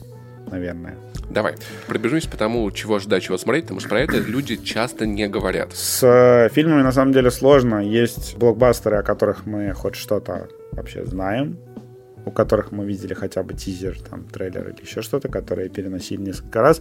наверное. 0.51 0.97
Давай, 1.31 1.55
пробежимся 1.87 2.29
по 2.29 2.37
тому, 2.37 2.71
чего 2.71 2.99
ждать, 2.99 3.23
чего 3.23 3.37
смотреть, 3.39 3.65
потому 3.65 3.81
что 3.81 3.89
про 3.91 4.01
это 4.01 4.19
люди 4.19 4.57
часто 4.57 5.07
не 5.07 5.29
говорят. 5.29 5.73
С 5.75 6.03
э, 6.03 6.49
фильмами 6.55 6.83
на 6.83 6.93
самом 6.93 7.13
деле 7.13 7.31
сложно. 7.31 7.85
Есть 7.85 8.37
блокбастеры, 8.37 8.97
о 8.97 9.03
которых 9.03 9.45
мы 9.47 9.73
хоть 9.73 9.95
что-то 9.95 10.49
вообще 10.73 11.05
знаем, 11.05 11.59
у 12.25 12.31
которых 12.31 12.73
мы 12.73 12.87
видели 12.87 13.15
хотя 13.15 13.43
бы 13.43 13.55
тизер, 13.55 14.01
там, 14.01 14.25
трейлер 14.25 14.69
или 14.69 14.83
еще 14.83 15.03
что-то, 15.03 15.29
которые 15.29 15.69
переносили 15.69 16.21
несколько 16.21 16.63
раз. 16.63 16.81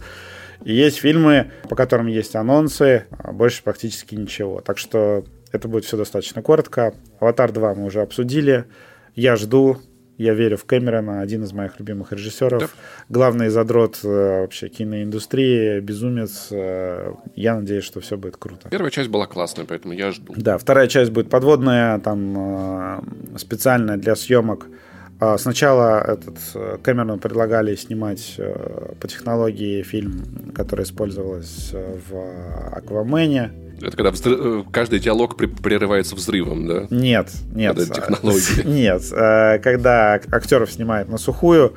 И 0.64 0.72
есть 0.72 0.98
фильмы, 0.98 1.50
по 1.68 1.76
которым 1.76 2.06
есть 2.06 2.34
анонсы, 2.34 3.04
а 3.10 3.32
больше 3.32 3.62
практически 3.62 4.14
ничего. 4.14 4.60
Так 4.60 4.78
что 4.78 5.24
это 5.52 5.68
будет 5.68 5.84
все 5.84 5.96
достаточно 5.96 6.42
коротко. 6.42 6.94
«Аватар 7.20 7.50
2» 7.50 7.74
мы 7.76 7.84
уже 7.86 8.00
обсудили. 8.00 8.64
Я 9.14 9.36
жду, 9.36 9.78
я 10.18 10.34
верю 10.34 10.56
в 10.56 10.64
Кэмерона, 10.64 11.20
один 11.20 11.44
из 11.44 11.52
моих 11.52 11.78
любимых 11.78 12.12
режиссеров. 12.12 12.60
Да. 12.60 12.68
Главный 13.08 13.48
задрот 13.48 14.00
э, 14.02 14.40
вообще 14.40 14.68
киноиндустрии, 14.68 15.78
безумец. 15.78 16.48
Э, 16.50 17.14
я 17.36 17.54
надеюсь, 17.54 17.84
что 17.84 18.00
все 18.00 18.16
будет 18.16 18.36
круто. 18.36 18.68
Первая 18.68 18.90
часть 18.90 19.08
была 19.08 19.26
классная, 19.26 19.64
поэтому 19.64 19.94
я 19.94 20.10
жду. 20.10 20.34
Да, 20.36 20.58
вторая 20.58 20.88
часть 20.88 21.12
будет 21.12 21.30
подводная, 21.30 22.00
там 22.00 22.34
э, 22.36 23.38
специальная 23.38 23.96
для 23.96 24.16
съемок. 24.16 24.66
А 25.20 25.38
сначала 25.38 26.00
этот 26.00 26.38
Кэмерон 26.82 27.18
предлагали 27.18 27.74
снимать 27.74 28.40
по 29.00 29.08
технологии 29.08 29.82
фильм, 29.82 30.52
который 30.54 30.84
использовался 30.84 31.82
в 32.08 32.76
Аквамене 32.76 33.50
это 33.80 33.96
когда 33.96 34.10
взрыв, 34.10 34.38
э, 34.40 34.64
каждый 34.70 34.98
диалог 34.98 35.36
прерывается 35.36 36.14
взрывом, 36.14 36.66
да? 36.66 36.86
Нет, 36.90 37.30
нет. 37.52 37.78
Это 37.78 37.94
технология. 37.94 38.64
Нет, 38.64 39.02
э, 39.12 39.58
когда 39.58 40.20
актеров 40.30 40.70
снимают 40.70 41.08
на 41.08 41.18
сухую, 41.18 41.74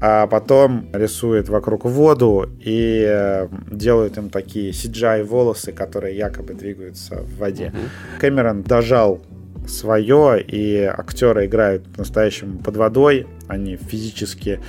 а 0.00 0.26
потом 0.26 0.88
рисует 0.92 1.48
вокруг 1.48 1.84
воду 1.84 2.50
и 2.60 3.04
э, 3.06 3.48
делают 3.70 4.18
им 4.18 4.28
такие 4.28 4.72
CGI 4.72 5.24
волосы, 5.24 5.72
которые 5.72 6.16
якобы 6.16 6.54
двигаются 6.54 7.16
в 7.16 7.38
воде. 7.38 7.68
Угу. 7.68 8.20
Кэмерон 8.20 8.62
дожал 8.62 9.22
свое, 9.66 10.42
и 10.42 10.82
актеры 10.82 11.46
играют 11.46 11.84
по-настоящему 11.92 12.58
под 12.58 12.76
водой, 12.76 13.26
они 13.48 13.76
физически 13.76 14.60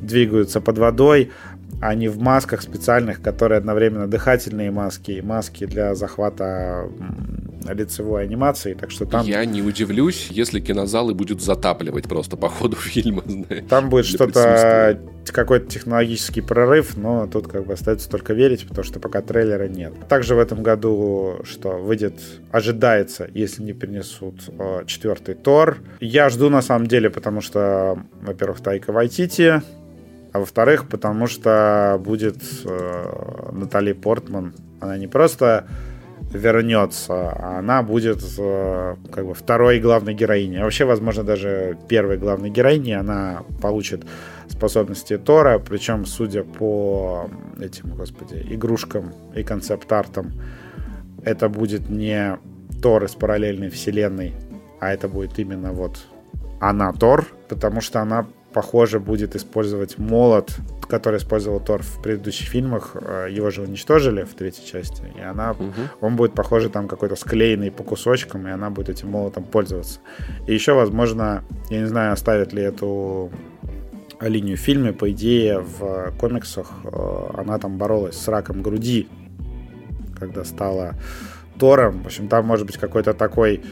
двигаются 0.00 0.60
под 0.60 0.78
водой, 0.78 1.30
они 1.80 2.08
в 2.08 2.18
масках 2.18 2.62
специальных, 2.62 3.20
которые 3.20 3.58
одновременно 3.58 4.06
дыхательные 4.06 4.70
маски 4.70 5.12
и 5.12 5.22
маски 5.22 5.66
для 5.66 5.94
захвата 5.94 6.88
лицевой 7.68 8.24
анимации, 8.24 8.74
так 8.74 8.90
что 8.90 9.06
там... 9.06 9.24
Я 9.26 9.44
не 9.44 9.62
удивлюсь, 9.62 10.28
если 10.30 10.60
кинозалы 10.60 11.14
будут 11.14 11.42
затапливать 11.42 12.08
просто 12.08 12.36
по 12.36 12.48
ходу 12.48 12.76
фильма. 12.80 13.22
Знаешь, 13.26 13.64
там 13.68 13.88
будет 13.88 14.06
что-то, 14.06 14.98
какой-то 15.26 15.66
технологический 15.66 16.40
прорыв, 16.40 16.96
но 16.96 17.26
тут 17.26 17.48
как 17.48 17.66
бы 17.66 17.74
остается 17.74 18.10
только 18.10 18.34
верить, 18.34 18.66
потому 18.66 18.84
что 18.84 19.00
пока 19.00 19.22
трейлера 19.22 19.68
нет. 19.68 19.92
Также 20.08 20.34
в 20.34 20.38
этом 20.38 20.62
году, 20.62 21.40
что 21.44 21.78
выйдет, 21.78 22.14
ожидается, 22.50 23.28
если 23.32 23.62
не 23.62 23.72
принесут 23.72 24.42
э, 24.48 24.82
четвертый 24.86 25.34
Тор. 25.34 25.78
Я 26.00 26.28
жду 26.28 26.50
на 26.50 26.62
самом 26.62 26.86
деле, 26.86 27.10
потому 27.10 27.40
что, 27.40 27.98
во-первых, 28.20 28.60
Тайка 28.60 28.92
Вайтити, 28.92 29.62
а 30.32 30.38
во-вторых, 30.38 30.88
потому 30.88 31.26
что 31.26 32.00
будет 32.02 32.36
э, 32.64 33.50
Натали 33.52 33.92
Портман. 33.92 34.54
Она 34.80 34.96
не 34.96 35.06
просто 35.06 35.66
вернется, 36.32 37.30
а 37.30 37.58
она 37.58 37.82
будет 37.82 38.22
э, 38.38 38.96
как 39.12 39.26
бы 39.26 39.34
второй 39.34 39.78
главной 39.78 40.14
героиней. 40.14 40.60
А 40.60 40.64
вообще, 40.64 40.84
возможно, 40.84 41.22
даже 41.22 41.76
первой 41.88 42.16
главной 42.16 42.48
героиней. 42.48 42.96
Она 42.96 43.42
получит 43.60 44.04
способности 44.48 45.18
Тора, 45.18 45.58
причем, 45.58 46.06
судя 46.06 46.44
по 46.44 47.28
этим, 47.60 47.94
господи, 47.94 48.46
игрушкам 48.50 49.12
и 49.34 49.42
концепт-артам, 49.42 50.32
это 51.24 51.48
будет 51.48 51.90
не 51.90 52.38
Тор 52.80 53.04
из 53.04 53.12
параллельной 53.12 53.68
вселенной, 53.68 54.34
а 54.80 54.92
это 54.92 55.08
будет 55.08 55.38
именно 55.38 55.72
вот 55.72 56.06
она 56.60 56.92
Тор, 56.92 57.26
потому 57.48 57.80
что 57.80 58.00
она 58.00 58.26
похоже, 58.52 59.00
будет 59.00 59.36
использовать 59.36 59.98
молот, 59.98 60.52
который 60.88 61.18
использовал 61.18 61.60
Тор 61.60 61.82
в 61.82 62.02
предыдущих 62.02 62.48
фильмах. 62.48 62.94
Э, 62.94 63.28
его 63.30 63.50
же 63.50 63.62
уничтожили 63.62 64.24
в 64.24 64.34
третьей 64.34 64.66
части, 64.66 65.02
и 65.16 65.20
она, 65.20 65.52
угу. 65.52 65.72
он 66.00 66.16
будет, 66.16 66.34
похоже, 66.34 66.68
там 66.68 66.88
какой-то 66.88 67.16
склеенный 67.16 67.70
по 67.70 67.82
кусочкам, 67.82 68.46
и 68.46 68.50
она 68.50 68.70
будет 68.70 68.90
этим 68.90 69.10
молотом 69.10 69.44
пользоваться. 69.44 70.00
И 70.46 70.54
еще, 70.54 70.74
возможно, 70.74 71.44
я 71.70 71.80
не 71.80 71.86
знаю, 71.86 72.12
оставят 72.12 72.52
ли 72.52 72.62
эту 72.62 73.30
линию 74.20 74.56
в 74.56 74.60
фильме, 74.60 74.92
по 74.92 75.10
идее, 75.10 75.60
в 75.60 76.12
комиксах 76.18 76.70
э, 76.84 77.30
она 77.34 77.58
там 77.58 77.78
боролась 77.78 78.16
с 78.16 78.28
раком 78.28 78.62
груди, 78.62 79.08
когда 80.18 80.44
стала 80.44 80.94
Тором. 81.58 82.02
В 82.02 82.06
общем, 82.06 82.28
там 82.28 82.46
может 82.46 82.66
быть 82.66 82.76
какой-то 82.76 83.14
такой 83.14 83.62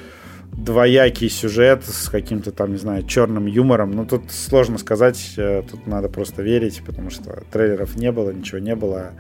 двоякий 0.52 1.28
сюжет 1.28 1.84
с 1.84 2.08
каким-то 2.08 2.52
там, 2.52 2.72
не 2.72 2.78
знаю, 2.78 3.04
черным 3.04 3.46
юмором. 3.46 3.92
Ну, 3.92 4.04
тут 4.04 4.30
сложно 4.30 4.78
сказать, 4.78 5.34
э, 5.36 5.62
тут 5.70 5.86
надо 5.86 6.08
просто 6.08 6.42
верить, 6.42 6.82
потому 6.84 7.10
что 7.10 7.42
трейлеров 7.50 7.96
не 7.96 8.12
было, 8.12 8.30
ничего 8.30 8.58
не 8.58 8.74
было. 8.74 9.12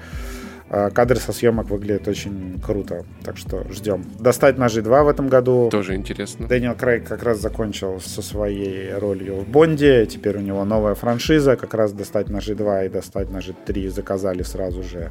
А 0.72 0.90
кадры 0.90 1.18
со 1.18 1.32
съемок 1.32 1.68
выглядят 1.68 2.06
очень 2.06 2.60
круто, 2.64 3.04
так 3.24 3.36
что 3.36 3.66
ждем. 3.72 4.04
«Достать 4.20 4.56
ножи 4.56 4.82
2» 4.82 5.04
в 5.04 5.08
этом 5.08 5.28
году. 5.28 5.68
Тоже 5.68 5.96
интересно. 5.96 6.46
Дэниел 6.46 6.76
Крейг 6.76 7.08
как 7.08 7.24
раз 7.24 7.40
закончил 7.40 8.00
со 8.00 8.22
своей 8.22 8.94
ролью 8.94 9.40
в 9.40 9.48
Бонде, 9.48 10.06
теперь 10.06 10.36
у 10.36 10.40
него 10.40 10.64
новая 10.64 10.94
франшиза, 10.94 11.56
как 11.56 11.74
раз 11.74 11.92
«Достать 11.92 12.28
ножи 12.28 12.54
2» 12.54 12.86
и 12.86 12.88
«Достать 12.88 13.30
ножи 13.30 13.52
3» 13.66 13.90
заказали 13.90 14.44
сразу 14.44 14.84
же 14.84 15.10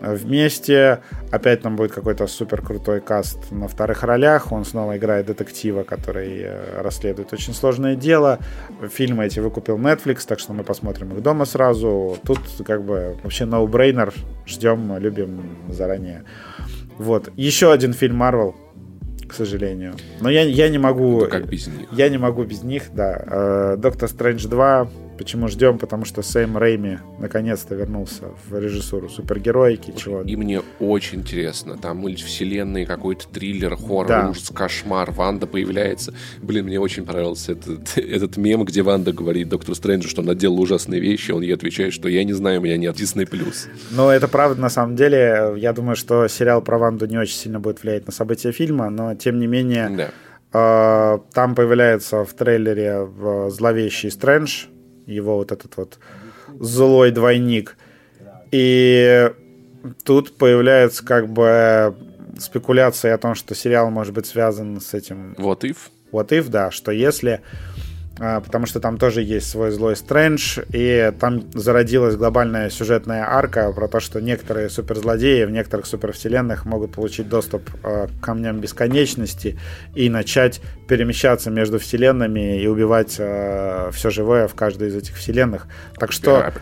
вместе. 0.00 1.00
Опять 1.30 1.62
там 1.62 1.76
будет 1.76 1.92
какой-то 1.92 2.26
супер 2.26 2.62
крутой 2.62 3.00
каст 3.00 3.50
на 3.50 3.68
вторых 3.68 4.02
ролях. 4.02 4.52
Он 4.52 4.64
снова 4.64 4.96
играет 4.96 5.26
детектива, 5.26 5.82
который 5.82 6.40
э, 6.42 6.82
расследует 6.82 7.32
очень 7.32 7.54
сложное 7.54 7.96
дело. 7.96 8.38
Фильмы 8.92 9.26
эти 9.26 9.40
выкупил 9.40 9.78
Netflix, 9.78 10.26
так 10.26 10.38
что 10.38 10.52
мы 10.52 10.64
посмотрим 10.64 11.12
их 11.12 11.22
дома 11.22 11.44
сразу. 11.44 12.18
Тут 12.24 12.40
как 12.66 12.82
бы 12.84 13.16
вообще 13.22 13.44
no-brainer. 13.44 14.12
Ждем, 14.46 14.96
любим 14.98 15.56
заранее. 15.68 16.24
Вот. 16.98 17.30
Еще 17.36 17.72
один 17.72 17.92
фильм 17.92 18.22
Marvel 18.22 18.54
к 19.30 19.32
сожалению. 19.32 19.94
Но 20.20 20.28
я, 20.28 20.42
я 20.42 20.68
не 20.68 20.78
могу... 20.78 21.20
Ну, 21.20 21.28
как 21.28 21.46
без 21.48 21.68
них? 21.68 21.88
Я 21.92 22.08
не 22.08 22.18
могу 22.18 22.42
без 22.42 22.64
них, 22.64 22.92
да. 22.92 23.24
Э, 23.26 23.76
Доктор 23.78 24.08
Стрэндж 24.08 24.48
2 24.48 24.90
Почему 25.20 25.48
ждем? 25.48 25.76
Потому 25.76 26.06
что 26.06 26.22
Сэм 26.22 26.56
Рейми 26.56 26.98
наконец-то 27.18 27.74
вернулся 27.74 28.30
в 28.48 28.58
режиссуру 28.58 29.10
супергероики. 29.10 29.92
Чего... 29.94 30.22
И 30.22 30.34
мне 30.34 30.62
очень 30.78 31.18
интересно. 31.18 31.76
Там 31.76 31.98
мультивселенные, 31.98 32.86
какой-то 32.86 33.28
триллер, 33.28 33.76
хоррор, 33.76 34.06
да. 34.06 34.28
ужас, 34.30 34.48
кошмар. 34.48 35.10
Ванда 35.10 35.46
появляется. 35.46 36.14
Блин, 36.40 36.64
мне 36.64 36.80
очень 36.80 37.04
понравился 37.04 37.52
этот, 37.52 37.92
этот 37.98 38.38
мем, 38.38 38.64
где 38.64 38.80
Ванда 38.80 39.12
говорит 39.12 39.50
доктору 39.50 39.74
Стрэнджу, 39.74 40.08
что 40.08 40.22
он 40.22 40.38
делала 40.38 40.60
ужасные 40.60 41.02
вещи. 41.02 41.32
Он 41.32 41.42
ей 41.42 41.52
отвечает, 41.52 41.92
что 41.92 42.08
я 42.08 42.24
не 42.24 42.32
знаю, 42.32 42.60
у 42.60 42.62
меня 42.64 42.78
нет 42.78 42.98
Disney+. 42.98 43.28
Ну, 43.90 44.08
это 44.08 44.26
правда, 44.26 44.58
на 44.58 44.70
самом 44.70 44.96
деле. 44.96 45.52
Я 45.58 45.74
думаю, 45.74 45.96
что 45.96 46.28
сериал 46.28 46.62
про 46.62 46.78
Ванду 46.78 47.04
не 47.04 47.18
очень 47.18 47.36
сильно 47.36 47.60
будет 47.60 47.82
влиять 47.82 48.06
на 48.06 48.12
события 48.12 48.52
фильма, 48.52 48.88
но 48.88 49.14
тем 49.14 49.38
не 49.38 49.46
менее... 49.46 49.90
Да. 49.90 50.10
Э, 50.52 51.18
там 51.34 51.54
появляется 51.54 52.24
в 52.24 52.32
трейлере 52.32 53.06
э, 53.06 53.50
зловещий 53.50 54.10
Стрэндж, 54.10 54.64
его 55.06 55.36
вот 55.36 55.52
этот 55.52 55.76
вот 55.76 55.98
злой 56.58 57.10
двойник. 57.10 57.76
И 58.50 59.30
тут 60.04 60.36
появляется 60.36 61.04
как 61.04 61.28
бы 61.28 61.96
спекуляция 62.38 63.14
о 63.14 63.18
том, 63.18 63.34
что 63.34 63.54
сериал 63.54 63.90
может 63.90 64.14
быть 64.14 64.26
связан 64.26 64.80
с 64.80 64.94
этим... 64.94 65.34
What 65.38 65.60
if? 65.60 65.76
What 66.12 66.28
if, 66.28 66.48
да, 66.48 66.70
что 66.70 66.90
если 66.90 67.40
потому 68.20 68.66
что 68.66 68.80
там 68.80 68.98
тоже 68.98 69.22
есть 69.22 69.48
свой 69.48 69.70
злой 69.70 69.96
Стрэндж, 69.96 70.60
и 70.68 71.10
там 71.18 71.50
зародилась 71.54 72.16
глобальная 72.16 72.68
сюжетная 72.68 73.24
арка 73.26 73.72
про 73.72 73.88
то, 73.88 73.98
что 73.98 74.20
некоторые 74.20 74.68
суперзлодеи 74.68 75.44
в 75.44 75.50
некоторых 75.50 75.86
супервселенных 75.86 76.66
могут 76.66 76.92
получить 76.92 77.30
доступ 77.30 77.62
а, 77.82 78.08
к 78.08 78.22
камням 78.22 78.60
бесконечности 78.60 79.58
и 79.94 80.10
начать 80.10 80.60
перемещаться 80.86 81.50
между 81.50 81.78
вселенными 81.78 82.60
и 82.60 82.66
убивать 82.66 83.16
а, 83.18 83.90
все 83.90 84.10
живое 84.10 84.48
в 84.48 84.54
каждой 84.54 84.88
из 84.88 84.96
этих 84.96 85.16
вселенных. 85.16 85.66
Так 85.98 86.12
что 86.12 86.52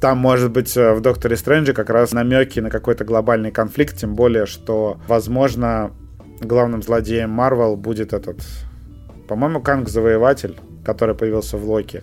там, 0.00 0.18
может 0.18 0.50
быть, 0.50 0.74
в 0.74 1.00
Докторе 1.00 1.36
Стрэнджи 1.36 1.74
как 1.74 1.90
раз 1.90 2.10
намеки 2.10 2.58
на 2.58 2.70
какой-то 2.70 3.04
глобальный 3.04 3.52
конфликт, 3.52 3.96
тем 3.96 4.16
более, 4.16 4.46
что, 4.46 4.98
возможно, 5.06 5.92
главным 6.40 6.82
злодеем 6.82 7.30
Марвел 7.30 7.76
будет 7.76 8.12
этот, 8.12 8.38
по-моему, 9.28 9.60
Канг-завоеватель 9.62 10.56
который 10.84 11.14
появился 11.14 11.56
в 11.56 11.68
Локи. 11.68 12.02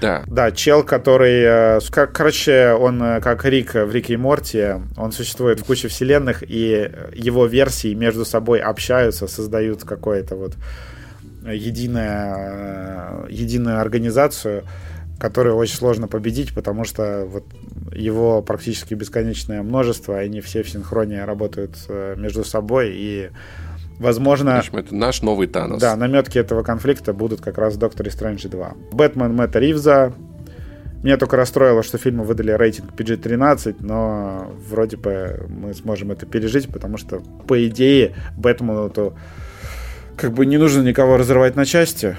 Да. 0.00 0.24
Да, 0.26 0.50
чел, 0.50 0.82
который... 0.82 1.78
Э, 1.78 1.80
короче, 2.12 2.72
он 2.72 3.02
э, 3.02 3.20
как 3.20 3.44
Рик 3.44 3.74
в 3.74 3.92
Рике 3.92 4.14
и 4.14 4.16
Морти, 4.16 4.74
он 4.96 5.12
существует 5.12 5.60
в 5.60 5.64
куче 5.64 5.88
вселенных, 5.88 6.42
и 6.42 6.90
его 7.14 7.46
версии 7.46 7.94
между 7.94 8.24
собой 8.24 8.60
общаются, 8.60 9.26
создают 9.26 9.84
какое-то 9.84 10.36
вот 10.36 10.54
единое, 11.44 13.26
единую 13.28 13.80
организацию, 13.80 14.64
которую 15.18 15.56
очень 15.56 15.76
сложно 15.76 16.08
победить, 16.08 16.54
потому 16.54 16.84
что 16.84 17.24
вот 17.26 17.44
его 17.92 18.42
практически 18.42 18.94
бесконечное 18.94 19.62
множество, 19.62 20.18
они 20.18 20.40
все 20.40 20.62
в 20.62 20.68
синхроне 20.68 21.24
работают 21.24 21.76
э, 21.88 22.14
между 22.16 22.44
собой, 22.44 22.92
и 22.94 23.30
Возможно... 24.02 24.58
общем, 24.58 24.76
это 24.76 24.94
наш 24.94 25.22
новый 25.22 25.46
Танос. 25.46 25.80
Да, 25.80 25.94
наметки 25.96 26.36
этого 26.36 26.62
конфликта 26.62 27.12
будут 27.12 27.40
как 27.40 27.56
раз 27.56 27.74
в 27.74 27.78
Докторе 27.78 28.10
Стрэндже 28.10 28.48
2. 28.48 28.74
Бэтмен 28.90 29.34
Мэтта 29.34 29.60
Ривза. 29.60 30.12
Меня 31.04 31.16
только 31.16 31.36
расстроило, 31.36 31.82
что 31.82 31.98
фильму 31.98 32.24
выдали 32.24 32.52
рейтинг 32.52 32.92
PG-13, 32.96 33.76
но 33.80 34.52
вроде 34.68 34.96
бы 34.96 35.46
мы 35.48 35.74
сможем 35.74 36.12
это 36.12 36.26
пережить, 36.26 36.68
потому 36.68 36.96
что, 36.96 37.20
по 37.46 37.66
идее, 37.66 38.14
Бэтмену 38.36 38.90
то 38.90 39.14
как 40.16 40.32
бы 40.32 40.46
не 40.46 40.58
нужно 40.58 40.82
никого 40.82 41.16
разрывать 41.16 41.56
на 41.56 41.64
части 41.64 42.16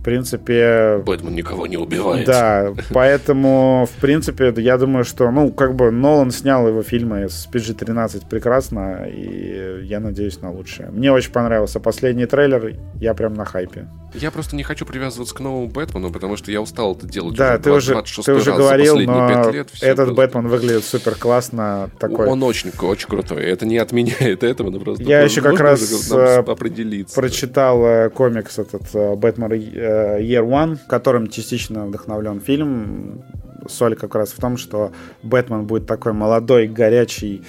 в 0.00 0.02
принципе... 0.02 1.02
Бэтмен 1.04 1.34
никого 1.34 1.66
не 1.66 1.76
убивает. 1.76 2.26
Да, 2.26 2.72
поэтому, 2.90 3.86
в 3.86 4.00
принципе, 4.00 4.52
я 4.56 4.78
думаю, 4.78 5.04
что, 5.04 5.30
ну, 5.30 5.52
как 5.52 5.74
бы 5.74 5.90
Нолан 5.90 6.30
снял 6.30 6.66
его 6.66 6.82
фильмы 6.82 7.28
с 7.28 7.46
PG-13 7.52 8.22
прекрасно, 8.28 9.06
и 9.06 9.84
я 9.84 10.00
надеюсь 10.00 10.40
на 10.40 10.50
лучшее. 10.50 10.90
Мне 10.90 11.12
очень 11.12 11.32
понравился 11.32 11.80
последний 11.80 12.24
трейлер, 12.24 12.76
я 12.94 13.12
прям 13.12 13.34
на 13.34 13.44
хайпе. 13.44 13.88
Я 14.14 14.30
просто 14.30 14.56
не 14.56 14.62
хочу 14.62 14.84
привязываться 14.84 15.34
к 15.34 15.40
новому 15.40 15.68
Бэтмену, 15.68 16.10
потому 16.10 16.36
что 16.36 16.50
я 16.50 16.60
устал 16.60 16.96
это 16.96 17.06
делать 17.06 17.36
да, 17.36 17.54
уже 17.54 17.62
ты 17.62 17.70
уже, 17.70 18.02
ты 18.24 18.34
уже 18.34 18.52
говорил, 18.52 18.98
но 18.98 19.50
лет, 19.50 19.70
этот 19.80 20.08
было... 20.08 20.14
Бэтмен 20.14 20.48
выглядит 20.48 20.84
супер 20.84 21.14
классно. 21.14 21.90
Такой. 21.98 22.26
Он 22.26 22.42
очень, 22.42 22.72
очень 22.80 23.08
крутой. 23.08 23.44
Это 23.44 23.66
не 23.66 23.78
отменяет 23.78 24.42
этого, 24.42 24.70
но 24.70 24.80
просто... 24.80 25.04
Я 25.04 25.22
еще 25.22 25.42
как 25.42 25.60
раз 25.60 26.10
э, 26.10 26.38
определиться. 26.38 27.14
прочитал 27.14 27.84
э, 27.84 28.10
комикс 28.10 28.58
этот 28.58 28.94
э, 28.94 29.14
Бэтмен 29.14 29.52
Year 29.52 30.46
One, 30.46 30.78
которым 30.88 31.28
частично 31.28 31.86
вдохновлен 31.86 32.40
фильм. 32.40 33.22
Соль 33.68 33.94
как 33.94 34.14
раз 34.14 34.30
в 34.30 34.40
том, 34.40 34.56
что 34.56 34.92
Бэтмен 35.22 35.66
будет 35.66 35.86
такой 35.86 36.12
молодой, 36.12 36.66
горячий, 36.66 37.42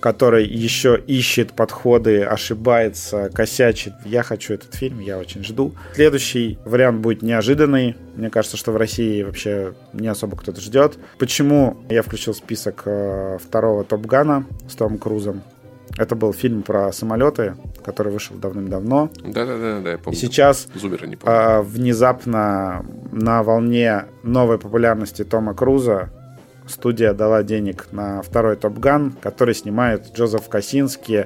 который 0.00 0.46
еще 0.46 1.00
ищет 1.06 1.52
подходы, 1.52 2.22
ошибается, 2.22 3.30
косячит. 3.32 3.94
Я 4.04 4.22
хочу 4.22 4.54
этот 4.54 4.74
фильм, 4.74 5.00
я 5.00 5.18
очень 5.18 5.44
жду. 5.44 5.74
Следующий 5.94 6.58
вариант 6.64 7.00
будет 7.00 7.22
неожиданный. 7.22 7.96
Мне 8.14 8.30
кажется, 8.30 8.56
что 8.56 8.72
в 8.72 8.76
России 8.76 9.22
вообще 9.22 9.74
не 9.92 10.08
особо 10.08 10.36
кто-то 10.36 10.60
ждет. 10.60 10.98
Почему 11.18 11.76
я 11.88 12.02
включил 12.02 12.34
список 12.34 12.82
э, 12.84 13.38
второго 13.40 13.84
Топ 13.84 14.06
Гана 14.06 14.46
с 14.68 14.74
Томом 14.74 14.98
Крузом? 14.98 15.42
Это 15.96 16.14
был 16.14 16.32
фильм 16.32 16.62
про 16.62 16.92
самолеты, 16.92 17.54
который 17.84 18.12
вышел 18.12 18.36
давным-давно. 18.36 19.10
Да-да-да, 19.24 19.90
я 19.90 19.98
помню. 19.98 20.16
И 20.16 20.20
сейчас 20.20 20.68
Зубера 20.74 21.06
не 21.06 21.16
помню. 21.16 21.36
А, 21.36 21.62
внезапно 21.62 22.84
на 23.10 23.42
волне 23.42 24.04
новой 24.22 24.58
популярности 24.58 25.24
Тома 25.24 25.54
Круза 25.54 26.10
студия 26.68 27.12
дала 27.12 27.42
денег 27.42 27.88
на 27.92 28.22
второй 28.22 28.56
Топ 28.56 28.78
Ган, 28.78 29.12
который 29.20 29.54
снимает 29.54 30.14
Джозеф 30.14 30.48
Косинский. 30.48 31.24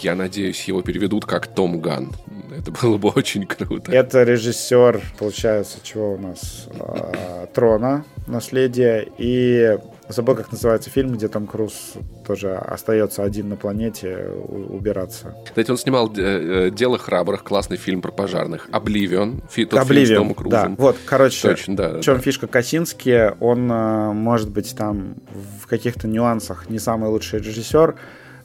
Я 0.00 0.14
надеюсь, 0.14 0.64
его 0.64 0.82
переведут 0.82 1.26
как 1.26 1.46
Том 1.46 1.80
Ган. 1.80 2.12
Это 2.56 2.70
было 2.72 2.98
бы 2.98 3.08
очень 3.10 3.46
круто. 3.46 3.92
Это 3.92 4.22
режиссер, 4.22 5.00
получается, 5.18 5.78
чего 5.82 6.14
у 6.14 6.18
нас? 6.18 6.68
А, 6.78 7.46
Трона, 7.46 8.04
наследие. 8.26 9.08
И 9.18 9.78
Забыл, 10.08 10.36
как 10.36 10.50
называется 10.50 10.88
фильм, 10.88 11.12
где 11.12 11.28
Том 11.28 11.46
Круз 11.46 11.92
тоже 12.26 12.54
остается 12.54 13.22
один 13.22 13.50
на 13.50 13.56
планете 13.56 14.28
убираться. 14.28 15.36
Кстати, 15.44 15.70
он 15.70 15.76
снимал 15.76 16.10
э, 16.16 16.70
«Дело 16.70 16.96
храбрых», 16.96 17.44
классный 17.44 17.76
фильм 17.76 18.00
про 18.00 18.10
пожарных. 18.10 18.68
«Обливион», 18.72 19.42
фи, 19.50 19.66
тот 19.66 19.80
Обливион, 19.80 20.28
фильм 20.28 20.32
с 20.32 20.50
Томом. 20.50 20.76
Да, 20.76 20.82
вот, 20.82 20.96
короче, 21.04 21.48
Точно, 21.48 21.76
да, 21.76 21.98
в 21.98 22.00
чем 22.00 22.16
да. 22.16 22.22
фишка 22.22 22.46
Косински, 22.46 23.34
он, 23.40 23.70
э, 23.70 24.12
может 24.12 24.50
быть, 24.50 24.74
там 24.74 25.16
в 25.60 25.66
каких-то 25.66 26.08
нюансах 26.08 26.70
не 26.70 26.78
самый 26.78 27.10
лучший 27.10 27.40
режиссер, 27.40 27.96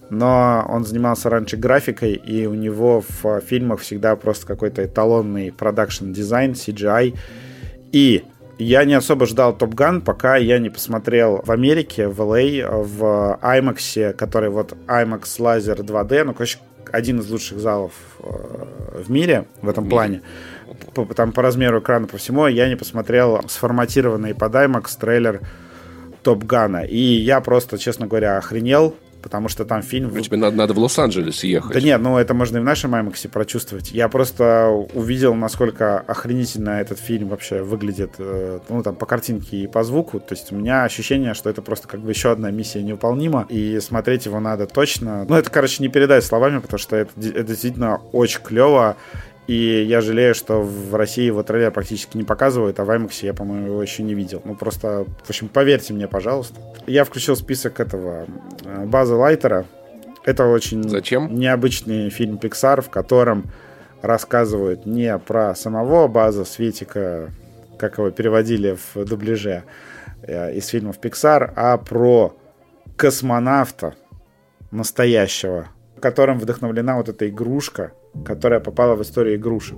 но 0.10 0.66
он 0.68 0.86
занимался 0.86 1.30
раньше 1.30 1.56
графикой, 1.56 2.14
и 2.14 2.46
у 2.46 2.54
него 2.54 3.04
в 3.22 3.40
фильмах 3.40 3.80
всегда 3.80 4.16
просто 4.18 4.46
какой-то 4.46 4.86
эталонный 4.86 5.52
продакшн 5.52 6.12
дизайн, 6.12 6.52
CGI, 6.52 7.18
и 7.94 8.24
Я 8.60 8.86
не 8.86 8.94
особо 8.94 9.26
ждал 9.26 9.58
Топ 9.58 9.74
Ган, 9.74 10.02
пока 10.02 10.36
я 10.38 10.60
не 10.60 10.70
посмотрел 10.70 11.42
в 11.44 11.52
Америке, 11.52 12.08
в 12.08 12.22
LA, 12.22 12.62
а, 12.62 12.84
в 12.84 13.40
IMAX, 13.42 14.14
который 14.14 14.50
вот 14.50 14.74
IMAX 14.88 15.24
Laser 15.40 15.80
2D, 15.80 16.24
ну, 16.24 16.34
короче, 16.34 16.60
один 16.92 17.20
из 17.20 17.30
лучших 17.30 17.60
залов 17.60 17.94
э, 18.20 19.04
в 19.04 19.10
мире 19.10 19.46
в 19.62 19.70
этом 19.70 19.90
плане. 19.90 20.22
По, 20.94 21.06
там 21.06 21.32
по 21.32 21.42
размеру 21.42 21.80
экрана, 21.80 22.08
по 22.08 22.18
всему, 22.18 22.46
я 22.46 22.70
не 22.70 22.76
посмотрел 22.76 23.42
сформатированный 23.48 24.36
под 24.36 24.54
IMAX 24.54 25.00
трейлер 25.00 25.42
Топ 26.22 26.44
Гана. 26.44 26.84
И 26.84 26.98
я 26.98 27.42
просто, 27.42 27.80
честно 27.80 28.06
говоря, 28.06 28.38
охренел 28.38 28.96
потому 29.24 29.48
что 29.48 29.66
там 29.66 29.82
фильм... 29.82 30.12
Ну, 30.14 30.22
тебе 30.22 30.38
надо, 30.38 30.56
надо 30.56 30.74
в 30.74 30.80
Лос-Анджелес 30.80 31.44
ехать. 31.44 31.74
Да 31.74 31.82
нет, 31.82 32.02
ну 32.02 32.18
это 32.18 32.34
можно 32.34 32.58
и 32.58 32.60
в 32.60 32.64
нашем 32.64 32.94
IMAX 32.94 33.28
прочувствовать. 33.30 33.92
Я 33.92 34.10
просто 34.10 34.68
увидел, 34.94 35.34
насколько 35.34 36.00
охренительно 36.00 36.82
этот 36.82 37.00
фильм 37.00 37.30
вообще 37.30 37.64
выглядит, 37.64 38.16
э, 38.20 38.60
ну 38.70 38.84
там 38.84 38.96
по 38.96 39.06
картинке 39.06 39.58
и 39.58 39.68
по 39.68 39.84
звуку. 39.84 40.20
То 40.20 40.36
есть 40.36 40.52
у 40.52 40.56
меня 40.56 40.84
ощущение, 40.84 41.34
что 41.34 41.50
это 41.50 41.62
просто 41.62 41.88
как 41.88 42.02
бы 42.02 42.12
еще 42.12 42.32
одна 42.32 42.52
миссия 42.52 42.84
невыполнима, 42.84 43.48
и 43.50 43.80
смотреть 43.80 44.26
его 44.26 44.40
надо 44.40 44.68
точно. 44.68 45.26
Ну 45.28 45.36
это, 45.36 45.50
короче, 45.50 45.82
не 45.82 45.90
передать 45.90 46.24
словами, 46.24 46.60
потому 46.60 46.78
что 46.78 46.98
это, 46.98 47.12
это 47.18 47.44
действительно 47.44 48.02
очень 48.12 48.42
клево. 48.42 48.98
И 49.48 49.84
я 49.84 50.00
жалею, 50.00 50.34
что 50.34 50.62
в 50.62 50.96
России 50.96 51.26
его 51.26 51.44
трейлер 51.44 51.72
практически 51.72 52.16
не 52.16 52.24
показывают, 52.24 52.80
а 52.80 52.86
в 52.86 52.90
IMAX 52.90 53.20
я, 53.24 53.34
по-моему, 53.34 53.68
его 53.68 53.82
еще 53.82 54.02
не 54.04 54.14
видел. 54.14 54.42
Ну, 54.46 54.56
просто, 54.56 55.06
в 55.24 55.30
общем, 55.30 55.50
поверьте 55.50 55.94
мне, 55.94 56.08
пожалуйста. 56.08 56.56
Я 56.88 57.04
включил 57.04 57.36
список 57.36 57.82
этого 57.82 58.26
э, 58.64 58.86
База 58.86 59.16
Лайтера. 59.16 59.66
Это 60.24 60.46
очень 60.46 60.88
Зачем? 60.88 61.36
необычный 61.36 62.10
фильм 62.10 62.40
Pixar, 62.42 62.82
в 62.82 62.90
котором 62.90 63.52
рассказывают 64.02 64.86
не 64.86 65.18
про 65.18 65.56
самого 65.56 66.08
База 66.08 66.46
Светика, 66.46 67.30
как 67.78 67.98
его 67.98 68.12
переводили 68.12 68.78
в 68.94 69.04
дубляже 69.04 69.64
э, 70.22 70.56
из 70.56 70.68
фильмов 70.68 71.00
Pixar, 71.02 71.52
а 71.58 71.78
про 71.78 72.34
космонавта 72.96 73.96
настоящего, 74.72 75.68
которым 76.00 76.40
вдохновлена 76.40 76.96
вот 76.96 77.10
эта 77.10 77.28
игрушка– 77.28 77.92
которая 78.26 78.60
попала 78.60 78.96
в 78.96 79.02
историю 79.02 79.36
игрушек. 79.36 79.78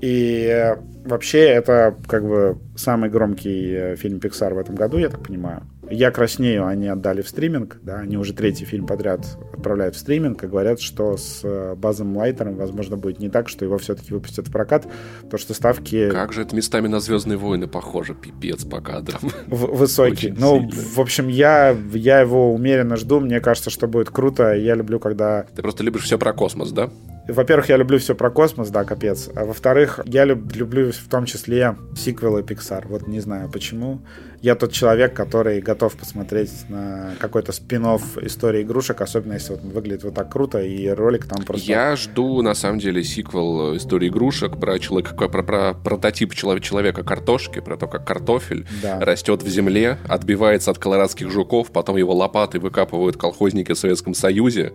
И 0.00 0.46
э, 0.46 0.76
вообще 1.04 1.40
это 1.40 1.94
как 2.06 2.26
бы 2.26 2.58
самый 2.74 3.10
громкий 3.10 3.72
э, 3.72 3.96
фильм 3.96 4.18
Pixar 4.18 4.54
в 4.54 4.58
этом 4.58 4.74
году, 4.74 4.96
я 4.98 5.10
так 5.10 5.22
понимаю. 5.22 5.62
«Я 5.90 6.12
краснею» 6.12 6.66
они 6.66 6.86
отдали 6.86 7.20
в 7.20 7.28
стриминг, 7.28 7.80
да, 7.82 7.98
они 7.98 8.16
уже 8.16 8.32
третий 8.32 8.64
фильм 8.64 8.86
подряд 8.86 9.26
отправляют 9.52 9.96
в 9.96 9.98
стриминг 9.98 10.42
и 10.42 10.46
говорят, 10.46 10.80
что 10.80 11.16
с 11.16 11.40
э, 11.42 11.74
Базом 11.76 12.16
Лайтером, 12.16 12.56
возможно, 12.56 12.96
будет 12.96 13.18
не 13.18 13.28
так, 13.28 13.48
что 13.48 13.64
его 13.64 13.76
все-таки 13.76 14.14
выпустят 14.14 14.48
в 14.48 14.52
прокат, 14.52 14.86
то 15.28 15.36
что 15.36 15.52
ставки... 15.52 16.08
Как 16.10 16.32
же 16.32 16.42
это 16.42 16.54
местами 16.54 16.86
на 16.86 17.00
«Звездные 17.00 17.36
войны» 17.36 17.66
похоже, 17.66 18.14
пипец 18.14 18.64
по 18.64 18.80
кадрам. 18.80 19.20
В 19.48 19.76
высокий. 19.76 20.30
Ну, 20.30 20.70
в 20.70 21.00
общем, 21.00 21.28
я, 21.28 21.76
я 21.92 22.20
его 22.20 22.54
умеренно 22.54 22.96
жду, 22.96 23.20
мне 23.20 23.40
кажется, 23.40 23.68
что 23.68 23.88
будет 23.88 24.10
круто, 24.10 24.54
я 24.54 24.76
люблю, 24.76 25.00
когда... 25.00 25.44
Ты 25.54 25.60
просто 25.60 25.82
любишь 25.82 26.04
все 26.04 26.18
про 26.18 26.32
космос, 26.32 26.70
да? 26.70 26.88
Во-первых, 27.32 27.68
я 27.68 27.76
люблю 27.76 27.98
все 27.98 28.14
про 28.14 28.30
космос, 28.30 28.70
да, 28.70 28.84
капец. 28.84 29.28
А 29.34 29.44
во-вторых, 29.44 30.00
я 30.04 30.24
люб, 30.24 30.54
люблю 30.54 30.92
в 30.92 31.08
том 31.08 31.24
числе 31.26 31.76
сиквелы 31.96 32.42
Pixar. 32.42 32.86
Вот 32.88 33.06
не 33.06 33.20
знаю 33.20 33.50
почему 33.50 34.00
я 34.42 34.54
тот 34.54 34.72
человек, 34.72 35.14
который 35.14 35.60
готов 35.60 35.96
посмотреть 35.96 36.50
на 36.68 37.14
какой-то 37.18 37.52
спин 37.52 37.80
истории 37.80 38.62
игрушек, 38.62 39.00
особенно 39.00 39.34
если 39.34 39.52
вот 39.52 39.62
выглядит 39.62 40.04
вот 40.04 40.14
так 40.14 40.30
круто, 40.30 40.60
и 40.60 40.88
ролик 40.88 41.26
там 41.26 41.44
просто... 41.44 41.66
Я 41.66 41.96
жду, 41.96 42.42
на 42.42 42.54
самом 42.54 42.78
деле, 42.78 43.02
сиквел 43.02 43.76
истории 43.76 44.08
игрушек 44.08 44.58
про, 44.58 44.78
человека, 44.78 45.14
про, 45.28 45.42
про 45.42 45.74
прототип 45.74 46.34
человека 46.34 47.02
картошки, 47.02 47.60
про 47.60 47.76
то, 47.76 47.86
как 47.86 48.06
картофель 48.06 48.66
да. 48.82 49.00
растет 49.00 49.42
в 49.42 49.48
земле, 49.48 49.98
отбивается 50.08 50.70
от 50.70 50.78
колорадских 50.78 51.30
жуков, 51.30 51.70
потом 51.70 51.96
его 51.96 52.14
лопаты 52.14 52.58
выкапывают 52.58 53.16
колхозники 53.16 53.72
в 53.72 53.78
Советском 53.78 54.14
Союзе. 54.14 54.72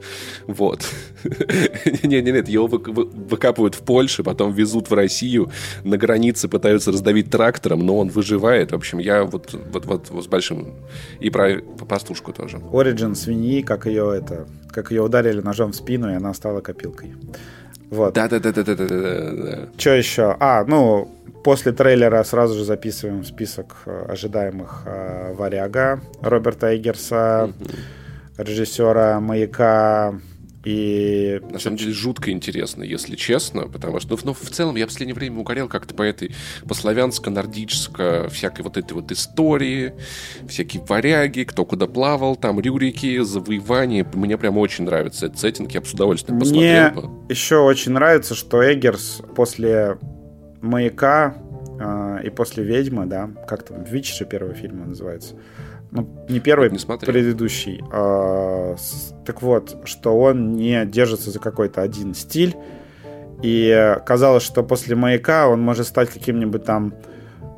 Вот. 0.48 0.86
Не-не-нет, 2.48 2.50
его 2.50 2.68
выкапывают 2.68 3.76
в 3.76 3.82
Польше, 3.82 4.24
потом 4.24 4.54
везут 4.54 4.90
в 4.90 4.94
Россию, 4.94 5.52
на 5.84 5.98
границе 5.98 6.48
пытаются 6.48 6.92
раздавить 6.92 7.30
трактором, 7.30 7.86
но 7.86 7.98
он 7.98 8.10
выживает. 8.10 8.72
В 8.72 8.76
общем, 8.76 9.00
я 9.00 9.24
вот 9.24 9.54
вот, 9.54 9.86
вот, 9.86 10.10
вот 10.10 10.24
с 10.24 10.28
большим... 10.28 10.74
И 11.20 11.30
про 11.30 11.62
пастушку 11.88 12.34
тоже. 12.34 12.58
Origin 12.58 13.16
свиньи, 13.16 13.62
как 13.62 13.86
ее 13.86 14.16
это... 14.18 14.46
Как 14.72 14.92
ее 14.92 15.04
ударили 15.04 15.42
ножом 15.42 15.72
в 15.72 15.76
спину, 15.76 16.12
и 16.12 16.16
она 16.16 16.34
стала 16.34 16.62
копилкой. 16.62 17.16
Вот. 17.90 18.14
Да-да-да-да-да-да. 18.14 19.70
Что 19.78 19.90
еще? 19.92 20.36
А, 20.40 20.66
ну, 20.66 21.12
после 21.44 21.72
трейлера 21.72 22.24
сразу 22.24 22.56
же 22.56 22.66
записываем 22.66 23.24
список 23.24 23.76
э, 23.86 24.06
ожидаемых 24.10 24.84
э, 24.86 25.34
«Варяга» 25.38 26.02
Роберта 26.22 26.76
Эггерса, 26.76 27.50
угу. 27.50 28.44
режиссера 28.44 29.20
«Маяка», 29.20 30.16
и... 30.66 31.40
На 31.52 31.60
самом 31.60 31.78
деле 31.78 31.94
жутко 31.94 32.32
интересно, 32.32 32.84
если 32.84 33.16
честно, 33.16 33.68
потому 33.68 34.00
что, 34.00 34.16
ну, 34.16 34.20
ну 34.26 34.34
в 34.34 34.50
целом 34.50 34.76
я 34.76 34.86
в 34.86 34.90
последнее 34.90 35.16
время 35.16 35.40
угорел 35.40 35.68
как-то 35.70 35.94
по 35.94 36.02
этой, 36.02 36.34
по 36.68 36.74
славянско-нордическо 36.74 38.28
всякой 38.30 38.64
вот 38.64 38.76
этой 38.76 38.94
вот 38.94 39.12
истории, 39.12 39.94
всякие 40.50 40.84
варяги, 40.84 41.44
кто 41.44 41.66
куда 41.66 41.86
плавал, 41.86 42.36
там 42.36 42.60
рюрики, 42.60 43.22
завоевания. 43.22 44.06
Мне 44.14 44.38
прям 44.38 44.58
очень 44.58 44.86
нравится 44.86 45.28
этот 45.28 45.38
сеттинг, 45.40 45.72
я 45.72 45.82
бы 45.82 45.88
с 45.88 45.94
удовольствием 45.94 46.40
посмотрел. 46.40 46.92
Мне 46.92 47.26
еще 47.30 47.58
очень 47.58 47.92
нравится, 47.92 48.34
что 48.34 48.64
Эггерс 48.64 49.22
после 49.36 50.00
«Маяка» 50.62 51.36
э, 51.80 52.22
и 52.24 52.30
после 52.32 52.64
«Ведьмы», 52.64 53.06
да, 53.06 53.30
как 53.48 53.64
там, 53.64 53.84
«Вич» 53.84 54.18
же 54.18 54.26
первый 54.26 54.56
фильм 54.56 54.90
называется, 54.90 55.36
ну, 55.96 56.08
не 56.30 56.40
первый, 56.40 56.70
не 56.70 56.78
предыдущий. 56.98 57.82
А, 57.92 58.76
с, 58.78 59.14
так 59.26 59.42
вот, 59.42 59.78
что 59.86 60.18
он 60.20 60.54
не 60.54 60.86
держится 60.86 61.32
за 61.32 61.40
какой-то 61.40 61.82
один 61.82 62.14
стиль. 62.14 62.56
И 63.42 63.96
казалось, 64.06 64.44
что 64.44 64.64
после 64.64 64.96
«Маяка» 64.96 65.48
он 65.48 65.62
может 65.62 65.88
стать 65.88 66.10
каким-нибудь 66.10 66.64
там 66.64 66.94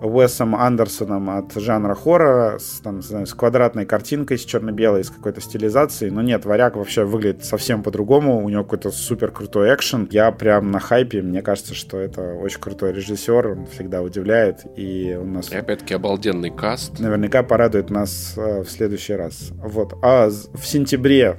Уэсом 0.01 0.55
Андерсоном 0.55 1.29
от 1.29 1.53
жанра 1.53 1.95
хоррора 1.95 2.59
с, 2.59 2.79
там, 2.81 3.01
с 3.01 3.33
квадратной 3.33 3.85
картинкой, 3.85 4.37
с 4.37 4.45
черно-белой, 4.45 5.03
с 5.03 5.09
какой-то 5.09 5.41
стилизацией. 5.41 6.11
Но 6.11 6.21
нет, 6.21 6.45
варяг 6.45 6.75
вообще 6.75 7.03
выглядит 7.03 7.45
совсем 7.45 7.83
по-другому. 7.83 8.43
У 8.43 8.49
него 8.49 8.63
какой-то 8.63 8.91
супер 8.91 9.31
крутой 9.31 9.73
экшен. 9.73 10.07
Я 10.11 10.31
прям 10.31 10.71
на 10.71 10.79
хайпе. 10.79 11.21
Мне 11.21 11.41
кажется, 11.41 11.73
что 11.73 11.97
это 11.99 12.33
очень 12.33 12.59
крутой 12.59 12.93
режиссер. 12.93 13.47
Он 13.47 13.65
всегда 13.67 14.01
удивляет. 14.01 14.65
И 14.75 15.17
у 15.19 15.25
нас... 15.25 15.51
И 15.51 15.55
опять-таки 15.55 15.93
обалденный 15.93 16.51
каст. 16.51 16.99
Наверняка 16.99 17.43
порадует 17.43 17.89
нас 17.89 18.33
э, 18.37 18.63
в 18.63 18.69
следующий 18.69 19.13
раз. 19.13 19.51
Вот. 19.63 19.93
А 20.01 20.29
в 20.29 20.65
сентябре 20.65 21.37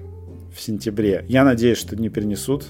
в 0.58 0.60
сентябре. 0.60 1.24
Я 1.28 1.44
надеюсь, 1.44 1.78
что 1.78 1.94
не 1.96 2.08
перенесут 2.08 2.66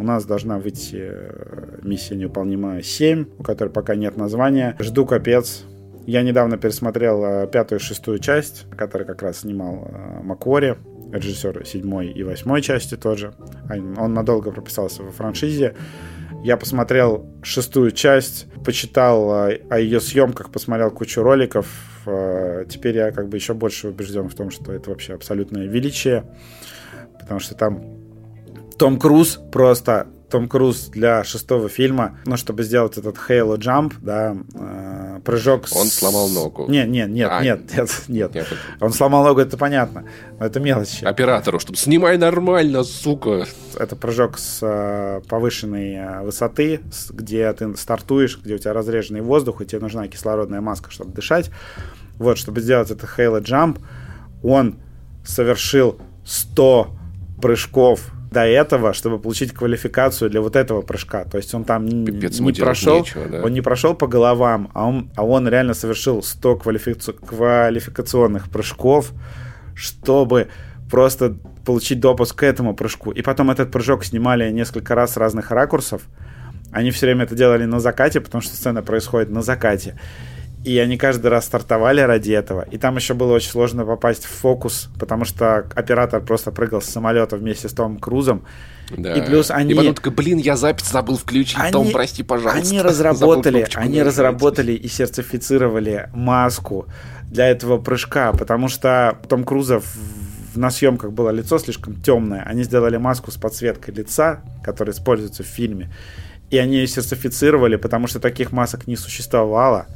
у 0.00 0.02
нас 0.02 0.24
должна 0.24 0.58
выйти 0.58 0.96
э, 0.98 1.78
миссия 1.82 2.16
невыполнимая 2.16 2.80
7, 2.80 3.26
у 3.38 3.42
которой 3.42 3.68
пока 3.68 3.94
нет 3.96 4.16
названия. 4.16 4.74
Жду 4.78 5.04
капец. 5.04 5.64
Я 6.06 6.22
недавно 6.22 6.56
пересмотрел 6.56 7.22
э, 7.22 7.46
пятую 7.46 7.80
и 7.80 7.82
шестую 7.82 8.18
часть, 8.18 8.64
которую 8.78 9.06
как 9.06 9.20
раз 9.20 9.40
снимал 9.40 9.88
э, 9.92 10.22
Маквори, 10.22 10.76
режиссер 11.12 11.66
седьмой 11.66 12.08
и 12.08 12.22
восьмой 12.22 12.62
части 12.62 12.96
тоже. 12.96 13.34
Он 13.98 14.14
надолго 14.14 14.52
прописался 14.52 15.02
во 15.02 15.10
франшизе. 15.10 15.74
Я 16.42 16.56
посмотрел 16.56 17.26
шестую 17.42 17.90
часть, 17.90 18.46
почитал 18.64 19.30
о 19.30 19.78
ее 19.78 20.00
съемках, 20.00 20.50
посмотрел 20.50 20.90
кучу 20.92 21.22
роликов. 21.22 21.66
Теперь 22.70 22.96
я 22.96 23.10
как 23.10 23.28
бы 23.28 23.36
еще 23.36 23.52
больше 23.52 23.88
убежден 23.88 24.30
в 24.30 24.34
том, 24.34 24.50
что 24.50 24.72
это 24.72 24.88
вообще 24.88 25.12
абсолютное 25.12 25.66
величие, 25.66 26.24
потому 27.18 27.40
что 27.40 27.54
там 27.54 27.99
том 28.80 28.98
Круз 28.98 29.38
просто 29.52 30.06
том 30.30 30.48
Круз 30.48 30.88
для 30.88 31.22
шестого 31.22 31.68
фильма, 31.68 32.16
ну, 32.24 32.38
чтобы 32.38 32.62
сделать 32.62 32.96
этот 32.96 33.16
Halo 33.16 33.58
Jump, 33.58 33.92
да, 34.00 34.34
э, 34.54 35.20
прыжок 35.22 35.68
с... 35.68 35.76
Он 35.76 35.88
сломал 35.88 36.30
ногу. 36.30 36.66
Нет, 36.66 36.88
нет, 36.88 37.10
нет, 37.10 37.28
а, 37.30 37.42
нет, 37.42 37.76
нет, 37.76 37.90
нет, 38.08 38.34
нет. 38.34 38.46
Он 38.80 38.90
сломал 38.92 39.22
ногу, 39.22 39.40
это 39.40 39.58
понятно, 39.58 40.04
но 40.38 40.46
это 40.46 40.60
мелочи. 40.60 41.04
Оператору, 41.04 41.58
чтобы 41.58 41.76
снимай 41.76 42.16
нормально, 42.16 42.84
сука. 42.84 43.44
Это 43.76 43.96
прыжок 43.96 44.38
с 44.38 44.60
э, 44.62 45.20
повышенной 45.28 45.96
э, 45.96 46.22
высоты, 46.22 46.80
с, 46.90 47.10
где 47.10 47.52
ты 47.52 47.76
стартуешь, 47.76 48.38
где 48.42 48.54
у 48.54 48.58
тебя 48.58 48.72
разреженный 48.72 49.20
воздух, 49.20 49.60
и 49.60 49.66
тебе 49.66 49.80
нужна 49.82 50.08
кислородная 50.08 50.62
маска, 50.62 50.90
чтобы 50.90 51.12
дышать. 51.12 51.50
Вот, 52.16 52.38
чтобы 52.38 52.62
сделать 52.62 52.90
это 52.90 53.06
Halo 53.06 53.42
Jump, 53.42 53.78
он 54.42 54.76
совершил 55.22 55.98
100 56.24 56.96
прыжков 57.42 58.12
до 58.30 58.46
этого, 58.46 58.92
чтобы 58.92 59.18
получить 59.18 59.52
квалификацию 59.52 60.30
для 60.30 60.40
вот 60.40 60.56
этого 60.56 60.82
прыжка. 60.82 61.24
То 61.24 61.36
есть 61.36 61.52
он 61.54 61.64
там 61.64 61.86
Пипец, 62.04 62.38
не 62.38 62.52
прошел, 62.52 62.98
нечего, 62.98 63.26
да. 63.26 63.42
он 63.42 63.52
не 63.52 63.60
прошел 63.60 63.94
по 63.94 64.06
головам, 64.06 64.70
а 64.72 64.86
он, 64.86 65.10
а 65.16 65.24
он 65.24 65.48
реально 65.48 65.74
совершил 65.74 66.22
100 66.22 66.56
квалифици... 66.56 67.12
квалификационных 67.12 68.48
прыжков, 68.48 69.12
чтобы 69.74 70.48
просто 70.90 71.36
получить 71.64 72.00
допуск 72.00 72.36
к 72.36 72.42
этому 72.44 72.74
прыжку. 72.74 73.10
И 73.10 73.22
потом 73.22 73.50
этот 73.50 73.70
прыжок 73.70 74.04
снимали 74.04 74.50
несколько 74.50 74.94
раз 74.94 75.14
с 75.14 75.16
разных 75.16 75.50
ракурсов. 75.50 76.02
Они 76.72 76.92
все 76.92 77.06
время 77.06 77.24
это 77.24 77.34
делали 77.34 77.64
на 77.64 77.80
закате, 77.80 78.20
потому 78.20 78.42
что 78.42 78.54
сцена 78.54 78.82
происходит 78.82 79.30
на 79.30 79.42
закате. 79.42 79.98
И 80.64 80.78
они 80.78 80.98
каждый 80.98 81.28
раз 81.28 81.46
стартовали 81.46 82.02
ради 82.02 82.32
этого. 82.32 82.66
И 82.70 82.76
там 82.76 82.96
еще 82.96 83.14
было 83.14 83.32
очень 83.32 83.50
сложно 83.50 83.86
попасть 83.86 84.26
в 84.26 84.28
фокус, 84.30 84.90
потому 84.98 85.24
что 85.24 85.66
оператор 85.74 86.20
просто 86.20 86.52
прыгал 86.52 86.82
с 86.82 86.86
самолета 86.86 87.36
вместе 87.36 87.68
с 87.68 87.72
Томом 87.72 87.98
Крузом. 87.98 88.44
Да. 88.90 89.14
И 89.14 89.24
плюс 89.24 89.50
они... 89.50 89.72
И 89.72 89.74
потом 89.74 89.94
такой, 89.94 90.12
блин, 90.12 90.38
я 90.38 90.56
запись 90.56 90.90
забыл 90.90 91.16
включить, 91.16 91.56
Они- 91.58 91.72
Том, 91.72 91.90
прости, 91.90 92.22
пожалуйста. 92.22 92.60
Они 92.68 92.80
разработали, 92.82 93.66
они 93.74 94.02
разработали 94.02 94.72
и 94.72 94.88
сертифицировали 94.88 96.10
маску 96.12 96.86
для 97.24 97.48
этого 97.48 97.78
прыжка, 97.78 98.32
потому 98.32 98.68
что 98.68 99.18
Том 99.28 99.44
Круза 99.44 99.80
на 100.54 100.70
съемках 100.70 101.12
было 101.12 101.30
лицо 101.30 101.58
слишком 101.58 101.94
темное. 102.02 102.42
Они 102.42 102.64
сделали 102.64 102.96
маску 102.96 103.30
с 103.30 103.36
подсветкой 103.36 103.94
лица, 103.94 104.42
которая 104.62 104.94
используется 104.94 105.42
в 105.42 105.46
фильме. 105.46 105.90
И 106.50 106.58
они 106.58 106.78
ее 106.78 106.86
сертифицировали, 106.88 107.76
потому 107.76 108.08
что 108.08 108.18
таких 108.18 108.50
масок 108.50 108.88
не 108.88 108.96
существовало. 108.96 109.86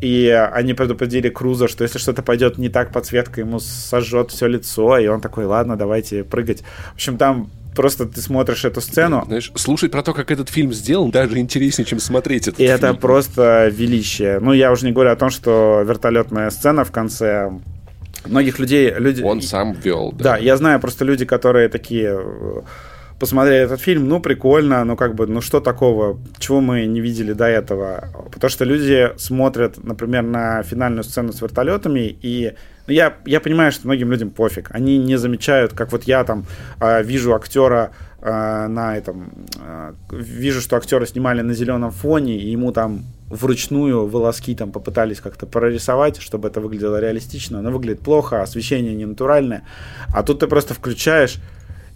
И 0.00 0.28
они 0.52 0.74
предупредили 0.74 1.28
Круза, 1.28 1.68
что 1.68 1.82
если 1.84 1.98
что-то 1.98 2.22
пойдет 2.22 2.58
не 2.58 2.68
так, 2.68 2.92
подсветка 2.92 3.40
ему 3.40 3.58
сожжет 3.58 4.30
все 4.30 4.46
лицо. 4.46 4.98
И 4.98 5.06
он 5.08 5.20
такой, 5.20 5.44
ладно, 5.44 5.76
давайте 5.76 6.24
прыгать. 6.24 6.62
В 6.92 6.94
общем, 6.94 7.18
там 7.18 7.50
просто 7.74 8.06
ты 8.06 8.20
смотришь 8.20 8.64
эту 8.64 8.80
сцену, 8.80 9.22
Знаешь, 9.26 9.52
слушать 9.54 9.92
про 9.92 10.02
то, 10.02 10.12
как 10.12 10.30
этот 10.30 10.48
фильм 10.48 10.72
сделан, 10.72 11.10
даже 11.10 11.38
интереснее, 11.38 11.86
чем 11.86 12.00
смотреть 12.00 12.48
этот 12.48 12.60
И 12.60 12.64
это 12.64 12.88
фильм. 12.88 13.00
просто 13.00 13.68
величие. 13.68 14.40
Ну, 14.40 14.52
я 14.52 14.72
уже 14.72 14.84
не 14.84 14.92
говорю 14.92 15.10
о 15.12 15.16
том, 15.16 15.30
что 15.30 15.82
вертолетная 15.86 16.50
сцена 16.50 16.84
в 16.84 16.90
конце 16.90 17.52
многих 18.26 18.58
людей... 18.58 18.92
Люди... 18.96 19.22
Он 19.22 19.42
сам 19.42 19.72
вел. 19.72 20.12
Да, 20.12 20.36
я 20.36 20.56
знаю 20.56 20.80
просто 20.80 21.04
люди, 21.04 21.24
которые 21.24 21.68
такие 21.68 22.18
э, 22.20 22.60
посмотрели 23.18 23.64
этот 23.64 23.80
фильм, 23.80 24.08
ну, 24.08 24.20
прикольно, 24.20 24.84
ну, 24.84 24.96
как 24.96 25.14
бы, 25.14 25.26
ну, 25.26 25.40
что 25.40 25.60
такого, 25.60 26.18
чего 26.38 26.60
мы 26.60 26.86
не 26.86 27.00
видели 27.00 27.32
до 27.32 27.46
этого? 27.46 28.08
Потому 28.32 28.50
что 28.50 28.64
люди 28.64 29.10
смотрят, 29.16 29.82
например, 29.82 30.22
на 30.22 30.62
финальную 30.62 31.04
сцену 31.04 31.32
с 31.32 31.42
вертолетами, 31.42 32.16
и 32.22 32.54
ну, 32.86 32.94
я, 32.94 33.16
я 33.26 33.40
понимаю, 33.40 33.72
что 33.72 33.86
многим 33.86 34.10
людям 34.10 34.30
пофиг. 34.30 34.70
Они 34.70 34.98
не 34.98 35.16
замечают, 35.16 35.72
как 35.72 35.92
вот 35.92 36.04
я 36.04 36.24
там 36.24 36.46
э, 36.80 37.02
вижу 37.02 37.34
актера 37.34 37.90
э, 38.22 38.66
на 38.66 38.96
этом... 38.96 39.32
э, 39.60 39.92
вижу, 40.10 40.60
что 40.60 40.76
актера 40.76 41.04
снимали 41.04 41.42
на 41.42 41.52
зеленом 41.52 41.90
фоне, 41.90 42.38
и 42.38 42.50
ему 42.50 42.72
там 42.72 43.04
вручную 43.28 44.06
волоски 44.06 44.54
там 44.54 44.72
попытались 44.72 45.20
как-то 45.20 45.44
прорисовать, 45.44 46.18
чтобы 46.20 46.48
это 46.48 46.60
выглядело 46.60 46.98
реалистично, 46.98 47.60
но 47.60 47.70
выглядит 47.70 48.00
плохо, 48.00 48.42
освещение 48.42 48.94
не 48.94 49.04
натуральное. 49.04 49.64
А 50.14 50.22
тут 50.22 50.40
ты 50.40 50.46
просто 50.46 50.72
включаешь, 50.72 51.38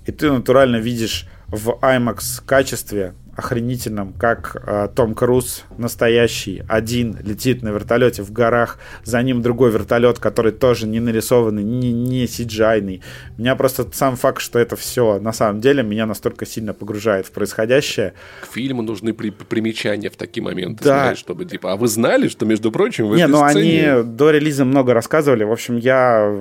и 0.07 0.13
ты 0.13 0.31
натурально 0.31 0.77
видишь 0.77 1.27
в 1.49 1.71
IMAX 1.83 2.43
качестве 2.45 3.15
охренительном, 3.35 4.13
как 4.13 4.63
э, 4.67 4.89
Том 4.95 5.15
Круз 5.15 5.65
настоящий, 5.79 6.63
один 6.69 7.17
летит 7.25 7.63
на 7.63 7.71
вертолете 7.71 8.23
в 8.23 8.31
горах, 8.31 8.79
за 9.05 9.23
ним 9.23 9.41
другой 9.41 9.71
вертолет, 9.71 10.19
который 10.19 10.53
тоже 10.53 10.87
не 10.87 11.01
нарисованный, 11.01 11.63
не, 11.63 11.93
не 11.93 12.25
CGI-ный. 12.27 13.03
Меня 13.39 13.57
просто 13.57 13.87
сам 13.93 14.17
факт, 14.17 14.43
что 14.43 14.59
это 14.59 14.77
все 14.77 15.19
на 15.19 15.33
самом 15.33 15.63
деле, 15.63 15.83
меня 15.83 16.05
настолько 16.05 16.45
сильно 16.45 16.75
погружает 16.75 17.27
в 17.27 17.33
происходящее. 17.33 18.13
К 18.43 18.53
фильму 18.53 18.83
нужны 18.83 19.15
при- 19.15 19.31
примечания 19.31 20.11
в 20.11 20.17
такие 20.17 20.43
моменты, 20.45 20.85
Да. 20.85 21.01
знаешь, 21.05 21.19
чтобы 21.19 21.47
типа, 21.47 21.73
а 21.73 21.77
вы 21.77 21.89
знали, 21.89 22.29
что, 22.29 22.45
между 22.45 22.71
прочим, 22.71 23.09
в 23.09 23.17
Не, 23.17 23.27
ну 23.27 23.49
сцене... 23.49 23.93
они 23.95 24.03
до 24.11 24.31
релиза 24.31 24.67
много 24.67 24.93
рассказывали. 24.93 25.45
В 25.45 25.53
общем, 25.53 25.79
я 25.79 26.39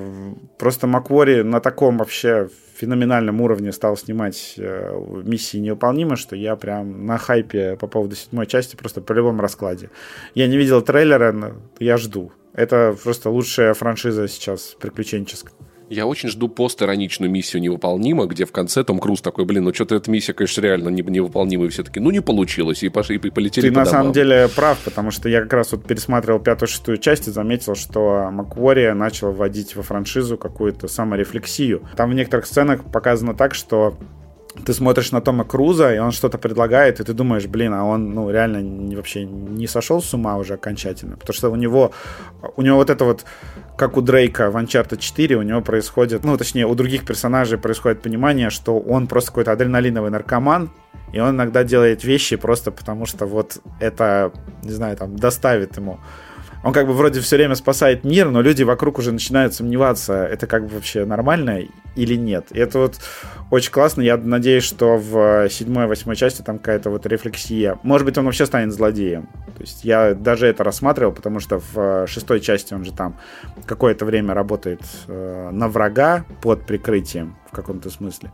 просто 0.59 0.87
Маквори 0.87 1.41
на 1.43 1.61
таком 1.61 1.99
вообще 1.99 2.49
феноменальном 2.81 3.41
уровне 3.41 3.71
стал 3.71 3.95
снимать 3.95 4.55
э, 4.57 4.91
миссии 5.23 5.57
невыполнимы, 5.57 6.15
что 6.15 6.35
я 6.35 6.55
прям 6.55 7.05
на 7.05 7.17
хайпе 7.17 7.77
по 7.77 7.87
поводу 7.87 8.15
седьмой 8.15 8.47
части 8.47 8.75
просто 8.75 9.01
по 9.01 9.13
любому 9.13 9.41
раскладе. 9.41 9.89
Я 10.35 10.47
не 10.47 10.57
видел 10.57 10.81
трейлера, 10.81 11.55
я 11.79 11.97
жду. 11.97 12.31
Это 12.53 12.95
просто 13.03 13.29
лучшая 13.29 13.73
франшиза 13.73 14.27
сейчас 14.27 14.75
приключенческая. 14.79 15.53
Я 15.91 16.05
очень 16.07 16.29
жду 16.29 16.47
постироничную 16.47 17.29
миссию 17.29 17.61
невыполнима, 17.61 18.25
где 18.25 18.45
в 18.45 18.53
конце 18.53 18.81
Том 18.85 18.97
Круз 18.97 19.19
такой, 19.21 19.43
блин, 19.43 19.65
ну 19.65 19.73
что-то 19.73 19.95
эта 19.95 20.09
миссия, 20.09 20.31
конечно, 20.31 20.61
реально 20.61 20.87
не- 20.87 21.01
невыполнимая, 21.01 21.67
и 21.67 21.69
все 21.69 21.83
таки 21.83 21.99
ну 21.99 22.11
не 22.11 22.21
получилось, 22.21 22.81
и 22.81 22.87
пошли, 22.87 23.17
и 23.17 23.29
полетели 23.29 23.67
Ты 23.67 23.73
по 23.73 23.79
на 23.79 23.85
домам. 23.85 23.99
самом 23.99 24.13
деле 24.13 24.47
прав, 24.55 24.79
потому 24.85 25.11
что 25.11 25.27
я 25.27 25.41
как 25.41 25.51
раз 25.51 25.73
вот 25.73 25.85
пересматривал 25.85 26.39
пятую-шестую 26.39 26.97
часть 26.97 27.27
и 27.27 27.31
заметил, 27.31 27.75
что 27.75 28.29
Маквори 28.31 28.93
начал 28.93 29.33
вводить 29.33 29.75
во 29.75 29.83
франшизу 29.83 30.37
какую-то 30.37 30.87
саморефлексию. 30.87 31.81
Там 31.97 32.11
в 32.11 32.13
некоторых 32.13 32.45
сценах 32.45 32.89
показано 32.89 33.33
так, 33.33 33.53
что 33.53 33.97
ты 34.65 34.73
смотришь 34.73 35.11
на 35.11 35.21
Тома 35.21 35.43
Круза, 35.45 35.95
и 35.95 35.99
он 35.99 36.11
что-то 36.11 36.37
предлагает, 36.37 36.99
и 36.99 37.03
ты 37.03 37.13
думаешь, 37.13 37.45
блин, 37.47 37.73
а 37.73 37.85
он, 37.85 38.13
ну, 38.13 38.29
реально 38.29 38.61
не- 38.61 38.95
вообще 38.95 39.23
не 39.25 39.67
сошел 39.67 40.01
с 40.01 40.13
ума 40.13 40.37
уже 40.37 40.53
окончательно. 40.55 41.15
Потому 41.17 41.33
что 41.33 41.49
у 41.49 41.55
него, 41.55 41.91
у 42.57 42.61
него 42.61 42.77
вот 42.77 42.89
это 42.89 43.05
вот, 43.05 43.25
как 43.77 43.97
у 43.97 44.01
Дрейка 44.01 44.51
в 44.51 44.57
Uncharted 44.57 44.97
4, 44.97 45.37
у 45.37 45.41
него 45.41 45.61
происходит, 45.61 46.23
ну, 46.25 46.37
точнее, 46.37 46.65
у 46.67 46.75
других 46.75 47.05
персонажей 47.05 47.57
происходит 47.57 48.01
понимание, 48.01 48.49
что 48.49 48.77
он 48.79 49.07
просто 49.07 49.31
какой-то 49.31 49.51
адреналиновый 49.53 50.11
наркоман, 50.11 50.69
и 51.13 51.19
он 51.19 51.35
иногда 51.35 51.63
делает 51.63 52.03
вещи 52.03 52.35
просто 52.35 52.71
потому, 52.71 53.05
что 53.05 53.25
вот 53.25 53.59
это, 53.79 54.31
не 54.63 54.71
знаю, 54.71 54.97
там, 54.97 55.15
доставит 55.15 55.77
ему. 55.77 55.99
Он 56.63 56.73
как 56.73 56.87
бы 56.87 56.93
вроде 56.93 57.21
все 57.21 57.37
время 57.37 57.55
спасает 57.55 58.03
мир, 58.03 58.29
но 58.29 58.41
люди 58.41 58.63
вокруг 58.63 58.99
уже 58.99 59.11
начинают 59.11 59.53
сомневаться, 59.53 60.25
это 60.25 60.45
как 60.45 60.67
бы 60.67 60.75
вообще 60.75 61.05
нормально 61.05 61.61
или 61.95 62.15
нет. 62.15 62.47
И 62.51 62.59
это 62.59 62.79
вот 62.79 62.99
очень 63.49 63.71
классно. 63.71 64.01
Я 64.01 64.17
надеюсь, 64.17 64.63
что 64.63 64.97
в 64.97 65.49
седьмой, 65.49 65.87
восьмой 65.87 66.15
части 66.15 66.41
там 66.41 66.59
какая-то 66.59 66.89
вот 66.89 67.05
рефлексия. 67.05 67.79
Может 67.83 68.05
быть, 68.05 68.17
он 68.17 68.25
вообще 68.25 68.45
станет 68.45 68.73
злодеем. 68.73 69.23
То 69.57 69.61
есть 69.61 69.83
я 69.83 70.13
даже 70.13 70.47
это 70.47 70.63
рассматривал, 70.63 71.11
потому 71.11 71.39
что 71.39 71.61
в 71.73 72.07
шестой 72.07 72.39
части 72.39 72.73
он 72.73 72.85
же 72.85 72.93
там 72.93 73.17
какое-то 73.65 74.05
время 74.05 74.33
работает 74.33 74.81
э, 75.07 75.49
на 75.51 75.67
врага 75.67 76.25
под 76.41 76.65
прикрытием 76.65 77.35
в 77.51 77.55
каком-то 77.55 77.89
смысле 77.89 78.31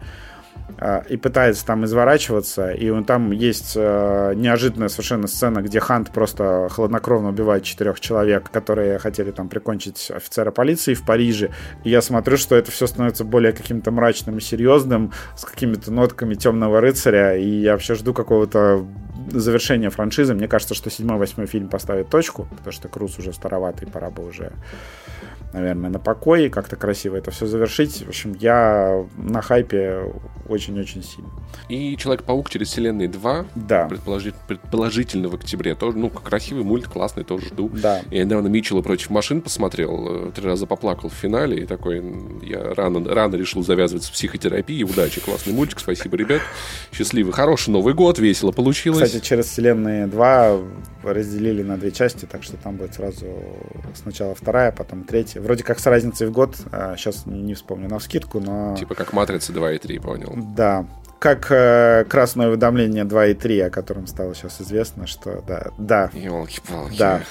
и 1.09 1.18
пытается 1.18 1.65
там 1.65 1.86
изворачиваться, 1.86 2.72
и 2.72 2.89
он- 2.89 3.03
там 3.03 3.32
есть 3.32 3.74
э, 3.76 4.34
неожиданная 4.36 4.89
совершенно 4.89 5.28
сцена, 5.28 5.61
где 5.61 5.80
Хант 5.80 6.11
просто 6.11 6.68
хладнокровно 6.70 7.30
убивает 7.30 7.63
четырех 7.63 7.99
человек, 7.99 8.51
которые 8.51 8.99
хотели 8.99 9.32
там 9.32 9.49
прикончить 9.49 10.11
офицера 10.13 10.51
полиции 10.51 10.93
в 10.93 11.05
Париже, 11.05 11.51
и 11.84 11.89
я 11.89 12.01
смотрю, 12.01 12.38
что 12.38 12.55
это 12.55 12.72
все 12.72 12.86
становится 12.86 13.24
более 13.24 13.53
каким-то 13.53 13.91
мрачным 13.91 14.38
и 14.38 14.41
серьезным, 14.41 15.13
с 15.36 15.45
какими-то 15.45 15.91
нотками 15.91 16.36
темного 16.36 16.82
рыцаря, 16.82 17.36
и 17.36 17.47
я 17.47 17.72
вообще 17.72 17.95
жду 17.95 18.13
какого-то 18.13 18.86
завершения 19.32 19.89
франшизы. 19.89 20.34
Мне 20.34 20.47
кажется, 20.47 20.74
что 20.74 20.89
седьмой, 20.89 21.18
восьмой 21.18 21.47
фильм 21.47 21.70
поставит 21.70 22.09
точку, 22.09 22.47
потому 22.49 22.72
что 22.72 22.88
Круз 22.88 23.18
уже 23.20 23.34
староватый, 23.34 23.88
пора 23.88 24.09
бы 24.09 24.26
уже 24.26 24.51
наверное, 25.54 25.89
на 25.89 26.00
покой, 26.00 26.50
как-то 26.50 26.76
красиво 26.76 27.16
это 27.16 27.32
все 27.32 27.45
завершить. 27.45 28.04
В 28.06 28.10
общем, 28.10 28.36
я 28.39 29.06
на 29.18 29.41
хайпе 29.41 30.12
очень-очень 30.48 31.04
сильно. 31.04 31.30
И 31.70 31.95
Человек-паук 31.98 32.50
через 32.50 32.68
вселенные 32.70 33.08
2, 33.08 33.45
Да, 33.56 33.88
предположи- 33.88 34.34
предположительно 34.48 35.30
в 35.30 35.36
октябре, 35.36 35.76
тоже, 35.76 35.98
ну, 35.98 36.10
красивый 36.10 36.64
мульт, 36.64 36.88
классный, 36.88 37.24
тоже 37.24 37.48
жду. 37.48 37.70
да. 37.70 38.02
Я 38.12 38.24
недавно 38.26 38.48
Митчелла 38.48 38.82
против 38.82 39.10
машин 39.10 39.41
посмотрел, 39.41 40.28
э, 40.28 40.32
три 40.36 40.45
раза 40.45 40.66
поплакал 40.68 41.10
в 41.10 41.14
финале, 41.14 41.64
и 41.64 41.66
такой, 41.66 42.04
я 42.43 42.74
рано, 42.76 43.04
рано 43.14 43.36
решил 43.36 43.64
завязывать 43.64 44.04
с 44.04 44.10
психотерапией. 44.10 44.84
Удачи, 44.84 45.20
классный 45.22 45.54
мультик, 45.54 45.80
спасибо, 45.80 46.18
ребят. 46.18 46.41
Счастливый, 46.93 47.34
хороший 47.34 47.70
Новый 47.72 47.93
год, 47.93 48.20
весело 48.20 48.52
получилось. 48.52 49.04
Кстати, 49.10 49.24
через 49.24 49.45
вселенные 49.45 50.08
2 50.08 50.58
разделили 51.04 51.64
на 51.64 51.78
две 51.78 51.91
части, 51.91 52.26
так 52.26 52.43
что 52.43 52.58
там 52.58 52.76
будет 52.76 52.93
сразу 52.95 53.26
сначала 53.95 54.36
вторая, 54.36 54.72
потом 54.72 55.04
третья. 55.04 55.36
Вроде 55.39 55.63
как 55.63 55.79
с 55.79 55.85
разницей 55.85 56.27
в 56.27 56.31
год, 56.31 56.55
сейчас 56.97 57.25
не 57.25 57.53
вспомню 57.53 57.89
на 57.89 57.99
вскидку, 57.99 58.39
но... 58.39 58.75
Типа 58.77 58.95
как 58.95 59.13
Матрица 59.13 59.53
2 59.53 59.73
и 59.73 59.77
3, 59.77 59.99
понял. 59.99 60.33
Да. 60.55 60.85
Как 61.19 61.47
э, 61.49 62.05
красное 62.07 62.49
уведомление 62.49 63.03
2 63.03 63.27
и 63.27 63.33
3, 63.33 63.59
о 63.61 63.69
котором 63.69 64.05
стало 64.07 64.35
сейчас 64.35 64.61
известно, 64.61 65.07
что 65.07 65.43
да, 65.47 65.71
да, 65.77 66.11
Елки-палки. 66.13 66.97
Да. 66.97 67.21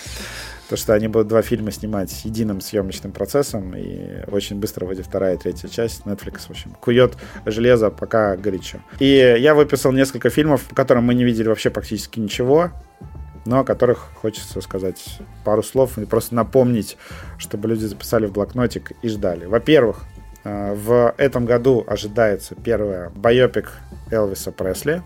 То, 0.68 0.76
что 0.76 0.94
они 0.94 1.06
будут 1.06 1.28
два 1.28 1.42
фильма 1.42 1.70
снимать 1.70 2.24
единым 2.24 2.60
съемочным 2.60 3.12
процессом, 3.12 3.76
и 3.76 4.28
очень 4.28 4.58
быстро 4.58 4.84
выйдет 4.84 5.06
вторая 5.06 5.36
и 5.36 5.38
третья 5.38 5.68
часть. 5.68 6.02
Netflix, 6.04 6.48
в 6.48 6.50
общем, 6.50 6.72
кует 6.80 7.16
железо 7.44 7.90
пока 7.90 8.36
горячо. 8.36 8.78
И 8.98 9.36
я 9.38 9.54
выписал 9.54 9.92
несколько 9.92 10.28
фильмов, 10.28 10.62
по 10.64 10.74
которым 10.74 11.04
мы 11.04 11.14
не 11.14 11.22
видели 11.22 11.46
вообще 11.46 11.70
практически 11.70 12.18
ничего, 12.18 12.72
но 13.46 13.60
о 13.60 13.64
которых 13.64 14.08
хочется 14.14 14.60
сказать 14.60 15.18
пару 15.44 15.62
слов 15.62 15.98
и 15.98 16.04
просто 16.04 16.34
напомнить, 16.34 16.96
чтобы 17.38 17.68
люди 17.68 17.84
записали 17.84 18.26
в 18.26 18.32
блокнотик 18.32 18.92
и 19.02 19.08
ждали. 19.08 19.46
Во-первых, 19.46 20.04
э, 20.44 20.74
в 20.74 21.14
этом 21.16 21.46
году 21.46 21.84
ожидается 21.86 22.54
первая 22.54 23.10
байопик 23.10 23.72
Элвиса 24.10 24.52
Пресли, 24.52 25.02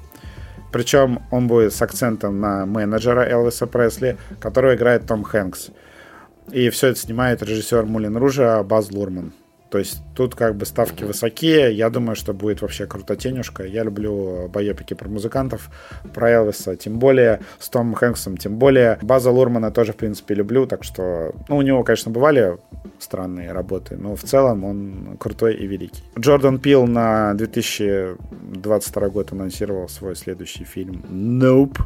причем 0.72 1.22
он 1.30 1.48
будет 1.48 1.74
с 1.74 1.82
акцентом 1.82 2.40
на 2.40 2.66
менеджера 2.66 3.28
Элвиса 3.28 3.66
Пресли, 3.66 4.16
которого 4.40 4.74
играет 4.74 5.06
Том 5.06 5.24
Хэнкс. 5.24 5.70
И 6.52 6.70
все 6.70 6.88
это 6.88 6.98
снимает 6.98 7.42
режиссер 7.42 7.84
Мулин 7.84 8.16
Ружа 8.16 8.62
Баз 8.62 8.90
Лурман. 8.90 9.32
То 9.70 9.78
есть 9.78 10.02
тут 10.14 10.34
как 10.34 10.56
бы 10.56 10.66
ставки 10.66 11.04
высокие. 11.04 11.72
Я 11.72 11.90
думаю, 11.90 12.16
что 12.16 12.34
будет 12.34 12.60
вообще 12.60 12.86
крутотенюшка. 12.86 13.64
Я 13.64 13.84
люблю 13.84 14.48
боепики 14.48 14.94
про 14.94 15.08
музыкантов, 15.08 15.70
про 16.12 16.30
Элвиса, 16.30 16.74
тем 16.74 16.98
более 16.98 17.40
с 17.60 17.68
Томом 17.68 17.94
Хэнксом, 17.94 18.36
тем 18.36 18.56
более 18.56 18.98
База 19.00 19.30
Лурмана 19.30 19.70
тоже, 19.70 19.92
в 19.92 19.96
принципе, 19.96 20.34
люблю. 20.34 20.66
Так 20.66 20.82
что, 20.82 21.34
ну, 21.48 21.56
у 21.56 21.62
него, 21.62 21.84
конечно, 21.84 22.10
бывали 22.10 22.58
странные 22.98 23.52
работы, 23.52 23.96
но 23.96 24.16
в 24.16 24.22
целом 24.22 24.64
он 24.64 25.16
крутой 25.20 25.54
и 25.54 25.66
великий. 25.66 26.02
Джордан 26.18 26.58
Пил 26.58 26.86
на 26.86 27.34
2022 27.34 29.08
год 29.08 29.32
анонсировал 29.32 29.88
свой 29.88 30.16
следующий 30.16 30.64
фильм 30.64 31.04
«Nope». 31.08 31.78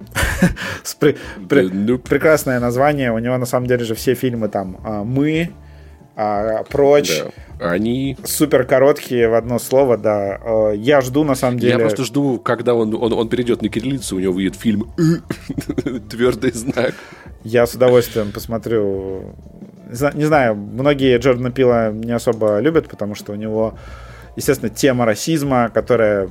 При, 0.98 1.16
при, 1.48 1.96
прекрасное 1.98 2.58
название. 2.58 3.12
У 3.12 3.18
него 3.18 3.36
на 3.36 3.46
самом 3.46 3.66
деле 3.66 3.84
же 3.84 3.94
все 3.94 4.14
фильмы 4.14 4.48
там 4.48 4.80
а, 4.82 5.04
мы, 5.04 5.50
а, 6.16 6.64
прочь. 6.64 7.22
Да. 7.58 7.70
Они 7.70 8.16
супер 8.24 8.64
короткие 8.64 9.28
в 9.28 9.34
одно 9.34 9.58
слово, 9.58 9.96
да. 9.96 10.40
А, 10.42 10.70
я 10.72 11.00
жду 11.00 11.24
на 11.24 11.34
самом 11.34 11.58
деле. 11.58 11.72
Я 11.74 11.78
просто 11.78 12.04
жду, 12.04 12.38
когда 12.38 12.74
он, 12.74 12.94
он, 12.94 13.12
он 13.12 13.28
перейдет 13.28 13.62
на 13.62 13.68
кириллицу, 13.68 14.16
у 14.16 14.18
него 14.20 14.32
выйдет 14.32 14.56
фильм 14.56 14.90
Твердый 16.10 16.52
знак. 16.52 16.94
Я 17.44 17.66
с 17.66 17.74
удовольствием 17.74 18.32
посмотрю. 18.32 19.34
Не 20.14 20.24
знаю, 20.24 20.54
многие 20.54 21.18
Джордана 21.18 21.50
Пила 21.50 21.90
не 21.90 22.12
особо 22.12 22.60
любят, 22.60 22.88
потому 22.88 23.14
что 23.14 23.32
у 23.32 23.34
него 23.34 23.74
естественно, 24.40 24.70
тема 24.70 25.04
расизма, 25.04 25.70
которая 25.72 26.28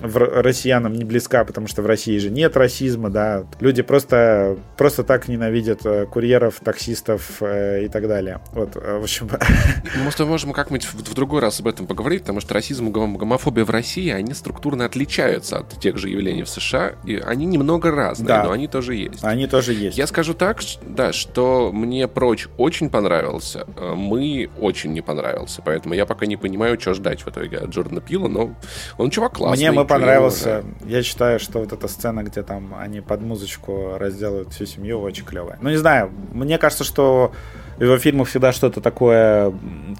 в 0.00 0.16
россиянам 0.16 0.94
не 0.94 1.04
близка, 1.04 1.44
потому 1.44 1.66
что 1.68 1.82
в 1.82 1.86
России 1.86 2.16
же 2.18 2.30
нет 2.30 2.56
расизма, 2.56 3.10
да. 3.10 3.44
Люди 3.60 3.82
просто, 3.82 4.56
просто 4.76 5.04
так 5.04 5.28
ненавидят 5.28 5.84
э, 5.84 6.06
курьеров, 6.06 6.60
таксистов 6.64 7.42
э, 7.42 7.84
и 7.84 7.88
так 7.88 8.08
далее. 8.08 8.40
Вот, 8.52 8.76
э, 8.76 8.98
в 8.98 9.02
общем... 9.02 9.30
Может, 10.02 10.20
мы 10.20 10.26
можем 10.26 10.52
как-нибудь 10.52 10.84
в, 10.84 10.94
в 10.94 11.14
другой 11.14 11.40
раз 11.40 11.60
об 11.60 11.66
этом 11.66 11.86
поговорить, 11.86 12.22
потому 12.22 12.40
что 12.40 12.54
расизм 12.54 12.88
и 12.88 12.90
гомофобия 12.90 13.64
в 13.64 13.70
России, 13.70 14.10
они 14.10 14.32
структурно 14.32 14.86
отличаются 14.86 15.58
от 15.58 15.78
тех 15.80 15.98
же 15.98 16.08
явлений 16.08 16.42
в 16.42 16.48
США, 16.48 16.94
и 17.04 17.16
они 17.16 17.44
немного 17.44 17.90
разные, 17.90 18.28
да. 18.28 18.44
но 18.44 18.52
они 18.52 18.68
тоже 18.68 18.94
есть. 18.94 19.22
Они 19.22 19.46
тоже 19.46 19.74
есть. 19.74 19.98
Я 19.98 20.06
скажу 20.06 20.32
так, 20.32 20.60
да, 20.82 21.12
что 21.12 21.70
мне 21.72 22.08
прочь 22.08 22.48
очень 22.56 22.88
понравился, 22.88 23.66
мы 23.76 24.48
очень 24.58 24.92
не 24.92 25.02
понравился, 25.02 25.62
поэтому 25.62 25.94
я 25.94 26.06
пока 26.06 26.26
не 26.26 26.36
понимаю, 26.36 26.80
что 26.80 26.94
ждать 26.94 27.20
в 27.20 27.28
итоге 27.28 27.49
итоге 27.50 27.64
от 27.64 27.70
Джордана 27.70 28.00
Пила, 28.00 28.28
но 28.28 28.54
он 28.98 29.10
чувак 29.10 29.34
классный. 29.34 29.58
Мне 29.58 29.72
мы 29.72 29.86
понравился. 29.86 30.64
Я 30.84 31.02
считаю, 31.02 31.38
что 31.40 31.58
вот 31.58 31.72
эта 31.72 31.88
сцена, 31.88 32.22
где 32.22 32.42
там 32.42 32.74
они 32.78 33.00
под 33.00 33.20
музычку 33.20 33.96
разделают 33.98 34.52
всю 34.52 34.66
семью, 34.66 35.00
очень 35.00 35.24
клевая. 35.24 35.58
Ну, 35.60 35.70
не 35.70 35.76
знаю, 35.76 36.10
мне 36.32 36.58
кажется, 36.58 36.84
что 36.84 37.32
в 37.76 37.82
его 37.82 37.98
фильмах 37.98 38.28
всегда 38.28 38.52
что-то 38.52 38.80
такое 38.80 39.52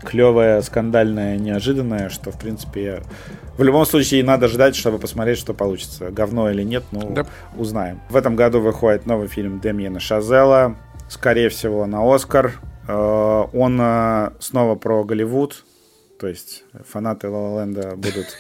клевое, 0.05 0.63
скандальное, 0.63 1.39
неожиданное, 1.39 2.09
что, 2.09 2.31
в 2.31 2.39
принципе, 2.39 3.03
в 3.57 3.63
любом 3.63 3.87
случае 3.87 4.25
надо 4.25 4.49
ждать, 4.49 4.77
чтобы 4.77 4.99
посмотреть, 4.99 5.39
что 5.39 5.55
получится. 5.55 6.11
Говно 6.11 6.51
или 6.51 6.63
нет, 6.63 6.85
ну, 6.93 7.11
да. 7.11 7.27
узнаем. 7.57 8.01
В 8.09 8.17
этом 8.17 8.37
году 8.37 8.61
выходит 8.61 9.07
новый 9.07 9.29
фильм 9.29 9.61
Демьена 9.61 10.01
Шазела, 10.01 10.77
скорее 11.09 11.49
всего, 11.49 11.87
на 11.87 12.03
Оскар. 12.15 12.53
Э, 12.87 13.45
он 13.53 13.79
э, 13.81 14.31
снова 14.41 14.75
про 14.75 15.05
Голливуд, 15.05 15.65
то 16.21 16.29
есть 16.29 16.65
фанаты 16.87 17.29
Ла 17.29 17.63
Ленда 17.63 17.97
будут 17.97 18.39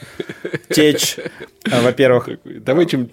течь. 0.68 1.16
А, 1.72 1.81
во-первых, 1.81 2.28
давайте 2.45 3.09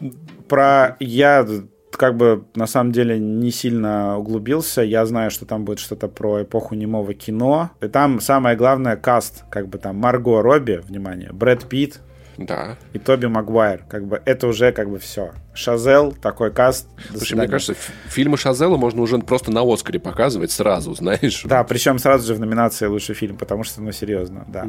про 0.49 0.97
я 0.99 1.47
как 1.91 2.17
бы 2.17 2.43
на 2.53 2.67
самом 2.67 2.91
деле 2.91 3.17
не 3.17 3.49
сильно 3.49 4.17
углубился. 4.17 4.81
Я 4.81 5.05
знаю, 5.05 5.31
что 5.31 5.45
там 5.45 5.63
будет 5.63 5.79
что-то 5.79 6.09
про 6.09 6.43
эпоху 6.43 6.75
немого 6.75 7.13
кино. 7.13 7.71
И 7.81 7.87
там 7.87 8.19
самое 8.19 8.57
главное 8.57 8.97
каст, 8.97 9.45
как 9.49 9.69
бы 9.69 9.77
там 9.77 9.95
Марго 9.95 10.41
Робби, 10.41 10.81
внимание, 10.83 11.31
Брэд 11.31 11.65
Питт, 11.65 12.01
да. 12.37 12.77
И 12.93 12.99
Тоби 12.99 13.25
Магуайр. 13.25 13.83
Как 13.89 14.05
бы 14.05 14.21
это 14.25 14.47
уже 14.47 14.71
как 14.71 14.89
бы 14.89 14.99
все. 14.99 15.31
Шазел, 15.53 16.11
такой 16.11 16.51
каст. 16.51 16.87
Слушай, 17.09 17.35
мне 17.35 17.47
кажется, 17.47 17.75
фильмы 18.07 18.37
Шазела 18.37 18.77
можно 18.77 19.01
уже 19.01 19.17
просто 19.19 19.51
на 19.51 19.61
Оскаре 19.61 19.99
показывать 19.99 20.51
сразу, 20.51 20.93
знаешь. 20.93 21.43
Да, 21.45 21.63
причем 21.63 21.97
сразу 21.99 22.27
же 22.27 22.35
в 22.35 22.39
номинации 22.39 22.85
лучший 22.85 23.15
фильм, 23.15 23.37
потому 23.37 23.63
что, 23.63 23.81
ну, 23.81 23.91
серьезно, 23.91 24.45
да. 24.47 24.67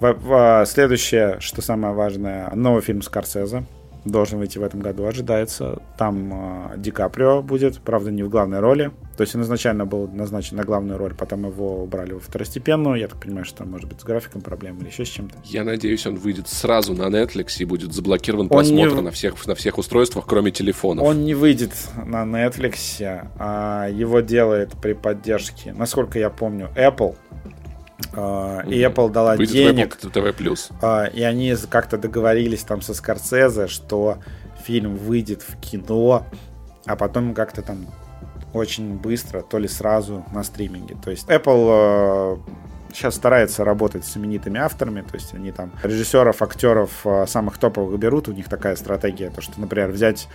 В, 0.00 0.12
в, 0.12 0.66
следующее, 0.66 1.38
что 1.40 1.62
самое 1.62 1.94
важное, 1.94 2.50
новый 2.54 2.82
фильм 2.82 3.02
Скорсезе 3.02 3.64
должен 4.04 4.38
выйти 4.38 4.58
в 4.58 4.62
этом 4.62 4.80
году, 4.80 5.04
ожидается. 5.04 5.82
Там 5.98 6.72
э, 6.72 6.78
Ди 6.78 6.90
Каприо 6.90 7.42
будет, 7.42 7.80
правда, 7.80 8.10
не 8.10 8.22
в 8.22 8.28
главной 8.28 8.60
роли. 8.60 8.90
То 9.16 9.22
есть 9.22 9.34
он 9.34 9.42
изначально 9.42 9.84
был 9.84 10.08
назначен 10.08 10.56
на 10.56 10.64
главную 10.64 10.98
роль, 10.98 11.14
потом 11.14 11.44
его 11.46 11.82
убрали 11.82 12.12
во 12.12 12.20
второстепенную. 12.20 12.98
Я 12.98 13.08
так 13.08 13.20
понимаю, 13.20 13.44
что 13.44 13.58
там 13.58 13.70
может 13.70 13.88
быть 13.88 14.00
с 14.00 14.04
графиком 14.04 14.40
проблемы 14.40 14.80
или 14.80 14.88
еще 14.88 15.04
с 15.04 15.08
чем-то. 15.08 15.36
Я 15.44 15.64
надеюсь, 15.64 16.06
он 16.06 16.16
выйдет 16.16 16.48
сразу 16.48 16.94
на 16.94 17.08
Netflix 17.08 17.56
и 17.58 17.64
будет 17.64 17.92
заблокирован 17.92 18.46
он 18.46 18.48
просмотр 18.48 18.96
не... 18.96 19.02
на, 19.02 19.10
всех, 19.10 19.46
на 19.46 19.54
всех 19.54 19.76
устройствах, 19.76 20.24
кроме 20.26 20.50
телефонов. 20.50 21.04
Он 21.04 21.24
не 21.24 21.34
выйдет 21.34 21.72
на 21.96 22.24
Netflix, 22.24 23.02
а 23.38 23.88
его 23.88 24.20
делает 24.20 24.72
при 24.80 24.94
поддержке, 24.94 25.74
насколько 25.74 26.18
я 26.18 26.30
помню, 26.30 26.70
Apple. 26.74 27.14
Uh, 28.12 28.68
и 28.68 28.80
Apple 28.80 29.10
дала 29.10 29.36
Выйдет 29.36 29.54
денег. 29.54 29.96
TV+. 29.96 30.34
Uh, 30.34 31.12
и 31.12 31.22
они 31.22 31.54
как-то 31.68 31.98
договорились 31.98 32.62
там 32.62 32.82
со 32.82 32.94
Скорсезе, 32.94 33.66
что 33.66 34.18
фильм 34.64 34.96
выйдет 34.96 35.42
в 35.42 35.58
кино, 35.60 36.26
а 36.86 36.96
потом 36.96 37.34
как-то 37.34 37.62
там 37.62 37.86
очень 38.52 38.98
быстро, 38.98 39.42
то 39.42 39.58
ли 39.58 39.68
сразу 39.68 40.24
на 40.32 40.42
стриминге. 40.42 40.96
То 41.02 41.10
есть 41.10 41.28
Apple 41.28 41.44
uh, 41.46 42.40
сейчас 42.92 43.14
старается 43.14 43.64
работать 43.64 44.04
с 44.04 44.16
именитыми 44.16 44.58
авторами, 44.58 45.02
то 45.02 45.14
есть 45.14 45.32
они 45.34 45.52
там 45.52 45.72
режиссеров, 45.82 46.42
актеров 46.42 47.06
самых 47.26 47.58
топовых 47.58 47.98
берут, 47.98 48.28
у 48.28 48.32
них 48.32 48.48
такая 48.48 48.74
стратегия, 48.76 49.30
то 49.30 49.40
что, 49.40 49.60
например, 49.60 49.90
взять 49.90 50.28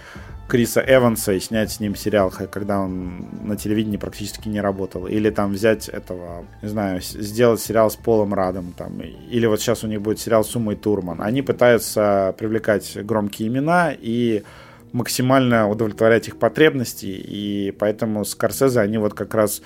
Криса 0.47 0.83
Эванса 0.87 1.33
и 1.33 1.39
снять 1.39 1.71
с 1.71 1.79
ним 1.79 1.95
сериал, 1.95 2.31
когда 2.51 2.79
он 2.79 3.27
на 3.43 3.55
телевидении 3.55 3.97
практически 3.97 4.47
не 4.47 4.61
работал. 4.61 5.07
Или 5.07 5.31
там 5.31 5.53
взять 5.53 5.89
этого, 5.89 6.45
не 6.61 6.69
знаю, 6.69 7.01
сделать 7.01 7.61
сериал 7.61 7.89
с 7.89 7.95
Полом 7.95 8.33
Радом. 8.33 8.73
Там, 8.77 9.01
или 9.01 9.47
вот 9.47 9.59
сейчас 9.59 9.83
у 9.83 9.87
них 9.87 10.01
будет 10.01 10.19
сериал 10.19 10.43
с 10.43 10.55
Умой 10.55 10.75
Турман. 10.75 11.21
Они 11.21 11.41
пытаются 11.41 12.35
привлекать 12.37 12.95
громкие 13.03 13.47
имена 13.47 13.91
и 13.99 14.43
максимально 14.91 15.67
удовлетворять 15.67 16.27
их 16.27 16.37
потребности. 16.37 17.07
И 17.07 17.71
поэтому 17.79 18.23
Скорсезе 18.23 18.79
они 18.81 18.99
вот 18.99 19.15
как 19.15 19.33
раз 19.33 19.63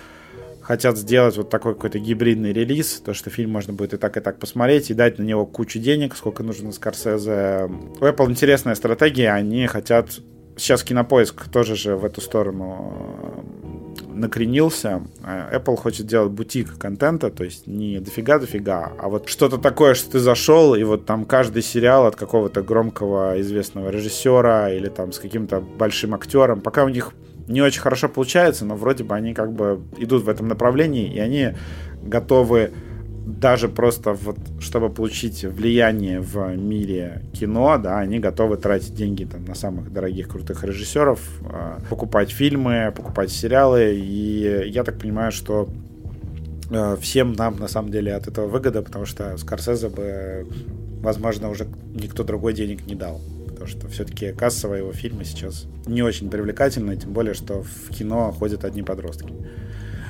хотят 0.61 0.97
сделать 0.97 1.35
вот 1.35 1.49
такой 1.49 1.73
какой-то 1.73 1.99
гибридный 1.99 2.53
релиз, 2.53 3.01
то, 3.03 3.13
что 3.13 3.29
фильм 3.29 3.51
можно 3.51 3.73
будет 3.73 3.95
и 3.95 3.97
так, 3.97 4.15
и 4.17 4.19
так 4.19 4.37
посмотреть, 4.37 4.91
и 4.91 4.93
дать 4.93 5.17
на 5.17 5.23
него 5.23 5.45
кучу 5.45 5.79
денег, 5.79 6.15
сколько 6.15 6.43
нужно 6.43 6.71
Скорсезе. 6.71 7.65
У 7.99 8.03
Apple 8.05 8.29
интересная 8.29 8.75
стратегия, 8.75 9.31
они 9.31 9.65
хотят 9.67 10.19
сейчас 10.59 10.83
Кинопоиск 10.83 11.49
тоже 11.49 11.75
же 11.75 11.95
в 11.95 12.05
эту 12.05 12.21
сторону 12.21 12.93
э, 13.97 14.09
накренился. 14.13 15.01
Э, 15.23 15.57
Apple 15.57 15.75
хочет 15.77 16.05
делать 16.05 16.31
бутик 16.31 16.77
контента, 16.77 17.29
то 17.29 17.43
есть 17.43 17.67
не 17.67 17.99
дофига-дофига, 17.99 18.91
а 18.97 19.09
вот 19.09 19.29
что-то 19.29 19.57
такое, 19.57 19.93
что 19.93 20.11
ты 20.11 20.19
зашел, 20.19 20.75
и 20.75 20.83
вот 20.83 21.05
там 21.05 21.25
каждый 21.25 21.63
сериал 21.63 22.05
от 22.05 22.15
какого-то 22.15 22.61
громкого 22.61 23.39
известного 23.41 23.89
режиссера 23.89 24.71
или 24.71 24.89
там 24.89 25.11
с 25.11 25.19
каким-то 25.19 25.61
большим 25.61 26.13
актером, 26.13 26.61
пока 26.61 26.83
у 26.83 26.89
них 26.89 27.13
не 27.47 27.61
очень 27.61 27.81
хорошо 27.81 28.09
получается, 28.09 28.65
но 28.65 28.75
вроде 28.75 29.03
бы 29.03 29.15
они 29.15 29.33
как 29.33 29.53
бы 29.53 29.81
идут 29.97 30.23
в 30.23 30.29
этом 30.29 30.47
направлении, 30.47 31.11
и 31.11 31.19
они 31.19 31.55
готовы 32.03 32.71
даже 33.29 33.69
просто 33.69 34.13
вот, 34.13 34.37
чтобы 34.59 34.89
получить 34.89 35.43
влияние 35.43 36.19
в 36.19 36.55
мире 36.55 37.21
кино, 37.33 37.77
да, 37.77 37.99
они 37.99 38.19
готовы 38.19 38.57
тратить 38.57 38.95
деньги 38.95 39.23
там 39.23 39.45
на 39.45 39.55
самых 39.55 39.93
дорогих 39.93 40.29
крутых 40.29 40.63
режиссеров, 40.63 41.19
а, 41.45 41.79
покупать 41.89 42.31
фильмы, 42.31 42.91
покупать 42.95 43.31
сериалы, 43.31 43.95
и 43.95 44.69
я 44.69 44.83
так 44.83 44.97
понимаю, 44.99 45.31
что 45.31 45.69
а, 46.71 46.95
всем 46.97 47.33
нам 47.33 47.57
на 47.59 47.67
самом 47.67 47.91
деле 47.91 48.15
от 48.15 48.27
этого 48.27 48.47
выгода, 48.47 48.81
потому 48.81 49.05
что 49.05 49.37
Скорсезе 49.37 49.89
бы, 49.89 50.47
возможно, 51.01 51.49
уже 51.49 51.67
никто 51.93 52.23
другой 52.23 52.53
денег 52.53 52.87
не 52.87 52.95
дал. 52.95 53.21
Потому 53.47 53.67
что 53.67 53.87
все-таки 53.89 54.31
кассовые 54.31 54.79
его 54.79 54.93
фильмы 54.93 55.25
сейчас 55.25 55.65
не 55.85 56.01
очень 56.01 56.29
привлекательны, 56.29 56.95
тем 56.95 57.11
более, 57.11 57.33
что 57.33 57.63
в 57.63 57.89
кино 57.89 58.31
ходят 58.31 58.63
одни 58.63 58.83
подростки 58.83 59.33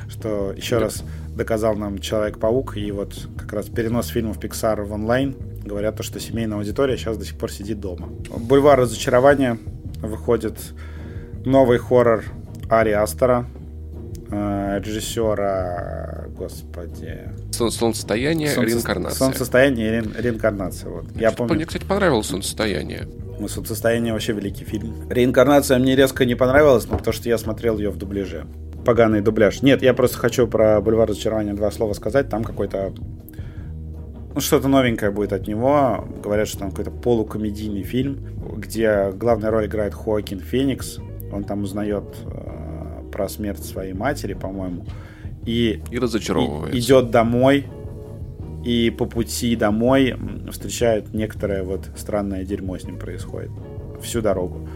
что 0.10 0.51
еще 0.55 0.78
да. 0.78 0.86
раз 0.86 1.03
доказал 1.36 1.76
нам 1.76 1.99
Человек-паук, 1.99 2.76
и 2.78 2.91
вот 2.91 3.28
как 3.38 3.53
раз 3.53 3.68
перенос 3.68 4.07
фильмов 4.07 4.39
Pixar 4.39 4.84
в 4.84 4.91
онлайн 4.91 5.36
говорят 5.64 5.95
то, 5.95 6.03
что 6.03 6.20
семейная 6.20 6.57
аудитория 6.57 6.97
сейчас 6.97 7.18
до 7.18 7.26
сих 7.26 7.38
пор 7.38 7.51
сидит 7.51 7.80
дома. 7.80 8.10
Бульвар 8.36 8.80
разочарования 8.80 9.57
выходит 10.01 10.57
новый 11.45 11.78
хоррор 11.78 12.26
Ари 12.70 12.91
Астера, 12.91 13.45
э, 14.30 14.82
режиссера, 14.84 16.26
господи... 16.36 17.30
Солнцестояние, 17.51 18.49
Солнце... 18.49 18.72
реинкарнация. 18.72 19.18
Солнцестояние 19.18 20.01
и 20.01 20.22
реинкарнация. 20.22 20.89
Вот. 20.89 21.05
Я 21.16 21.32
помню... 21.32 21.55
Мне, 21.55 21.66
кстати, 21.66 21.86
понравилось 21.86 22.28
Солнцестояние. 22.28 23.07
Ну, 23.39 23.47
Солнцестояние 23.47 24.14
вообще 24.14 24.34
великий 24.34 24.66
фильм. 24.66 25.10
Реинкарнация 25.10 25.80
мне 25.80 25.95
резко 25.95 26.26
не 26.26 26.36
понравилась, 26.36 26.88
но 26.89 26.97
потому 26.97 27.14
что 27.14 27.30
я 27.30 27.38
смотрел 27.38 27.78
ее 27.78 27.89
в 27.89 27.97
дубляже 27.97 28.45
поганый 28.86 29.21
дубляж. 29.21 29.61
Нет, 29.61 29.82
я 29.82 29.93
просто 29.93 30.17
хочу 30.17 30.47
про 30.47 30.82
«Бульвар 30.82 31.09
разочарования» 31.09 31.53
два 31.53 31.71
слова 31.71 31.93
сказать. 31.93 32.30
Там 32.30 32.43
какой-то 32.43 32.93
ну, 34.36 34.41
что-то 34.41 34.67
новенькое 34.67 35.11
будет 35.11 35.34
от 35.34 35.47
него. 35.47 36.07
Говорят, 36.23 36.47
что 36.47 36.59
там 36.59 36.69
какой-то 36.69 36.91
полукомедийный 36.91 37.84
фильм, 37.84 38.19
где 38.55 39.11
главную 39.11 39.51
роль 39.51 39.65
играет 39.65 39.93
Хоакин 39.93 40.39
Феникс. 40.39 40.99
Он 41.32 41.43
там 41.43 41.63
узнает 41.63 42.05
э, 42.25 43.09
про 43.11 43.27
смерть 43.27 43.65
своей 43.65 43.93
матери, 43.93 44.34
по-моему. 44.34 44.86
И, 45.45 45.82
и 45.91 45.99
разочаровывается. 45.99 46.77
И, 46.77 46.80
идет 46.80 47.11
домой, 47.11 47.65
и 48.63 48.89
по 48.91 49.05
пути 49.05 49.55
домой 49.55 50.15
встречает 50.51 51.13
некоторое 51.13 51.63
вот 51.63 51.89
странное 51.95 52.43
дерьмо 52.45 52.77
с 52.77 52.84
ним 52.84 52.97
происходит. 52.97 53.51
Всю 54.01 54.21
дорогу. 54.21 54.67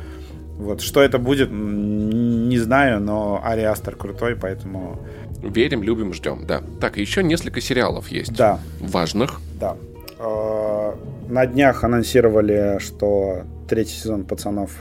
Вот, 0.57 0.81
что 0.81 1.01
это 1.01 1.17
будет, 1.17 1.49
не 1.51 2.57
знаю, 2.57 3.01
но 3.01 3.41
Ари 3.43 3.61
Астер 3.61 3.95
крутой, 3.95 4.35
поэтому... 4.35 4.99
Верим, 5.41 5.83
любим, 5.83 6.13
ждем, 6.13 6.45
да. 6.47 6.61
Так, 6.79 6.97
еще 6.97 7.21
несколько 7.21 7.59
сериалов 7.59 8.07
есть. 8.09 8.33
Да. 8.33 8.59
Важных. 8.79 9.41
Да. 9.59 9.75
А, 10.19 10.95
на 11.27 11.45
днях 11.45 11.83
анонсировали, 11.83 12.77
что 12.79 13.43
третий 13.67 13.95
сезон 13.95 14.23
«Пацанов» 14.23 14.71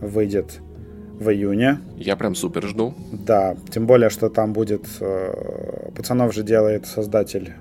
выйдет 0.00 0.60
в 1.20 1.30
июне. 1.30 1.78
Я 1.96 2.16
прям 2.16 2.34
супер 2.34 2.66
жду. 2.66 2.94
Да, 3.12 3.56
тем 3.70 3.86
более, 3.86 4.10
что 4.10 4.28
там 4.30 4.52
будет... 4.52 4.84
Э, 5.00 5.90
«Пацанов» 5.94 6.34
же 6.34 6.42
делает 6.42 6.86
создатель 6.86 7.52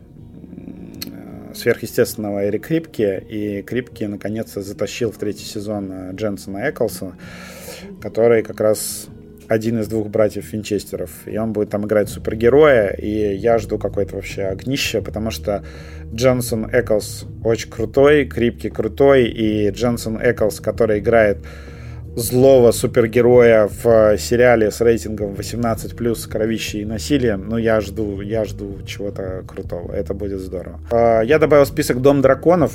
сверхъестественного 1.53 2.47
Эрик 2.47 2.67
Крипки, 2.67 3.23
и 3.29 3.61
Крипки 3.61 4.03
наконец-то 4.05 4.61
затащил 4.61 5.11
в 5.11 5.17
третий 5.17 5.45
сезон 5.45 5.91
э, 5.91 6.13
Дженсона 6.13 6.69
Эклса, 6.69 7.15
который 8.01 8.43
как 8.43 8.59
раз 8.59 9.07
один 9.47 9.79
из 9.79 9.87
двух 9.87 10.07
братьев 10.09 10.51
Винчестеров. 10.51 11.11
И 11.27 11.37
он 11.37 11.53
будет 11.53 11.69
там 11.69 11.85
играть 11.85 12.09
супергероя, 12.09 12.89
и 12.89 13.35
я 13.35 13.57
жду 13.57 13.77
какое-то 13.77 14.15
вообще 14.15 14.43
огнище, 14.43 15.01
потому 15.01 15.31
что 15.31 15.63
Джонсон 16.13 16.69
Эклс 16.71 17.25
очень 17.43 17.69
крутой, 17.69 18.25
Крипки 18.25 18.69
крутой, 18.69 19.25
и 19.25 19.69
Джонсон 19.69 20.17
Эклс, 20.21 20.59
который 20.59 20.99
играет 20.99 21.37
злого 22.15 22.71
супергероя 22.71 23.67
в 23.67 24.17
сериале 24.17 24.71
с 24.71 24.81
рейтингом 24.81 25.33
18 25.35 25.95
плюс 25.95 26.25
кровище 26.27 26.79
и 26.81 26.85
насилие, 26.85 27.37
ну 27.37 27.57
я 27.57 27.81
жду, 27.81 28.21
я 28.21 28.45
жду 28.45 28.77
чего-то 28.85 29.43
крутого. 29.47 29.91
Это 29.91 30.13
будет 30.13 30.39
здорово. 30.39 30.79
А, 30.91 31.21
я 31.21 31.39
добавил 31.39 31.65
список 31.65 32.01
Дом 32.01 32.21
драконов. 32.21 32.73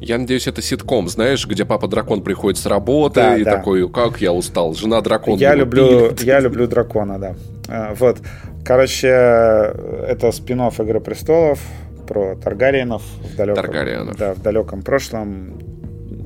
Я 0.00 0.16
надеюсь, 0.16 0.46
это 0.46 0.62
ситком, 0.62 1.08
знаешь, 1.08 1.44
где 1.46 1.64
папа 1.64 1.88
дракон 1.88 2.22
приходит 2.22 2.58
с 2.58 2.66
работы 2.66 3.16
да, 3.16 3.36
и 3.36 3.42
да. 3.42 3.56
такой, 3.56 3.88
как 3.90 4.20
я 4.20 4.32
устал, 4.32 4.74
жена 4.74 5.00
дракон. 5.00 5.38
Я 5.38 5.54
люблю, 5.54 6.12
я 6.20 6.38
люблю 6.38 6.68
дракона, 6.68 7.18
да. 7.18 7.34
А, 7.68 7.94
вот, 7.94 8.18
короче, 8.64 9.08
это 9.08 10.30
спинов 10.32 10.78
Игры 10.80 11.00
престолов 11.00 11.60
про 12.06 12.36
Таргариенов 12.36 13.02
в 13.02 13.36
далеком, 13.36 13.62
Таргариенов. 13.62 14.16
Да, 14.16 14.34
в 14.34 14.42
далеком 14.42 14.82
прошлом. 14.82 15.77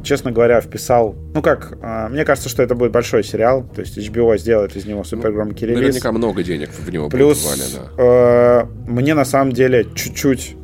Честно 0.03 0.33
говоря, 0.33 0.61
вписал... 0.61 1.15
Ну 1.35 1.43
как, 1.43 1.79
а, 1.81 2.09
мне 2.09 2.25
кажется, 2.25 2.49
что 2.49 2.63
это 2.63 2.75
будет 2.75 2.93
большой 2.93 3.23
сериал. 3.23 3.65
То 3.75 3.81
есть 3.81 3.97
HBO 3.97 4.37
сделает 4.37 4.77
из 4.77 4.85
него 4.85 5.05
супергромкий 5.05 5.67
ну, 5.67 5.73
релиз. 5.75 5.87
Наверняка 5.87 6.13
много 6.13 6.43
денег 6.43 6.71
в 6.71 6.91
него 6.91 7.09
Плюс, 7.09 7.43
будет 7.43 7.73
валено. 7.75 7.91
Э, 7.97 8.65
мне 8.91 9.15
на 9.15 9.25
самом 9.25 9.53
деле 9.53 9.87
чуть-чуть 9.95 10.57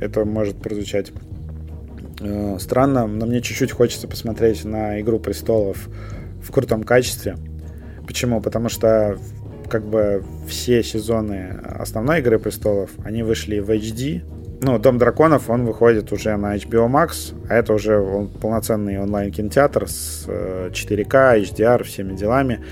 это 0.00 0.24
может 0.24 0.56
прозвучать 0.56 1.12
Э, 2.20 2.58
странно, 2.60 3.06
но 3.06 3.26
мне 3.26 3.40
чуть-чуть 3.40 3.72
хочется 3.72 4.06
посмотреть 4.06 4.64
на 4.64 5.00
«Игру 5.00 5.18
престолов» 5.18 5.88
в 6.42 6.52
крутом 6.52 6.82
качестве. 6.82 7.36
Почему? 8.06 8.40
Потому 8.40 8.68
что 8.68 9.18
как 9.68 9.84
бы 9.84 10.22
все 10.46 10.82
сезоны 10.82 11.58
основной 11.78 12.20
«Игры 12.20 12.38
престолов», 12.38 12.90
они 13.04 13.22
вышли 13.22 13.60
в 13.60 13.70
HD. 13.70 14.22
Ну, 14.62 14.78
«Дом 14.78 14.98
драконов», 14.98 15.48
он 15.48 15.64
выходит 15.64 16.12
уже 16.12 16.36
на 16.36 16.56
HBO 16.56 16.86
Max, 16.88 17.34
а 17.48 17.54
это 17.54 17.72
уже 17.72 18.28
полноценный 18.42 19.00
онлайн-кинотеатр 19.00 19.88
с 19.88 20.26
4К, 20.28 21.36
э, 21.36 21.42
HDR, 21.42 21.82
всеми 21.84 22.14
делами. 22.14 22.62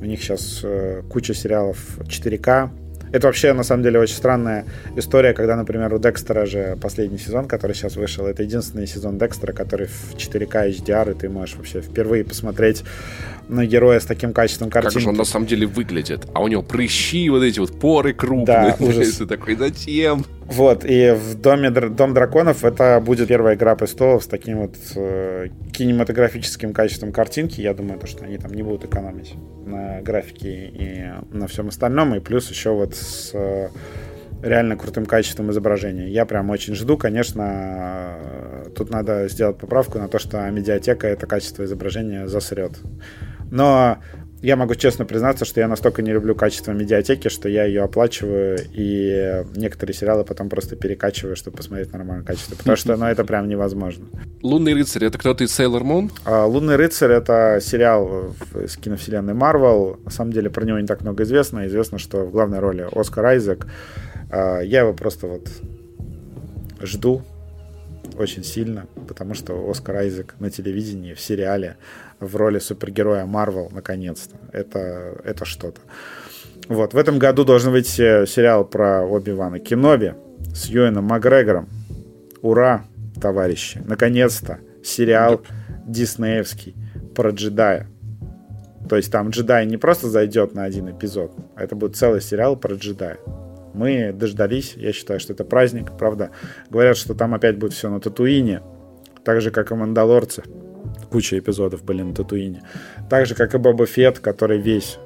У 0.00 0.04
них 0.04 0.20
сейчас 0.20 0.60
э, 0.64 1.02
куча 1.08 1.34
сериалов 1.34 1.78
4К, 2.00 2.70
это 3.12 3.28
вообще, 3.28 3.52
на 3.52 3.62
самом 3.62 3.82
деле, 3.82 4.00
очень 4.00 4.16
странная 4.16 4.64
история, 4.96 5.32
когда, 5.32 5.56
например, 5.56 5.94
у 5.94 5.98
Декстера 5.98 6.44
же 6.44 6.76
последний 6.80 7.18
сезон, 7.18 7.46
который 7.46 7.74
сейчас 7.74 7.96
вышел, 7.96 8.26
это 8.26 8.42
единственный 8.42 8.86
сезон 8.86 9.16
Декстера, 9.16 9.52
который 9.52 9.86
в 9.86 10.16
4К 10.16 10.68
HDR, 10.70 11.12
и 11.12 11.14
ты 11.14 11.28
можешь 11.28 11.56
вообще 11.56 11.80
впервые 11.80 12.24
посмотреть 12.24 12.82
на 13.48 13.64
героя 13.64 14.00
с 14.00 14.04
таким 14.04 14.32
качеством 14.32 14.70
картинки. 14.70 14.94
Как 14.94 15.02
же 15.02 15.08
он 15.08 15.16
на 15.16 15.24
самом 15.24 15.46
деле 15.46 15.66
выглядит? 15.66 16.26
А 16.34 16.42
у 16.42 16.48
него 16.48 16.62
прыщи, 16.62 17.30
вот 17.30 17.42
эти 17.42 17.60
вот 17.60 17.78
поры 17.78 18.12
крупные. 18.12 18.46
Да, 18.46 18.76
ужас. 18.84 19.22
Такой, 19.28 19.54
зачем? 19.54 20.24
Вот, 20.48 20.84
и 20.84 21.10
в 21.10 21.34
доме 21.40 21.70
Дом 21.70 22.14
драконов 22.14 22.64
это 22.64 23.00
будет 23.04 23.28
первая 23.28 23.56
игра 23.56 23.74
престолов 23.74 24.22
с 24.22 24.26
таким 24.28 24.58
вот 24.58 24.76
э, 24.94 25.48
кинематографическим 25.72 26.72
качеством 26.72 27.12
картинки. 27.12 27.60
Я 27.60 27.74
думаю, 27.74 27.98
то, 27.98 28.06
что 28.06 28.24
они 28.24 28.38
там 28.38 28.52
не 28.52 28.62
будут 28.62 28.84
экономить 28.84 29.34
на 29.64 30.00
графике 30.02 30.68
и 30.68 31.04
на 31.30 31.48
всем 31.48 31.68
остальном. 31.68 32.14
И 32.14 32.20
плюс 32.20 32.48
еще 32.48 32.70
вот 32.70 32.94
с 32.94 33.32
э, 33.34 33.68
реально 34.40 34.76
крутым 34.76 35.04
качеством 35.04 35.50
изображения. 35.50 36.08
Я 36.08 36.24
прям 36.26 36.50
очень 36.50 36.74
жду, 36.74 36.96
конечно, 36.96 38.16
э, 38.16 38.70
тут 38.76 38.90
надо 38.90 39.28
сделать 39.28 39.58
поправку 39.58 39.98
на 39.98 40.06
то, 40.06 40.20
что 40.20 40.48
медиатека 40.50 41.08
это 41.08 41.26
качество 41.26 41.64
изображения 41.64 42.28
засрет. 42.28 42.78
Но 43.50 43.98
я 44.42 44.56
могу 44.56 44.74
честно 44.74 45.04
признаться, 45.04 45.44
что 45.44 45.60
я 45.60 45.68
настолько 45.68 46.02
не 46.02 46.12
люблю 46.12 46.34
качество 46.34 46.72
медиатеки, 46.72 47.28
что 47.28 47.48
я 47.48 47.64
ее 47.64 47.82
оплачиваю, 47.82 48.58
и 48.72 49.44
некоторые 49.56 49.94
сериалы 49.94 50.24
потом 50.24 50.48
просто 50.48 50.76
перекачиваю, 50.76 51.36
чтобы 51.36 51.56
посмотреть 51.56 51.92
нормальное 51.92 52.24
качество. 52.24 52.54
Потому 52.54 52.76
что, 52.76 52.96
ну, 52.96 53.06
это 53.06 53.24
прям 53.24 53.48
невозможно. 53.48 54.06
«Лунный 54.42 54.74
рыцарь»— 54.74 55.04
это 55.06 55.18
кто-то 55.18 55.44
из 55.44 55.58
Sailor 55.58 55.82
Moon? 55.82 56.12
А, 56.24 56.44
«Лунный 56.46 56.76
рыцарь»— 56.76 57.12
это 57.12 57.58
сериал 57.62 58.34
из 58.62 58.76
киновселенной 58.76 59.34
Марвел. 59.34 59.98
На 60.04 60.10
самом 60.10 60.32
деле 60.32 60.50
про 60.50 60.64
него 60.64 60.78
не 60.78 60.86
так 60.86 61.00
много 61.00 61.22
известно. 61.22 61.66
Известно, 61.66 61.98
что 61.98 62.24
в 62.24 62.30
главной 62.30 62.58
роли 62.58 62.86
Оскар 62.92 63.24
Айзек. 63.26 63.66
А, 64.30 64.60
я 64.60 64.80
его 64.80 64.92
просто 64.92 65.26
вот 65.26 65.48
жду 66.80 67.22
очень 68.14 68.44
сильно, 68.44 68.86
потому 69.08 69.34
что 69.34 69.68
Оскар 69.70 69.96
Айзек 69.96 70.34
на 70.38 70.50
телевидении, 70.50 71.14
в 71.14 71.20
сериале 71.20 71.76
в 72.20 72.36
роли 72.36 72.58
супергероя 72.58 73.26
Марвел, 73.26 73.68
наконец-то. 73.72 74.36
Это, 74.52 75.20
это 75.24 75.44
что-то. 75.44 75.80
Вот, 76.68 76.94
в 76.94 76.96
этом 76.96 77.18
году 77.18 77.44
должен 77.44 77.72
выйти 77.72 78.26
сериал 78.26 78.64
про 78.64 79.02
Оби-Вана 79.02 79.58
Кеноби 79.58 80.14
с 80.54 80.66
Юэном 80.66 81.04
Макгрегором. 81.04 81.68
Ура, 82.42 82.84
товарищи! 83.20 83.82
Наконец-то 83.84 84.58
сериал 84.82 85.42
диснеевский 85.86 86.74
про 87.14 87.30
джедая. 87.30 87.88
То 88.88 88.96
есть 88.96 89.10
там 89.10 89.30
джедай 89.30 89.66
не 89.66 89.76
просто 89.76 90.08
зайдет 90.08 90.54
на 90.54 90.64
один 90.64 90.90
эпизод, 90.90 91.32
а 91.56 91.64
это 91.64 91.74
будет 91.74 91.96
целый 91.96 92.20
сериал 92.20 92.56
про 92.56 92.74
джедая. 92.74 93.18
Мы 93.76 94.12
дождались, 94.12 94.74
я 94.76 94.92
считаю, 94.92 95.20
что 95.20 95.34
это 95.34 95.44
праздник, 95.44 95.92
правда. 95.98 96.30
Говорят, 96.70 96.96
что 96.96 97.14
там 97.14 97.34
опять 97.34 97.58
будет 97.58 97.74
все 97.74 97.90
на 97.90 98.00
Татуине, 98.00 98.62
так 99.22 99.40
же, 99.40 99.50
как 99.50 99.70
и 99.70 99.74
Мандалорцы 99.74 100.42
куча 101.10 101.38
эпизодов 101.38 101.84
были 101.84 102.02
на 102.02 102.14
Татуине. 102.14 102.62
Так 103.10 103.26
же, 103.26 103.34
как 103.34 103.54
и 103.54 103.58
Боба 103.58 103.86
Фетт, 103.86 104.18
который 104.18 104.58
весь 104.58 104.98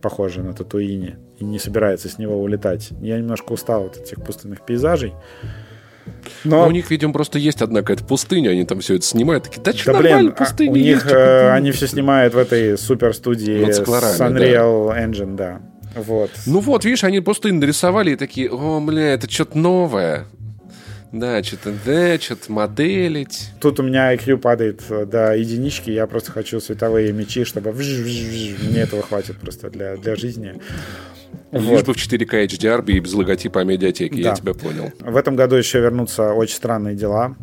похожий 0.00 0.42
на 0.42 0.52
Татуине 0.52 1.18
и 1.38 1.44
не 1.44 1.58
собирается 1.58 2.08
с 2.08 2.18
него 2.18 2.40
улетать. 2.40 2.90
Я 3.00 3.18
немножко 3.18 3.52
устал 3.52 3.86
от 3.86 3.96
этих 3.96 4.22
пустынных 4.22 4.64
пейзажей. 4.64 5.14
Но... 6.44 6.62
Но 6.62 6.68
у 6.68 6.70
них, 6.70 6.90
видимо, 6.90 7.12
просто 7.12 7.38
есть 7.38 7.62
одна 7.62 7.80
какая-то 7.80 8.04
пустыня, 8.04 8.50
они 8.50 8.64
там 8.64 8.80
все 8.80 8.96
это 8.96 9.04
снимают. 9.04 9.44
Такие, 9.44 9.62
да 9.62 9.72
что, 9.72 9.92
да, 9.92 9.98
блин, 9.98 10.32
пустыня 10.32 10.72
у 10.72 10.76
них 10.76 11.10
э, 11.10 11.50
они 11.50 11.70
все 11.70 11.86
снимают 11.86 12.34
в 12.34 12.38
этой 12.38 12.76
супер 12.76 13.14
студии 13.14 13.70
с 13.70 13.80
Unreal 13.80 14.88
да. 14.88 15.04
Engine, 15.04 15.36
да. 15.36 15.60
Вот. 15.94 16.30
Ну 16.46 16.60
вот, 16.60 16.84
видишь, 16.84 17.04
они 17.04 17.20
пустыню 17.20 17.60
нарисовали 17.60 18.12
и 18.12 18.16
такие, 18.16 18.50
о, 18.50 18.80
бля, 18.80 19.14
это 19.14 19.30
что-то 19.30 19.58
новое. 19.58 20.26
Да, 21.12 21.44
что-то 21.44 21.72
да, 21.86 22.18
что-то 22.18 22.50
моделить. 22.50 23.50
Тут 23.60 23.78
у 23.78 23.84
меня 23.84 24.12
IQ 24.14 24.38
падает 24.38 24.82
до 24.88 25.36
единички, 25.36 25.90
я 25.90 26.08
просто 26.08 26.32
хочу 26.32 26.60
световые 26.60 27.12
мечи, 27.12 27.44
чтобы 27.44 27.72
мне 27.72 28.80
этого 28.80 29.02
хватит 29.02 29.36
просто 29.36 29.70
для, 29.70 29.96
для 29.96 30.16
жизни. 30.16 30.60
Лишь 31.52 31.62
вот. 31.62 31.86
бы 31.86 31.94
в 31.94 31.96
4К 31.96 32.46
HDR 32.46 32.84
и 32.90 32.98
без 32.98 33.12
логотипа 33.12 33.62
медиатеки, 33.62 34.20
да. 34.22 34.30
я 34.30 34.34
тебя 34.34 34.54
понял. 34.54 34.92
В 34.98 35.16
этом 35.16 35.36
году 35.36 35.54
еще 35.54 35.78
вернутся 35.78 36.32
очень 36.32 36.56
странные 36.56 36.96
дела. 36.96 37.36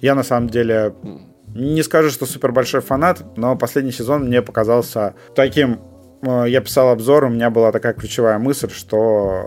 Я 0.00 0.14
на 0.14 0.22
самом 0.22 0.48
деле 0.48 0.94
не 1.48 1.82
скажу, 1.82 2.10
что 2.10 2.26
супер 2.26 2.52
большой 2.52 2.80
фанат, 2.80 3.36
но 3.36 3.56
последний 3.56 3.92
сезон 3.92 4.26
мне 4.26 4.42
показался 4.42 5.14
таким... 5.34 5.80
Э, 6.26 6.44
я 6.48 6.60
писал 6.60 6.90
обзор, 6.90 7.24
у 7.24 7.28
меня 7.28 7.50
была 7.50 7.72
такая 7.72 7.94
ключевая 7.94 8.38
мысль, 8.38 8.70
что 8.70 9.46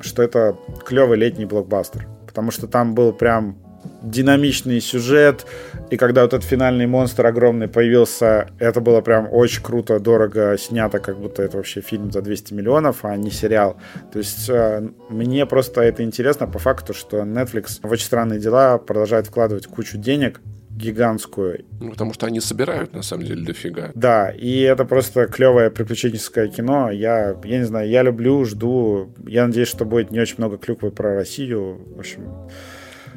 что 0.00 0.22
это 0.22 0.56
клевый 0.86 1.18
летний 1.18 1.44
блокбастер. 1.44 2.06
Потому 2.26 2.52
что 2.52 2.68
там 2.68 2.94
был 2.94 3.12
прям 3.12 3.56
динамичный 4.02 4.80
сюжет, 4.80 5.44
и 5.90 5.96
когда 5.96 6.22
вот 6.22 6.32
этот 6.32 6.48
финальный 6.48 6.86
монстр 6.86 7.26
огромный 7.26 7.68
появился, 7.68 8.48
это 8.58 8.80
было 8.80 9.00
прям 9.00 9.28
очень 9.30 9.62
круто, 9.62 9.98
дорого 9.98 10.56
снято, 10.58 10.98
как 10.98 11.18
будто 11.18 11.42
это 11.42 11.56
вообще 11.56 11.80
фильм 11.80 12.12
за 12.12 12.22
200 12.22 12.54
миллионов, 12.54 13.04
а 13.04 13.16
не 13.16 13.30
сериал. 13.30 13.76
То 14.12 14.18
есть 14.18 14.48
э, 14.48 14.88
мне 15.08 15.46
просто 15.46 15.80
это 15.80 16.04
интересно 16.04 16.46
по 16.46 16.58
факту, 16.58 16.94
что 16.94 17.18
Netflix 17.22 17.80
в 17.82 17.90
очень 17.90 18.04
странные 18.04 18.38
дела 18.38 18.78
продолжает 18.78 19.26
вкладывать 19.26 19.66
кучу 19.66 19.98
денег, 19.98 20.40
гигантскую. 20.78 21.64
Ну, 21.80 21.90
потому 21.90 22.14
что 22.14 22.26
они 22.26 22.40
собирают, 22.40 22.94
на 22.94 23.02
самом 23.02 23.24
деле, 23.24 23.44
дофига. 23.44 23.90
Да, 23.94 24.30
и 24.30 24.60
это 24.60 24.84
просто 24.84 25.26
клевое 25.26 25.70
приключенческое 25.70 26.48
кино. 26.48 26.90
Я, 26.90 27.36
я 27.44 27.58
не 27.58 27.64
знаю, 27.64 27.88
я 27.88 28.02
люблю, 28.02 28.44
жду. 28.44 29.12
Я 29.26 29.46
надеюсь, 29.46 29.68
что 29.68 29.84
будет 29.84 30.10
не 30.10 30.20
очень 30.20 30.36
много 30.38 30.56
клюквы 30.56 30.90
про 30.90 31.14
Россию. 31.14 31.80
В 31.94 31.98
общем, 31.98 32.22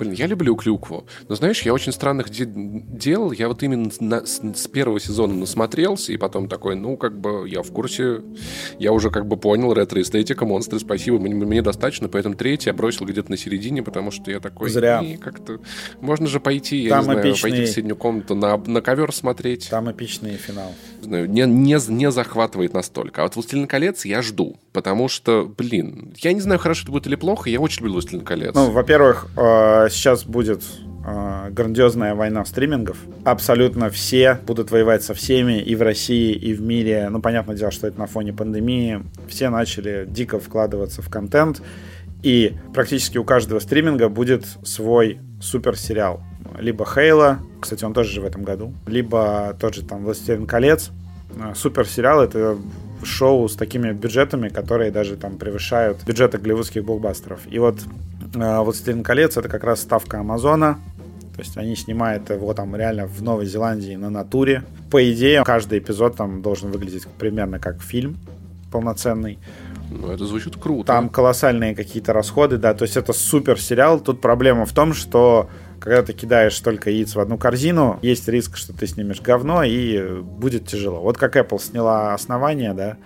Блин, 0.01 0.13
я 0.13 0.25
люблю 0.25 0.55
клюкву. 0.55 1.05
Но 1.29 1.35
знаешь, 1.35 1.61
я 1.61 1.75
очень 1.75 1.91
странных 1.91 2.31
де- 2.31 2.47
дел. 2.47 3.31
Я 3.31 3.47
вот 3.47 3.61
именно 3.61 3.91
на, 3.99 4.25
с, 4.25 4.41
с 4.41 4.67
первого 4.67 4.99
сезона 4.99 5.35
насмотрелся, 5.35 6.11
и 6.11 6.17
потом 6.17 6.47
такой, 6.47 6.75
ну, 6.75 6.97
как 6.97 7.19
бы, 7.19 7.47
я 7.47 7.61
в 7.61 7.71
курсе, 7.71 8.21
я 8.79 8.93
уже 8.93 9.11
как 9.11 9.27
бы 9.27 9.37
понял 9.37 9.71
ретро-эстетика, 9.73 10.43
монстры, 10.43 10.79
спасибо, 10.79 11.19
мне, 11.19 11.35
мне 11.35 11.61
достаточно, 11.61 12.09
поэтому 12.09 12.33
третий 12.33 12.69
я 12.69 12.73
бросил 12.73 13.05
где-то 13.05 13.29
на 13.29 13.37
середине, 13.37 13.83
потому 13.83 14.09
что 14.09 14.31
я 14.31 14.39
такой... 14.39 14.71
Зря. 14.71 15.03
как-то... 15.21 15.59
Можно 15.99 16.25
же 16.25 16.39
пойти, 16.39 16.77
я 16.77 16.89
Там 16.89 16.99
не 16.99 17.03
знаю, 17.03 17.21
эпичный... 17.21 17.49
пойти 17.51 17.63
в 17.63 17.67
соседнюю 17.67 17.95
комнату, 17.95 18.33
на, 18.33 18.57
на 18.57 18.81
ковер 18.81 19.13
смотреть. 19.13 19.69
Там 19.69 19.91
эпичный 19.91 20.35
финал. 20.35 20.73
Не, 21.03 21.45
не, 21.45 21.77
не 21.87 22.11
захватывает 22.11 22.73
настолько. 22.73 23.21
А 23.21 23.25
вот 23.25 23.35
«Властелин 23.35 23.67
колец» 23.67 24.03
я 24.03 24.23
жду, 24.23 24.57
потому 24.73 25.09
что, 25.09 25.45
блин, 25.45 26.15
я 26.17 26.33
не 26.33 26.41
знаю, 26.41 26.59
хорошо 26.59 26.85
это 26.85 26.91
будет 26.91 27.05
или 27.05 27.15
плохо, 27.15 27.51
я 27.51 27.59
очень 27.59 27.81
люблю 27.81 27.93
«Властелин 27.93 28.25
колец». 28.25 28.55
Ну, 28.55 28.71
во-первых, 28.71 29.27
сейчас 29.91 30.23
будет 30.25 30.63
э, 31.05 31.49
грандиозная 31.51 32.15
война 32.15 32.45
стримингов. 32.45 32.97
Абсолютно 33.23 33.89
все 33.89 34.39
будут 34.45 34.71
воевать 34.71 35.03
со 35.03 35.13
всеми 35.13 35.59
и 35.59 35.75
в 35.75 35.81
России, 35.81 36.33
и 36.33 36.53
в 36.53 36.61
мире. 36.61 37.07
Ну, 37.09 37.21
понятное 37.21 37.55
дело, 37.55 37.71
что 37.71 37.87
это 37.87 37.99
на 37.99 38.07
фоне 38.07 38.33
пандемии. 38.33 39.03
Все 39.27 39.49
начали 39.49 40.05
дико 40.09 40.39
вкладываться 40.39 41.01
в 41.01 41.09
контент. 41.09 41.61
И 42.23 42.53
практически 42.73 43.17
у 43.17 43.23
каждого 43.23 43.59
стриминга 43.59 44.09
будет 44.09 44.45
свой 44.63 45.19
супер 45.41 45.77
сериал. 45.77 46.21
Либо 46.59 46.85
Хейла, 46.85 47.39
кстати, 47.59 47.83
он 47.83 47.93
тоже 47.93 48.11
же 48.11 48.21
в 48.21 48.25
этом 48.25 48.43
году, 48.43 48.73
либо 48.85 49.55
тот 49.59 49.73
же 49.73 49.83
там 49.83 50.03
«Властелин 50.03 50.45
колец». 50.45 50.91
Супер 51.55 51.87
сериал— 51.87 52.21
это 52.23 52.57
шоу 53.03 53.47
с 53.47 53.55
такими 53.55 53.91
бюджетами, 53.93 54.49
которые 54.49 54.91
даже 54.91 55.15
там 55.15 55.37
превышают 55.37 56.03
бюджеты 56.03 56.37
голливудских 56.37 56.83
блокбастеров. 56.83 57.39
И 57.49 57.57
вот 57.57 57.79
«Властелин 58.33 59.03
колец»— 59.03 59.37
это 59.37 59.49
как 59.49 59.63
раз 59.63 59.81
ставка 59.81 60.19
Амазона, 60.19 60.79
то 61.35 61.39
есть 61.39 61.57
они 61.57 61.75
снимают 61.75 62.29
его 62.29 62.53
там 62.53 62.75
реально 62.75 63.07
в 63.07 63.21
Новой 63.21 63.45
Зеландии 63.45 63.95
на 63.95 64.09
натуре. 64.09 64.63
По 64.89 65.11
идее, 65.11 65.43
каждый 65.43 65.79
эпизод 65.79 66.15
там 66.15 66.41
должен 66.41 66.71
выглядеть 66.71 67.07
примерно 67.07 67.59
как 67.59 67.81
фильм 67.81 68.17
полноценный. 68.71 69.37
Ну, 69.89 70.09
это 70.09 70.25
звучит 70.25 70.55
круто. 70.55 70.87
Там 70.87 71.09
колоссальные 71.09 71.75
какие-то 71.75 72.13
расходы, 72.13 72.57
да, 72.57 72.73
то 72.73 72.83
есть 72.83 72.95
это 72.95 73.11
супер 73.11 73.59
сериал. 73.59 73.99
Тут 73.99 74.21
проблема 74.21 74.65
в 74.65 74.71
том, 74.71 74.93
что 74.93 75.49
когда 75.79 76.01
ты 76.03 76.13
кидаешь 76.13 76.57
только 76.59 76.89
яиц 76.89 77.15
в 77.15 77.19
одну 77.19 77.37
корзину, 77.37 77.99
есть 78.01 78.27
риск, 78.29 78.55
что 78.55 78.71
ты 78.71 78.87
снимешь 78.87 79.19
говно, 79.19 79.63
и 79.63 80.21
будет 80.21 80.67
тяжело. 80.67 81.01
Вот 81.01 81.17
как 81.17 81.35
Apple 81.35 81.61
сняла 81.61 82.13
основание, 82.13 82.73
да, 82.73 82.97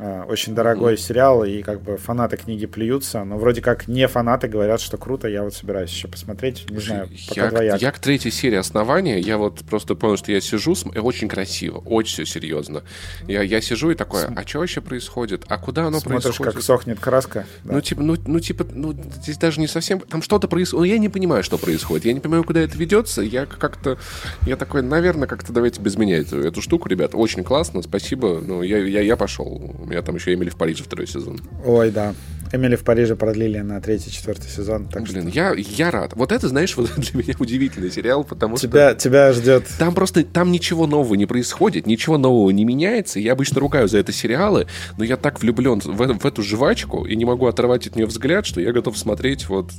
очень 0.00 0.54
дорогой 0.54 0.96
сериал, 0.96 1.44
и 1.44 1.62
как 1.62 1.82
бы 1.82 1.96
фанаты 1.96 2.36
книги 2.36 2.66
плюются, 2.66 3.22
но 3.24 3.36
вроде 3.38 3.60
как 3.60 3.86
не 3.88 4.08
фанаты 4.08 4.48
говорят, 4.48 4.80
что 4.80 4.96
круто, 4.96 5.28
я 5.28 5.42
вот 5.42 5.54
собираюсь 5.54 5.90
еще 5.90 6.08
посмотреть, 6.08 6.70
не 6.70 6.80
знаю, 6.80 7.08
пока 7.28 7.44
я, 7.44 7.50
двояк. 7.50 7.82
Я 7.82 7.92
к 7.92 7.98
третьей 7.98 8.30
серии 8.30 8.56
«Основания», 8.56 9.18
я 9.18 9.36
вот 9.36 9.60
просто 9.68 9.94
понял, 9.94 10.16
что 10.16 10.32
я 10.32 10.40
сижу, 10.40 10.74
и 10.94 10.98
очень 10.98 11.28
красиво, 11.28 11.78
очень 11.78 12.24
все 12.24 12.24
серьезно. 12.24 12.82
Я, 13.26 13.42
я 13.42 13.60
сижу 13.60 13.90
и 13.90 13.94
такой, 13.94 14.24
а 14.24 14.46
что 14.46 14.60
вообще 14.60 14.80
происходит? 14.80 15.44
А 15.48 15.58
куда 15.58 15.86
оно 15.86 16.00
Смотришь, 16.00 16.22
происходит? 16.22 16.54
как 16.54 16.62
сохнет 16.62 17.00
краска. 17.00 17.46
Да. 17.64 17.74
Ну, 17.74 17.80
типа, 17.80 18.02
ну, 18.02 18.16
ну, 18.26 18.40
типа, 18.40 18.66
ну, 18.72 18.92
здесь 18.92 19.36
даже 19.36 19.60
не 19.60 19.66
совсем, 19.66 20.00
там 20.00 20.22
что-то 20.22 20.48
происходит, 20.48 20.80
ну, 20.80 20.84
я 20.84 20.98
не 20.98 21.08
понимаю, 21.08 21.42
что 21.42 21.58
происходит, 21.58 22.06
я 22.06 22.12
не 22.12 22.20
понимаю, 22.20 22.44
куда 22.44 22.60
это 22.60 22.78
ведется, 22.78 23.22
я 23.22 23.46
как-то, 23.46 23.98
я 24.46 24.56
такой, 24.56 24.82
наверное, 24.82 25.28
как-то 25.28 25.52
давайте 25.52 25.80
без 25.80 25.96
меня 25.96 26.18
эту, 26.18 26.40
эту 26.40 26.62
штуку, 26.62 26.88
ребят, 26.88 27.10
очень 27.14 27.44
классно, 27.44 27.82
спасибо, 27.82 28.40
ну, 28.46 28.62
я, 28.62 28.78
я, 28.78 29.00
я 29.00 29.16
пошел, 29.16 29.60
у 29.90 29.92
меня 29.92 30.02
там 30.02 30.14
еще 30.14 30.32
Эмили 30.32 30.50
в 30.50 30.56
Париже 30.56 30.84
второй 30.84 31.08
сезон. 31.08 31.40
Ой, 31.64 31.90
да. 31.90 32.14
Эмили 32.52 32.74
в 32.74 32.82
Париже 32.82 33.14
продлили 33.14 33.58
на 33.58 33.80
третий, 33.80 34.10
четвертый 34.10 34.48
сезон. 34.48 34.88
Так 34.88 35.04
Блин, 35.04 35.30
что... 35.30 35.30
я, 35.30 35.54
я 35.56 35.90
рад. 35.90 36.14
Вот 36.14 36.32
это, 36.32 36.48
знаешь, 36.48 36.76
вот 36.76 36.90
для 36.96 37.22
меня 37.22 37.34
удивительный 37.38 37.90
сериал, 37.90 38.24
потому 38.24 38.56
тебя, 38.56 38.90
что... 38.90 38.98
Тебя 38.98 39.32
ждет... 39.32 39.64
Там 39.78 39.94
просто, 39.94 40.24
там 40.24 40.50
ничего 40.50 40.86
нового 40.86 41.14
не 41.14 41.26
происходит, 41.26 41.86
ничего 41.86 42.18
нового 42.18 42.50
не 42.50 42.64
меняется. 42.64 43.20
Я 43.20 43.32
обычно 43.32 43.60
ругаю 43.60 43.88
за 43.88 43.98
это 43.98 44.12
сериалы, 44.12 44.66
но 44.98 45.04
я 45.04 45.16
так 45.16 45.40
влюблен 45.40 45.80
в, 45.80 45.96
в 45.96 46.26
эту 46.26 46.42
жвачку 46.42 47.04
и 47.04 47.14
не 47.14 47.24
могу 47.24 47.46
оторвать 47.46 47.86
от 47.86 47.94
нее 47.94 48.06
взгляд, 48.06 48.46
что 48.46 48.60
я 48.60 48.72
готов 48.72 48.98
смотреть 48.98 49.48
вот 49.48 49.70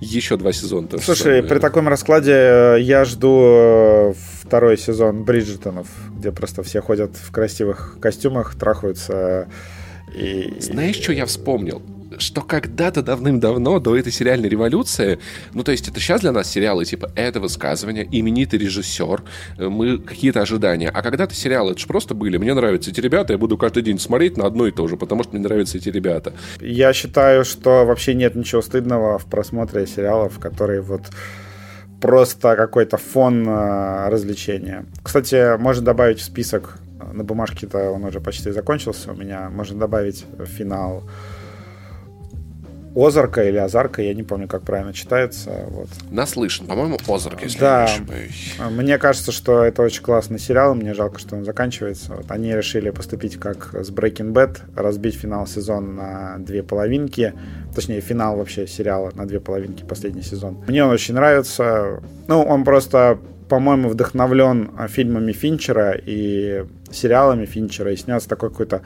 еще 0.00 0.36
два 0.36 0.52
сезона. 0.52 0.88
Слушай, 1.00 1.42
при 1.42 1.58
таком 1.58 1.88
раскладе 1.88 2.32
э, 2.32 2.76
я 2.80 3.04
жду 3.04 4.16
второй 4.42 4.78
сезон 4.78 5.22
Бриджертонов, 5.22 5.86
где 6.16 6.32
просто 6.32 6.62
все 6.62 6.80
ходят 6.80 7.16
в 7.16 7.30
красивых 7.30 7.98
костюмах, 8.00 8.56
трахаются 8.56 9.48
и... 10.14 10.56
Знаешь, 10.58 10.96
что 10.96 11.12
я 11.12 11.26
вспомнил? 11.26 11.82
Что 12.18 12.42
когда-то 12.42 13.02
давным-давно, 13.02 13.78
до 13.78 13.96
этой 13.96 14.12
сериальной 14.12 14.48
революции, 14.48 15.18
ну, 15.54 15.62
то 15.62 15.72
есть 15.72 15.88
это 15.88 16.00
сейчас 16.00 16.22
для 16.22 16.32
нас 16.32 16.50
сериалы, 16.50 16.84
типа, 16.84 17.10
это 17.14 17.40
высказывание, 17.40 18.08
именитый 18.10 18.58
режиссер, 18.58 19.22
мы 19.58 19.98
какие-то 19.98 20.40
ожидания. 20.40 20.88
А 20.88 21.02
когда-то 21.02 21.34
сериалы, 21.34 21.72
это 21.72 21.80
же 21.80 21.86
просто 21.86 22.14
были, 22.14 22.36
мне 22.36 22.54
нравятся 22.54 22.90
эти 22.90 23.00
ребята, 23.00 23.32
я 23.32 23.38
буду 23.38 23.56
каждый 23.56 23.82
день 23.82 23.98
смотреть 23.98 24.36
на 24.36 24.46
одно 24.46 24.66
и 24.66 24.70
то 24.70 24.86
же, 24.88 24.96
потому 24.96 25.22
что 25.22 25.32
мне 25.34 25.42
нравятся 25.42 25.78
эти 25.78 25.88
ребята. 25.88 26.32
Я 26.60 26.92
считаю, 26.92 27.44
что 27.44 27.84
вообще 27.84 28.14
нет 28.14 28.34
ничего 28.34 28.62
стыдного 28.62 29.18
в 29.18 29.26
просмотре 29.26 29.86
сериалов, 29.86 30.38
которые 30.38 30.80
вот 30.80 31.02
просто 32.00 32.56
какой-то 32.56 32.96
фон 32.96 33.46
развлечения. 33.46 34.86
Кстати, 35.02 35.58
можно 35.58 35.84
добавить 35.84 36.18
в 36.18 36.24
список 36.24 36.78
на 37.12 37.24
бумажке-то 37.24 37.90
он 37.90 38.04
уже 38.04 38.20
почти 38.20 38.50
закончился 38.50 39.12
у 39.12 39.16
меня. 39.16 39.48
Можно 39.50 39.80
добавить 39.80 40.26
финал 40.44 41.02
Озарка 42.94 43.48
или 43.48 43.56
Азарка, 43.56 44.02
я 44.02 44.14
не 44.14 44.22
помню, 44.22 44.48
как 44.48 44.62
правильно 44.62 44.92
читается. 44.92 45.66
Вот. 45.68 45.88
Наслышан, 46.10 46.66
по-моему, 46.66 46.98
Озарк, 47.06 47.42
если 47.42 47.60
да. 47.60 47.86
не 47.86 47.92
ошибаюсь. 47.92 48.54
Мне 48.70 48.98
кажется, 48.98 49.32
что 49.32 49.64
это 49.64 49.82
очень 49.82 50.02
классный 50.02 50.38
сериал, 50.38 50.74
мне 50.74 50.94
жалко, 50.94 51.18
что 51.18 51.36
он 51.36 51.44
заканчивается. 51.44 52.14
Вот 52.14 52.30
они 52.30 52.54
решили 52.54 52.90
поступить 52.90 53.36
как 53.36 53.74
с 53.74 53.90
Breaking 53.90 54.32
Bad, 54.32 54.58
разбить 54.74 55.14
финал 55.14 55.46
сезона 55.46 55.92
на 55.92 56.38
две 56.38 56.62
половинки, 56.62 57.34
точнее, 57.74 58.00
финал 58.00 58.36
вообще 58.36 58.66
сериала 58.66 59.12
на 59.14 59.26
две 59.26 59.40
половинки, 59.40 59.84
последний 59.84 60.22
сезон. 60.22 60.62
Мне 60.66 60.84
он 60.84 60.90
очень 60.90 61.14
нравится. 61.14 62.02
Ну, 62.26 62.42
он 62.42 62.64
просто 62.64 63.18
по-моему, 63.48 63.88
вдохновлен 63.88 64.70
фильмами 64.88 65.32
Финчера 65.32 65.92
и 65.92 66.64
сериалами 66.92 67.46
Финчера, 67.46 67.92
и 67.92 67.96
снят 67.96 68.22
с 68.22 68.26
такой 68.26 68.50
какой-то 68.50 68.82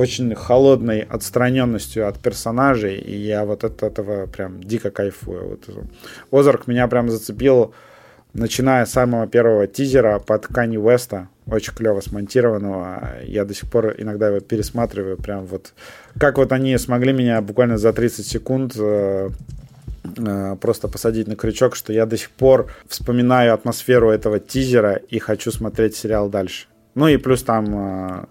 очень 0.00 0.34
холодной 0.34 1.00
отстраненностью 1.00 2.08
от 2.08 2.18
персонажей, 2.18 2.96
и 2.96 3.14
я 3.16 3.44
вот 3.44 3.64
от 3.64 3.82
этого 3.82 4.26
прям 4.26 4.62
дико 4.62 4.90
кайфую. 4.90 5.48
Вот. 5.50 5.86
Озарк 6.30 6.66
меня 6.66 6.88
прям 6.88 7.10
зацепил, 7.10 7.74
начиная 8.32 8.86
с 8.86 8.92
самого 8.92 9.26
первого 9.26 9.66
тизера 9.66 10.18
под 10.18 10.46
Кани 10.46 10.78
Уэста, 10.78 11.28
очень 11.46 11.74
клево 11.74 12.00
смонтированного. 12.00 13.18
Я 13.24 13.44
до 13.44 13.54
сих 13.54 13.70
пор 13.70 13.94
иногда 13.98 14.28
его 14.28 14.40
пересматриваю, 14.40 15.18
прям 15.18 15.44
вот 15.44 15.74
как 16.18 16.38
вот 16.38 16.52
они 16.52 16.78
смогли 16.78 17.12
меня 17.12 17.42
буквально 17.42 17.76
за 17.76 17.92
30 17.92 18.26
секунд 18.26 18.76
просто 20.60 20.88
посадить 20.88 21.28
на 21.28 21.36
крючок, 21.36 21.76
что 21.76 21.92
я 21.92 22.06
до 22.06 22.16
сих 22.16 22.30
пор 22.30 22.72
вспоминаю 22.88 23.52
атмосферу 23.52 24.10
этого 24.10 24.40
тизера 24.40 24.94
и 24.94 25.18
хочу 25.18 25.50
смотреть 25.50 25.94
сериал 25.94 26.30
дальше. 26.30 26.66
Ну 26.94 27.06
и 27.08 27.16
плюс 27.16 27.42
там 27.42 27.66
э, 27.72 28.24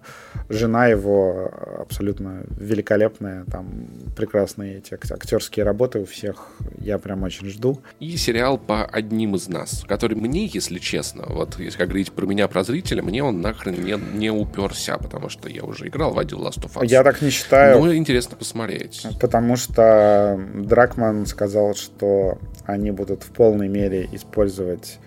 жена 0.50 0.88
его 0.88 1.52
абсолютно 1.80 2.44
великолепная, 2.50 3.46
там 3.46 3.88
прекрасные 4.16 4.80
эти 4.80 4.94
актерские 4.94 5.64
работы 5.64 6.00
у 6.00 6.06
всех, 6.06 6.48
я 6.80 6.98
прям 6.98 7.24
очень 7.24 7.48
жду. 7.50 7.82
И 8.00 8.18
сериал 8.18 8.58
по 8.58 8.84
одним 8.86 9.36
из 9.36 9.48
нас, 9.48 9.86
который 9.88 10.16
мне, 10.16 10.46
если 10.46 10.80
честно, 10.80 11.26
вот 11.28 11.60
если 11.60 11.78
как 11.78 11.90
говорить 11.90 12.12
про 12.12 12.26
меня, 12.26 12.48
про 12.48 12.64
зрителя, 12.64 13.04
мне 13.04 13.24
он 13.24 13.42
нахрен 13.42 13.84
не, 13.84 13.98
не 14.18 14.32
уперся, 14.32 14.98
потому 14.98 15.30
что 15.30 15.50
я 15.50 15.64
уже 15.64 15.88
играл 15.88 16.14
в 16.14 16.20
один 16.20 16.40
Last 16.40 16.64
of 16.64 16.74
Us. 16.74 16.86
Я 16.86 17.04
так 17.04 17.22
не 17.22 17.30
считаю. 17.30 17.80
Ну, 17.80 17.94
интересно 17.94 18.36
посмотреть. 18.36 19.06
Потому 19.22 19.56
что 19.56 20.40
Дракман 20.56 21.26
сказал, 21.26 21.76
что 21.76 22.40
они 22.66 22.92
будут 22.92 23.24
в 23.24 23.32
полной 23.32 23.68
мере 23.68 24.10
использовать 24.12 25.00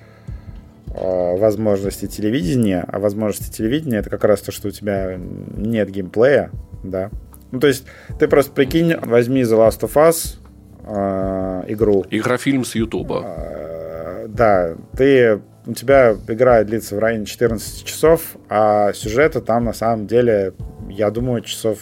возможности 0.94 2.06
телевидения, 2.06 2.84
а 2.86 2.98
возможности 2.98 3.50
телевидения 3.50 3.98
это 3.98 4.10
как 4.10 4.24
раз 4.24 4.40
то, 4.42 4.52
что 4.52 4.68
у 4.68 4.70
тебя 4.70 5.18
нет 5.18 5.90
геймплея, 5.90 6.50
да. 6.82 7.10
Ну, 7.50 7.60
то 7.60 7.66
есть 7.66 7.84
ты 8.18 8.28
просто 8.28 8.52
прикинь, 8.52 8.96
возьми 8.96 9.42
The 9.42 9.68
Last 9.68 9.80
of 9.80 9.94
Us, 9.94 10.36
э, 10.84 11.72
игру. 11.72 12.04
Игрофильм 12.10 12.64
с 12.64 12.74
Ютуба. 12.74 13.24
Э, 13.24 14.26
да, 14.28 14.74
ты 14.96 15.40
у 15.66 15.74
тебя 15.74 16.16
игра 16.28 16.64
длится 16.64 16.96
в 16.96 16.98
районе 16.98 17.26
14 17.26 17.84
часов, 17.84 18.36
а 18.48 18.92
сюжета 18.92 19.40
там 19.40 19.64
на 19.64 19.72
самом 19.72 20.06
деле, 20.06 20.54
я 20.88 21.10
думаю, 21.10 21.42
часов 21.42 21.78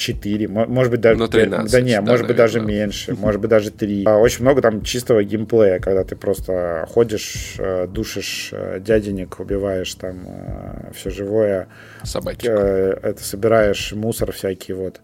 4, 0.00 0.48
может 0.48 0.90
быть 0.90 1.00
даже... 1.02 1.18
Ну, 1.18 1.28
13, 1.28 1.70
да 1.70 1.80
не, 1.82 1.94
да, 1.96 2.02
может 2.02 2.26
быть 2.26 2.36
даже 2.36 2.60
меньше, 2.60 3.14
может 3.18 3.40
быть 3.40 3.50
даже 3.50 3.70
3. 3.70 4.04
А, 4.06 4.16
очень 4.16 4.42
много 4.42 4.62
там 4.62 4.82
чистого 4.82 5.22
геймплея, 5.22 5.78
когда 5.78 6.04
ты 6.04 6.16
просто 6.16 6.86
ходишь, 6.88 7.56
э, 7.58 7.86
душишь 7.86 8.48
э, 8.52 8.80
дяденек, 8.80 9.38
убиваешь 9.38 9.94
там 9.94 10.24
э, 10.26 10.92
все 10.94 11.10
живое. 11.10 11.68
Собачек. 12.02 12.50
Это 12.50 13.22
собираешь 13.22 13.92
мусор 13.92 14.32
всякий 14.32 14.72
вот. 14.72 15.00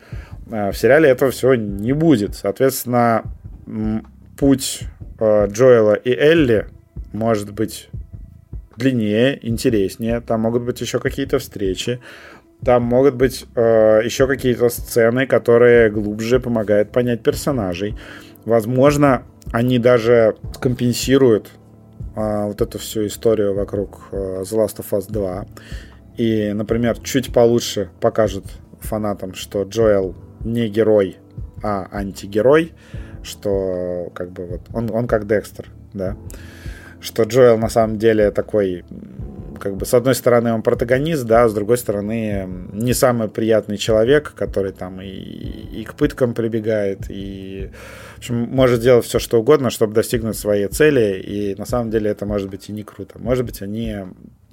В 0.46 0.72
сериале 0.72 1.10
этого 1.10 1.30
всего 1.30 1.54
не 1.54 1.92
будет. 1.92 2.34
Соответственно, 2.34 3.24
путь 4.38 4.80
Джоэла 5.20 5.94
и 5.94 6.10
Элли 6.10 6.68
может 7.12 7.52
быть 7.52 7.90
длиннее, 8.76 9.38
интереснее. 9.46 10.20
Там 10.20 10.40
могут 10.40 10.62
быть 10.62 10.80
еще 10.80 11.00
какие-то 11.00 11.38
встречи. 11.38 12.00
Там 12.64 12.82
могут 12.82 13.14
быть 13.14 13.46
э, 13.54 14.00
еще 14.04 14.26
какие-то 14.26 14.68
сцены, 14.68 15.26
которые 15.26 15.90
глубже 15.90 16.40
помогают 16.40 16.90
понять 16.90 17.22
персонажей. 17.22 17.96
Возможно, 18.44 19.22
они 19.52 19.78
даже 19.78 20.36
компенсируют 20.60 21.50
э, 22.16 22.46
вот 22.46 22.60
эту 22.60 22.78
всю 22.78 23.06
историю 23.06 23.54
вокруг 23.54 24.08
э, 24.12 24.42
The 24.42 24.56
Last 24.56 24.78
of 24.78 24.86
Us 24.90 25.06
2. 25.08 25.46
И, 26.16 26.52
например, 26.52 26.98
чуть 27.00 27.32
получше 27.32 27.90
покажут 28.00 28.46
фанатам, 28.80 29.34
что 29.34 29.62
Джоэл 29.64 30.14
не 30.40 30.68
герой, 30.68 31.18
а 31.62 31.88
антигерой, 31.92 32.72
что 33.22 34.10
как 34.14 34.30
бы 34.30 34.46
вот 34.46 34.60
он, 34.72 34.90
он 34.92 35.06
как 35.06 35.26
Декстер, 35.26 35.68
да, 35.92 36.16
что 37.00 37.24
Джоэл 37.24 37.58
на 37.58 37.68
самом 37.68 37.98
деле 37.98 38.30
такой 38.30 38.84
как 39.58 39.76
бы 39.76 39.86
с 39.86 39.94
одной 39.94 40.14
стороны 40.14 40.52
он 40.52 40.62
протагонист, 40.62 41.24
да, 41.24 41.48
с 41.48 41.54
другой 41.54 41.78
стороны 41.78 42.48
не 42.72 42.94
самый 42.94 43.28
приятный 43.28 43.76
человек, 43.76 44.32
который 44.34 44.72
там 44.72 45.00
и, 45.00 45.08
и 45.08 45.84
к 45.84 45.94
пыткам 45.94 46.34
прибегает, 46.34 47.10
и 47.10 47.70
в 48.14 48.18
общем, 48.18 48.36
может 48.36 48.80
делать 48.80 49.04
все, 49.04 49.18
что 49.18 49.40
угодно, 49.40 49.70
чтобы 49.70 49.94
достигнуть 49.94 50.36
своей 50.36 50.68
цели, 50.68 51.20
и 51.20 51.54
на 51.56 51.66
самом 51.66 51.90
деле 51.90 52.10
это 52.10 52.26
может 52.26 52.48
быть 52.48 52.68
и 52.68 52.72
не 52.72 52.82
круто. 52.82 53.18
Может 53.18 53.44
быть, 53.44 53.62
они 53.62 53.96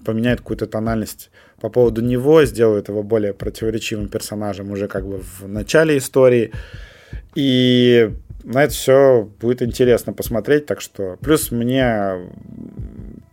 поменяют 0.06 0.42
какую-то 0.42 0.68
тональность 0.68 1.32
по 1.62 1.70
поводу 1.70 2.02
него, 2.02 2.44
сделают 2.46 2.90
его 2.90 3.04
более 3.04 3.34
противоречивым 3.34 4.10
персонажем 4.10 4.72
уже 4.72 4.88
как 4.88 5.08
бы 5.08 5.22
в 5.22 5.48
начале 5.48 5.98
истории, 5.98 6.52
и 7.36 8.12
на 8.44 8.66
это 8.66 8.74
все 8.74 9.30
будет 9.40 9.62
интересно 9.62 10.14
посмотреть, 10.14 10.66
так 10.66 10.82
что 10.82 11.18
плюс 11.22 11.52
мне 11.52 12.18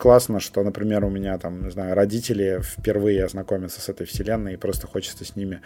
классно, 0.01 0.41
что, 0.41 0.63
например, 0.65 1.05
у 1.05 1.11
меня 1.11 1.39
там, 1.39 1.63
не 1.63 1.71
знаю, 1.71 1.95
родители 1.95 2.61
впервые 2.63 3.25
ознакомятся 3.25 3.81
с 3.81 3.89
этой 3.91 4.07
вселенной, 4.07 4.55
и 4.55 4.57
просто 4.57 4.87
хочется 4.87 5.25
с 5.25 5.37
ними 5.37 5.61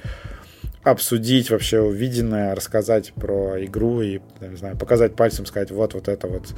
обсудить 0.83 1.51
вообще 1.51 1.81
увиденное, 1.81 2.55
рассказать 2.55 3.13
про 3.15 3.65
игру 3.65 4.03
и, 4.03 4.21
не 4.41 4.57
знаю, 4.57 4.77
показать 4.77 5.15
пальцем, 5.15 5.47
сказать, 5.47 5.71
вот, 5.71 5.95
вот 5.95 6.09
это 6.09 6.27
вот 6.27 6.53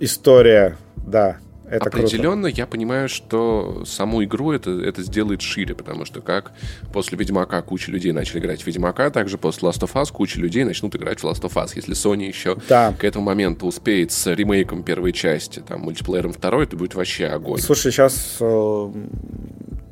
история, 0.00 0.76
да, 0.96 1.38
это 1.68 1.86
Определенно, 1.86 2.48
круто. 2.48 2.56
я 2.56 2.66
понимаю, 2.66 3.08
что 3.08 3.84
саму 3.84 4.22
игру 4.24 4.52
это, 4.52 4.70
это 4.70 5.02
сделает 5.02 5.42
шире, 5.42 5.74
потому 5.74 6.04
что 6.04 6.20
как 6.20 6.52
после 6.92 7.18
Ведьмака 7.18 7.60
куча 7.62 7.90
людей 7.90 8.12
начали 8.12 8.38
играть 8.38 8.62
в 8.62 8.66
Ведьмака, 8.66 9.10
также 9.10 9.36
после 9.36 9.68
Last 9.68 9.80
of 9.80 9.92
Us 9.94 10.12
куча 10.12 10.38
людей 10.38 10.64
начнут 10.64 10.94
играть 10.94 11.20
в 11.20 11.24
Last 11.24 11.42
of 11.42 11.54
Us. 11.54 11.72
Если 11.74 11.94
Sony 11.94 12.26
еще 12.26 12.56
да. 12.68 12.94
к 12.98 13.02
этому 13.02 13.24
моменту 13.24 13.66
успеет 13.66 14.12
с 14.12 14.32
ремейком 14.32 14.84
первой 14.84 15.12
части, 15.12 15.60
там, 15.60 15.80
мультиплеером 15.80 16.32
второй, 16.32 16.64
это 16.64 16.76
будет 16.76 16.94
вообще 16.94 17.26
огонь. 17.26 17.60
Слушай, 17.60 17.90
сейчас 17.90 18.36
э, 18.40 18.92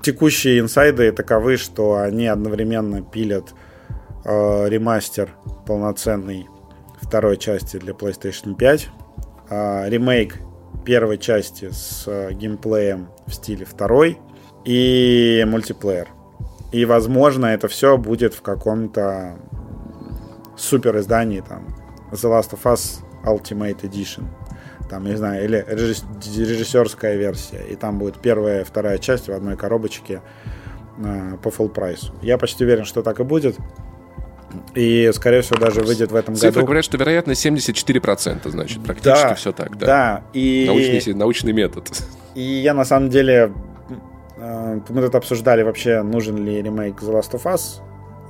текущие 0.02 0.60
инсайды 0.60 1.10
таковы, 1.10 1.56
что 1.56 1.96
они 1.96 2.28
одновременно 2.28 3.02
пилят 3.02 3.52
э, 4.24 4.68
ремастер 4.68 5.30
полноценный 5.66 6.46
второй 7.02 7.36
части 7.36 7.78
для 7.78 7.94
PlayStation 7.94 8.54
5, 8.54 8.88
э, 9.50 9.88
ремейк 9.88 10.36
первой 10.84 11.18
части 11.18 11.70
с 11.70 12.04
э, 12.06 12.32
геймплеем 12.32 13.08
в 13.26 13.34
стиле 13.34 13.64
второй 13.64 14.18
и 14.64 15.44
мультиплеер. 15.46 16.08
И, 16.72 16.84
возможно, 16.84 17.46
это 17.46 17.68
все 17.68 17.96
будет 17.96 18.34
в 18.34 18.42
каком-то 18.42 19.38
супер 20.56 20.98
издании, 20.98 21.40
там, 21.40 21.74
The 22.10 22.30
Last 22.30 22.52
of 22.52 22.62
Us 22.64 23.00
Ultimate 23.24 23.82
Edition, 23.82 24.24
там, 24.88 25.04
не 25.04 25.16
знаю, 25.16 25.44
или 25.44 25.64
режиссерская 25.68 27.16
версия, 27.16 27.62
и 27.70 27.76
там 27.76 27.98
будет 27.98 28.20
первая 28.20 28.62
и 28.62 28.64
вторая 28.64 28.98
часть 28.98 29.28
в 29.28 29.32
одной 29.32 29.56
коробочке 29.56 30.20
э, 30.98 31.36
по 31.42 31.48
full 31.48 31.68
прайсу. 31.68 32.12
Я 32.22 32.38
почти 32.38 32.64
уверен, 32.64 32.84
что 32.84 33.02
так 33.02 33.20
и 33.20 33.24
будет. 33.24 33.56
И, 34.74 35.10
скорее 35.14 35.42
всего, 35.42 35.58
даже 35.58 35.80
выйдет 35.80 36.10
в 36.10 36.16
этом 36.16 36.34
Цифры 36.34 36.52
году. 36.52 36.66
говорят, 36.66 36.84
что 36.84 36.96
вероятность 36.96 37.44
74%, 37.44 38.48
значит, 38.50 38.82
практически 38.84 39.28
да, 39.28 39.34
все 39.34 39.52
так, 39.52 39.76
да. 39.78 39.86
Да, 39.86 40.22
и... 40.32 40.64
Научный, 40.66 41.14
научный 41.14 41.52
метод. 41.52 41.88
И 42.34 42.42
я, 42.42 42.74
на 42.74 42.84
самом 42.84 43.10
деле, 43.10 43.52
э, 44.36 44.80
мы 44.88 45.02
тут 45.02 45.14
обсуждали 45.14 45.62
вообще, 45.62 46.02
нужен 46.02 46.44
ли 46.44 46.60
ремейк 46.60 47.00
The 47.00 47.12
Last 47.12 47.30
of 47.32 47.44
Us. 47.44 47.80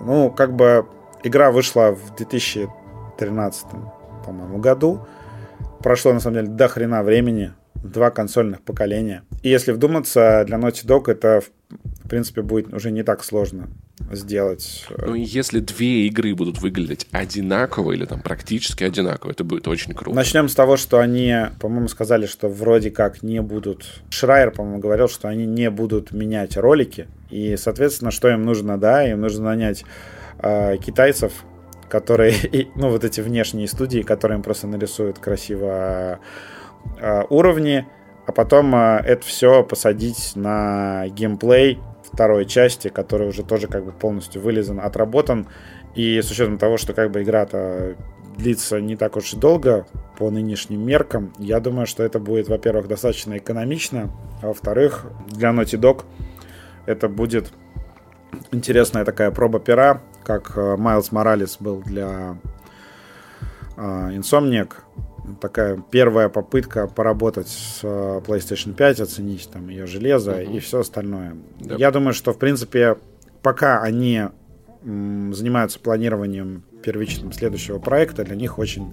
Ну, 0.02 0.30
как 0.30 0.54
бы 0.54 0.86
игра 1.22 1.50
вышла 1.50 1.92
в 1.92 2.14
2013, 2.14 3.66
по-моему, 4.26 4.58
году. 4.58 5.06
Прошло, 5.80 6.12
на 6.12 6.20
самом 6.20 6.34
деле, 6.34 6.48
до 6.48 6.68
хрена 6.68 7.02
времени. 7.02 7.54
Два 7.76 8.10
консольных 8.10 8.60
поколения. 8.60 9.22
И 9.42 9.48
если 9.48 9.72
вдуматься, 9.72 10.44
для 10.46 10.58
Naughty 10.58 10.86
Dog 10.86 11.10
это, 11.10 11.40
в 11.70 12.08
принципе, 12.08 12.42
будет 12.42 12.74
уже 12.74 12.90
не 12.90 13.02
так 13.02 13.24
сложно 13.24 13.68
сделать. 14.10 14.86
Э, 14.90 15.06
ну, 15.06 15.14
если 15.14 15.60
две 15.60 16.06
игры 16.06 16.34
будут 16.34 16.60
выглядеть 16.60 17.06
одинаково 17.12 17.92
или 17.92 18.04
там 18.04 18.20
практически 18.20 18.84
одинаково, 18.84 19.30
это 19.30 19.44
будет 19.44 19.68
очень 19.68 19.94
круто. 19.94 20.14
Начнем 20.14 20.48
с 20.48 20.54
того, 20.54 20.76
что 20.76 20.98
они, 20.98 21.34
по-моему, 21.60 21.88
сказали, 21.88 22.26
что 22.26 22.48
вроде 22.48 22.90
как 22.90 23.22
не 23.22 23.40
будут... 23.40 24.02
Шрайер, 24.10 24.50
по-моему, 24.50 24.78
говорил, 24.78 25.08
что 25.08 25.28
они 25.28 25.46
не 25.46 25.70
будут 25.70 26.12
менять 26.12 26.56
ролики. 26.56 27.08
И, 27.30 27.56
соответственно, 27.56 28.10
что 28.10 28.28
им 28.28 28.44
нужно, 28.44 28.78
да, 28.78 29.08
им 29.08 29.20
нужно 29.20 29.44
нанять 29.44 29.84
э, 30.38 30.76
китайцев, 30.78 31.32
которые, 31.88 32.34
ну, 32.76 32.90
вот 32.90 33.04
эти 33.04 33.20
внешние 33.20 33.68
студии, 33.68 34.00
которые 34.00 34.36
им 34.36 34.42
просто 34.42 34.66
нарисуют 34.66 35.18
красиво 35.18 36.18
э, 36.98 37.22
уровни, 37.30 37.86
а 38.26 38.32
потом 38.32 38.74
э, 38.74 39.00
это 39.04 39.24
все 39.26 39.62
посадить 39.62 40.32
на 40.34 41.06
геймплей 41.08 41.78
второй 42.14 42.46
части, 42.46 42.88
который 42.88 43.28
уже 43.28 43.42
тоже 43.42 43.66
как 43.66 43.84
бы 43.84 43.92
полностью 43.92 44.40
вылезан, 44.40 44.80
отработан. 44.80 45.48
И 45.94 46.20
с 46.22 46.30
учетом 46.30 46.58
того, 46.58 46.76
что 46.76 46.94
как 46.94 47.10
бы 47.10 47.22
игра-то 47.22 47.96
длится 48.36 48.80
не 48.80 48.96
так 48.96 49.16
уж 49.16 49.34
и 49.34 49.36
долго 49.36 49.86
по 50.18 50.30
нынешним 50.30 50.84
меркам, 50.84 51.32
я 51.38 51.60
думаю, 51.60 51.86
что 51.86 52.02
это 52.02 52.18
будет, 52.18 52.48
во-первых, 52.48 52.88
достаточно 52.88 53.36
экономично, 53.36 54.10
а 54.42 54.48
во-вторых, 54.48 55.06
для 55.28 55.50
Naughty 55.50 55.78
Dog 55.78 56.04
это 56.86 57.08
будет 57.08 57.52
интересная 58.50 59.04
такая 59.04 59.30
проба 59.30 59.60
пера, 59.60 60.00
как 60.24 60.56
Майлз 60.56 61.12
Моралес 61.12 61.58
был 61.60 61.80
для 61.82 62.36
uh, 63.76 64.16
Insomniac 64.16 64.72
такая 65.40 65.82
первая 65.90 66.28
попытка 66.28 66.86
поработать 66.86 67.48
с 67.48 67.80
э, 67.82 68.20
PlayStation 68.26 68.74
5, 68.74 69.00
оценить 69.00 69.48
там 69.52 69.68
ее 69.68 69.86
железо 69.86 70.32
uh-huh. 70.32 70.56
и 70.56 70.58
все 70.60 70.80
остальное. 70.80 71.36
Да. 71.60 71.76
Я 71.76 71.90
думаю, 71.90 72.14
что 72.14 72.32
в 72.32 72.38
принципе 72.38 72.96
пока 73.42 73.82
они 73.82 74.24
занимаются 74.82 75.78
планированием 75.80 76.62
первичным 76.82 77.32
следующего 77.32 77.78
проекта, 77.78 78.24
для 78.24 78.36
них 78.36 78.58
очень 78.58 78.92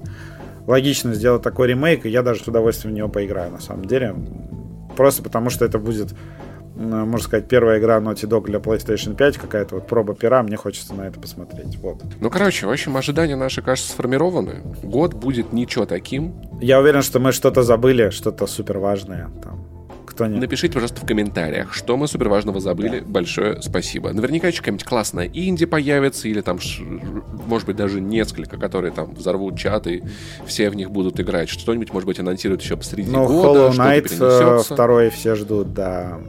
логично 0.68 1.14
сделать 1.14 1.42
такой 1.42 1.68
ремейк, 1.68 2.06
и 2.06 2.10
я 2.10 2.24
даже 2.24 2.44
с 2.44 2.48
удовольствием 2.48 2.94
в 2.94 2.98
него 2.98 3.10
поиграю 3.10 3.52
на 3.52 3.60
самом 3.60 3.86
деле. 3.86 4.16
Просто 4.96 5.24
потому 5.24 5.50
что 5.50 5.66
это 5.66 5.80
будет 5.80 6.14
можно 6.82 7.26
сказать, 7.26 7.48
первая 7.48 7.80
игра 7.80 7.98
Naughty 8.00 8.28
Dog 8.28 8.46
для 8.46 8.60
PlayStation 8.60 9.16
5, 9.16 9.38
какая-то 9.38 9.76
вот 9.76 9.88
проба 9.88 10.16
пера, 10.16 10.44
мне 10.44 10.58
хочется 10.58 10.94
на 10.94 11.04
это 11.04 11.20
посмотреть. 11.20 11.78
Вот. 11.78 12.02
Ну, 12.20 12.30
короче, 12.30 12.66
в 12.66 12.72
общем, 12.72 12.96
ожидания 12.98 13.36
наши, 13.36 13.62
кажется, 13.62 13.92
сформированы. 13.92 14.62
Год 14.84 15.14
будет 15.14 15.54
ничего 15.54 15.86
таким. 15.86 16.34
Я 16.62 16.80
уверен, 16.80 17.02
что 17.02 17.20
мы 17.20 17.32
что-то 17.32 17.64
забыли, 17.64 18.10
что-то 18.10 18.48
супер 18.48 18.78
важное. 18.78 19.30
Там, 19.44 19.66
кто 20.12 20.28
не... 20.28 20.40
Напишите, 20.40 20.74
пожалуйста, 20.74 21.02
в 21.02 21.08
комментариях, 21.08 21.74
что 21.74 21.98
мы 21.98 22.08
супер 22.08 22.30
важного 22.30 22.60
забыли. 22.60 23.00
Да. 23.00 23.06
Большое 23.06 23.62
спасибо. 23.62 24.12
Наверняка 24.12 24.48
еще 24.48 24.60
какая-нибудь 24.60 24.86
классная 24.86 25.30
инди 25.34 25.66
появится, 25.66 26.28
или 26.28 26.42
там, 26.42 26.60
может 27.48 27.66
быть, 27.66 27.78
даже 27.78 28.02
несколько, 28.02 28.58
которые 28.58 28.92
там 28.92 29.14
взорвут 29.14 29.58
чаты, 29.58 30.04
все 30.46 30.70
в 30.70 30.76
них 30.76 30.92
будут 30.92 31.20
играть. 31.20 31.50
Что-нибудь, 31.50 31.94
может 31.94 32.08
быть, 32.08 32.20
анонсируют 32.20 32.62
еще 32.62 32.78
посреди 32.78 33.10
ну, 33.10 33.26
года. 33.26 33.60
Hollow 33.60 33.72
Knight 33.72 34.60
э, 34.60 34.64
второй 34.64 35.10
все 35.10 35.36
ждут, 35.36 35.74
да. 35.74 36.20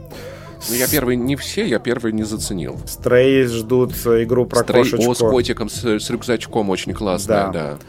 Ну, 0.69 0.75
я 0.75 0.87
первый 0.87 1.15
не 1.15 1.35
все, 1.35 1.65
я 1.65 1.79
первый 1.79 2.13
не 2.13 2.23
заценил. 2.23 2.79
Стрей 2.85 3.45
ждут 3.45 3.91
игру 3.93 4.45
про 4.45 4.63
Стрей, 4.63 4.83
кошечку. 4.83 5.11
О, 5.11 5.15
с 5.15 5.19
котиком, 5.19 5.69
с, 5.69 5.83
с 5.83 6.09
рюкзачком 6.09 6.69
очень 6.69 6.93
классная, 6.93 7.51
да. 7.51 7.51
да. 7.51 7.79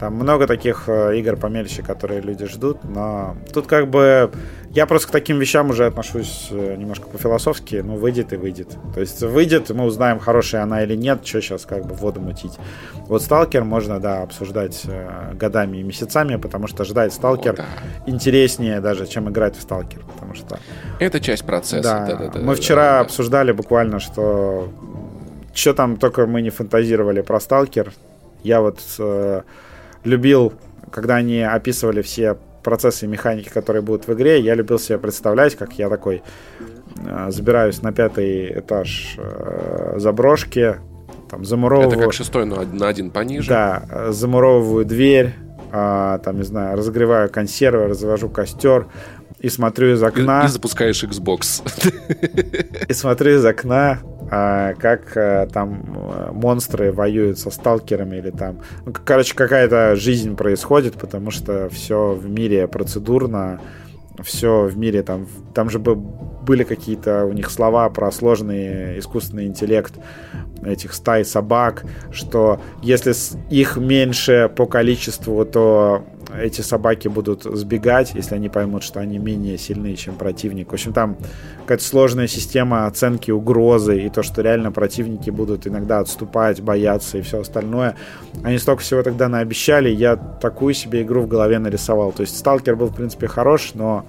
Там 0.00 0.14
много 0.14 0.46
таких 0.46 0.84
э, 0.86 1.18
игр 1.18 1.36
помельче, 1.36 1.82
которые 1.82 2.22
люди 2.22 2.46
ждут, 2.46 2.84
но 2.84 3.36
тут 3.52 3.66
как 3.66 3.90
бы 3.90 4.30
я 4.70 4.86
просто 4.86 5.08
к 5.08 5.10
таким 5.10 5.38
вещам 5.38 5.68
уже 5.68 5.84
отношусь 5.84 6.48
э, 6.50 6.76
немножко 6.76 7.06
по-философски, 7.06 7.82
ну, 7.84 7.96
выйдет 7.96 8.32
и 8.32 8.36
выйдет. 8.36 8.78
То 8.94 9.00
есть 9.00 9.20
выйдет, 9.20 9.68
мы 9.68 9.84
узнаем, 9.84 10.18
хорошая 10.18 10.62
она 10.62 10.82
или 10.84 10.96
нет, 10.96 11.26
что 11.26 11.42
сейчас 11.42 11.66
как 11.66 11.84
бы 11.84 11.94
воду 11.94 12.18
мутить. 12.18 12.58
Вот 13.08 13.22
Сталкер 13.22 13.62
можно, 13.62 14.00
да, 14.00 14.22
обсуждать 14.22 14.80
э, 14.86 15.34
годами 15.34 15.76
и 15.76 15.82
месяцами, 15.82 16.36
потому 16.36 16.66
что 16.66 16.84
ждать 16.84 17.12
Сталкер 17.12 17.52
О, 17.52 17.56
да. 17.56 17.66
интереснее 18.06 18.80
даже, 18.80 19.06
чем 19.06 19.28
играть 19.28 19.54
в 19.54 19.60
Сталкер, 19.60 20.00
потому 20.14 20.34
что... 20.34 20.58
Это 20.98 21.20
часть 21.20 21.44
процесса. 21.44 21.82
Да, 21.82 22.06
да, 22.06 22.16
да, 22.16 22.28
да 22.28 22.40
мы 22.40 22.54
вчера 22.54 22.92
да. 22.92 23.00
обсуждали 23.00 23.52
буквально, 23.52 24.00
что 24.00 24.72
что 25.52 25.74
там 25.74 25.98
только 25.98 26.26
мы 26.26 26.40
не 26.40 26.50
фантазировали 26.50 27.20
про 27.20 27.38
Сталкер. 27.38 27.92
Я 28.42 28.62
вот 28.62 28.78
э, 28.98 29.42
любил, 30.04 30.52
когда 30.90 31.16
они 31.16 31.42
описывали 31.42 32.02
все 32.02 32.36
процессы 32.62 33.06
и 33.06 33.08
механики, 33.08 33.48
которые 33.48 33.82
будут 33.82 34.06
в 34.06 34.12
игре, 34.12 34.40
я 34.40 34.54
любил 34.54 34.78
себе 34.78 34.98
представлять, 34.98 35.56
как 35.56 35.72
я 35.78 35.88
такой 35.88 36.22
э, 36.96 37.30
забираюсь 37.30 37.82
на 37.82 37.92
пятый 37.92 38.58
этаж 38.58 39.16
э, 39.18 39.94
заброшки, 39.96 40.76
там 41.30 41.44
замуровываю... 41.44 41.92
Это 41.92 42.02
как 42.02 42.12
шестой, 42.12 42.44
но 42.44 42.62
на 42.62 42.88
один 42.88 43.10
пониже. 43.10 43.48
Да, 43.48 43.82
э, 43.90 44.12
замуровываю 44.12 44.84
дверь, 44.84 45.34
э, 45.72 46.18
там, 46.22 46.36
не 46.36 46.44
знаю, 46.44 46.76
разогреваю 46.76 47.30
консервы, 47.30 47.86
развожу 47.86 48.28
костер, 48.28 48.88
и 49.38 49.48
смотрю 49.48 49.94
из 49.94 50.02
окна... 50.02 50.42
И, 50.42 50.46
и 50.46 50.48
запускаешь 50.48 51.02
Xbox. 51.02 51.62
И 52.88 52.92
смотрю 52.92 53.36
из 53.36 53.44
окна, 53.44 53.92
а, 53.92 54.19
как 54.30 55.16
а, 55.16 55.46
там 55.46 55.82
э, 55.96 56.30
монстры 56.32 56.92
воюют 56.92 57.38
со 57.40 57.50
сталкерами 57.50 58.16
или 58.16 58.30
там... 58.30 58.58
Ну, 58.86 58.92
короче, 59.04 59.34
какая-то 59.34 59.96
жизнь 59.96 60.36
происходит, 60.36 60.94
потому 60.94 61.32
что 61.32 61.68
все 61.68 62.12
в 62.12 62.30
мире 62.30 62.68
процедурно, 62.68 63.60
все 64.22 64.66
в 64.66 64.78
мире 64.78 65.02
там... 65.02 65.26
Там 65.52 65.68
же 65.68 65.80
были 65.80 66.62
какие-то 66.62 67.24
у 67.24 67.32
них 67.32 67.50
слова 67.50 67.90
про 67.90 68.12
сложный 68.12 69.00
искусственный 69.00 69.46
интеллект 69.46 69.94
этих 70.64 70.92
стай 70.92 71.24
собак, 71.24 71.84
что 72.12 72.60
если 72.82 73.12
их 73.50 73.76
меньше 73.78 74.48
по 74.54 74.66
количеству, 74.66 75.44
то 75.44 76.04
эти 76.38 76.60
собаки 76.60 77.08
будут 77.08 77.44
сбегать, 77.44 78.12
если 78.14 78.34
они 78.34 78.48
поймут, 78.48 78.82
что 78.82 79.00
они 79.00 79.18
менее 79.18 79.58
сильные, 79.58 79.96
чем 79.96 80.14
противник. 80.14 80.70
В 80.70 80.74
общем, 80.74 80.92
там 80.92 81.16
какая-то 81.62 81.84
сложная 81.84 82.26
система 82.26 82.86
оценки 82.86 83.30
угрозы 83.30 84.02
и 84.02 84.08
то, 84.08 84.22
что 84.22 84.42
реально 84.42 84.72
противники 84.72 85.30
будут 85.30 85.66
иногда 85.66 86.00
отступать, 86.00 86.60
бояться 86.60 87.18
и 87.18 87.22
все 87.22 87.40
остальное. 87.40 87.96
Они 88.42 88.58
столько 88.58 88.82
всего 88.82 89.02
тогда 89.02 89.28
наобещали, 89.28 89.88
я 89.88 90.16
такую 90.16 90.74
себе 90.74 91.02
игру 91.02 91.22
в 91.22 91.28
голове 91.28 91.58
нарисовал. 91.58 92.12
То 92.12 92.22
есть 92.22 92.38
Сталкер 92.38 92.76
был, 92.76 92.86
в 92.86 92.94
принципе, 92.94 93.26
хорош, 93.26 93.72
но 93.74 94.06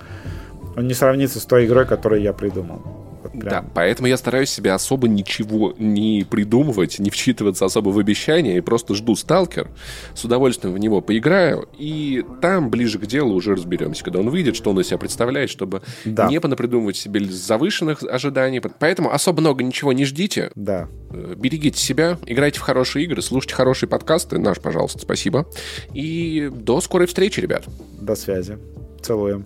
он 0.76 0.88
не 0.88 0.94
сравнится 0.94 1.40
с 1.40 1.46
той 1.46 1.66
игрой, 1.66 1.86
которую 1.86 2.22
я 2.22 2.34
придумал. 2.34 3.01
Прям. 3.32 3.50
Да, 3.50 3.66
поэтому 3.74 4.08
я 4.08 4.18
стараюсь 4.18 4.50
себе 4.50 4.74
особо 4.74 5.08
ничего 5.08 5.74
не 5.78 6.26
придумывать, 6.30 7.00
не 7.00 7.10
вчитываться 7.10 7.66
особо 7.66 7.90
в 7.90 8.00
обещания, 8.00 8.58
и 8.58 8.62
просто 8.62 8.94
жду 8.94 9.16
сталкер, 9.16 9.70
с 10.14 10.24
удовольствием 10.26 10.74
в 10.74 10.78
него 10.78 11.02
поиграю, 11.02 11.68
и 11.78 12.26
там 12.42 12.70
ближе 12.70 13.00
к 13.00 13.06
делу 13.06 13.34
уже 13.34 13.56
разберемся, 13.56 14.04
когда 14.04 14.20
он 14.20 14.30
выйдет, 14.30 14.56
что 14.56 14.72
он 14.72 14.80
из 14.80 14.88
себя 14.88 14.98
представляет, 14.98 15.50
чтобы 15.50 15.82
да. 16.06 16.28
не 16.28 16.40
понапридумывать 16.40 16.98
себе 16.98 17.24
завышенных 17.26 18.04
ожиданий. 18.04 18.62
Поэтому 18.80 19.12
особо 19.12 19.42
много 19.42 19.64
ничего 19.64 19.94
не 19.94 20.06
ждите. 20.06 20.52
Да. 20.56 20.88
Э, 21.12 21.36
берегите 21.38 21.80
себя, 21.80 22.18
играйте 22.26 22.60
в 22.60 22.64
хорошие 22.64 23.06
игры, 23.06 23.22
слушайте 23.22 23.56
хорошие 23.56 23.88
подкасты. 23.88 24.38
Наш, 24.40 24.60
пожалуйста, 24.60 25.00
спасибо. 25.00 25.48
И 25.94 26.50
до 26.54 26.82
скорой 26.82 27.08
встречи, 27.08 27.40
ребят. 27.40 27.66
До 28.00 28.16
связи. 28.16 28.58
Целуем. 29.02 29.46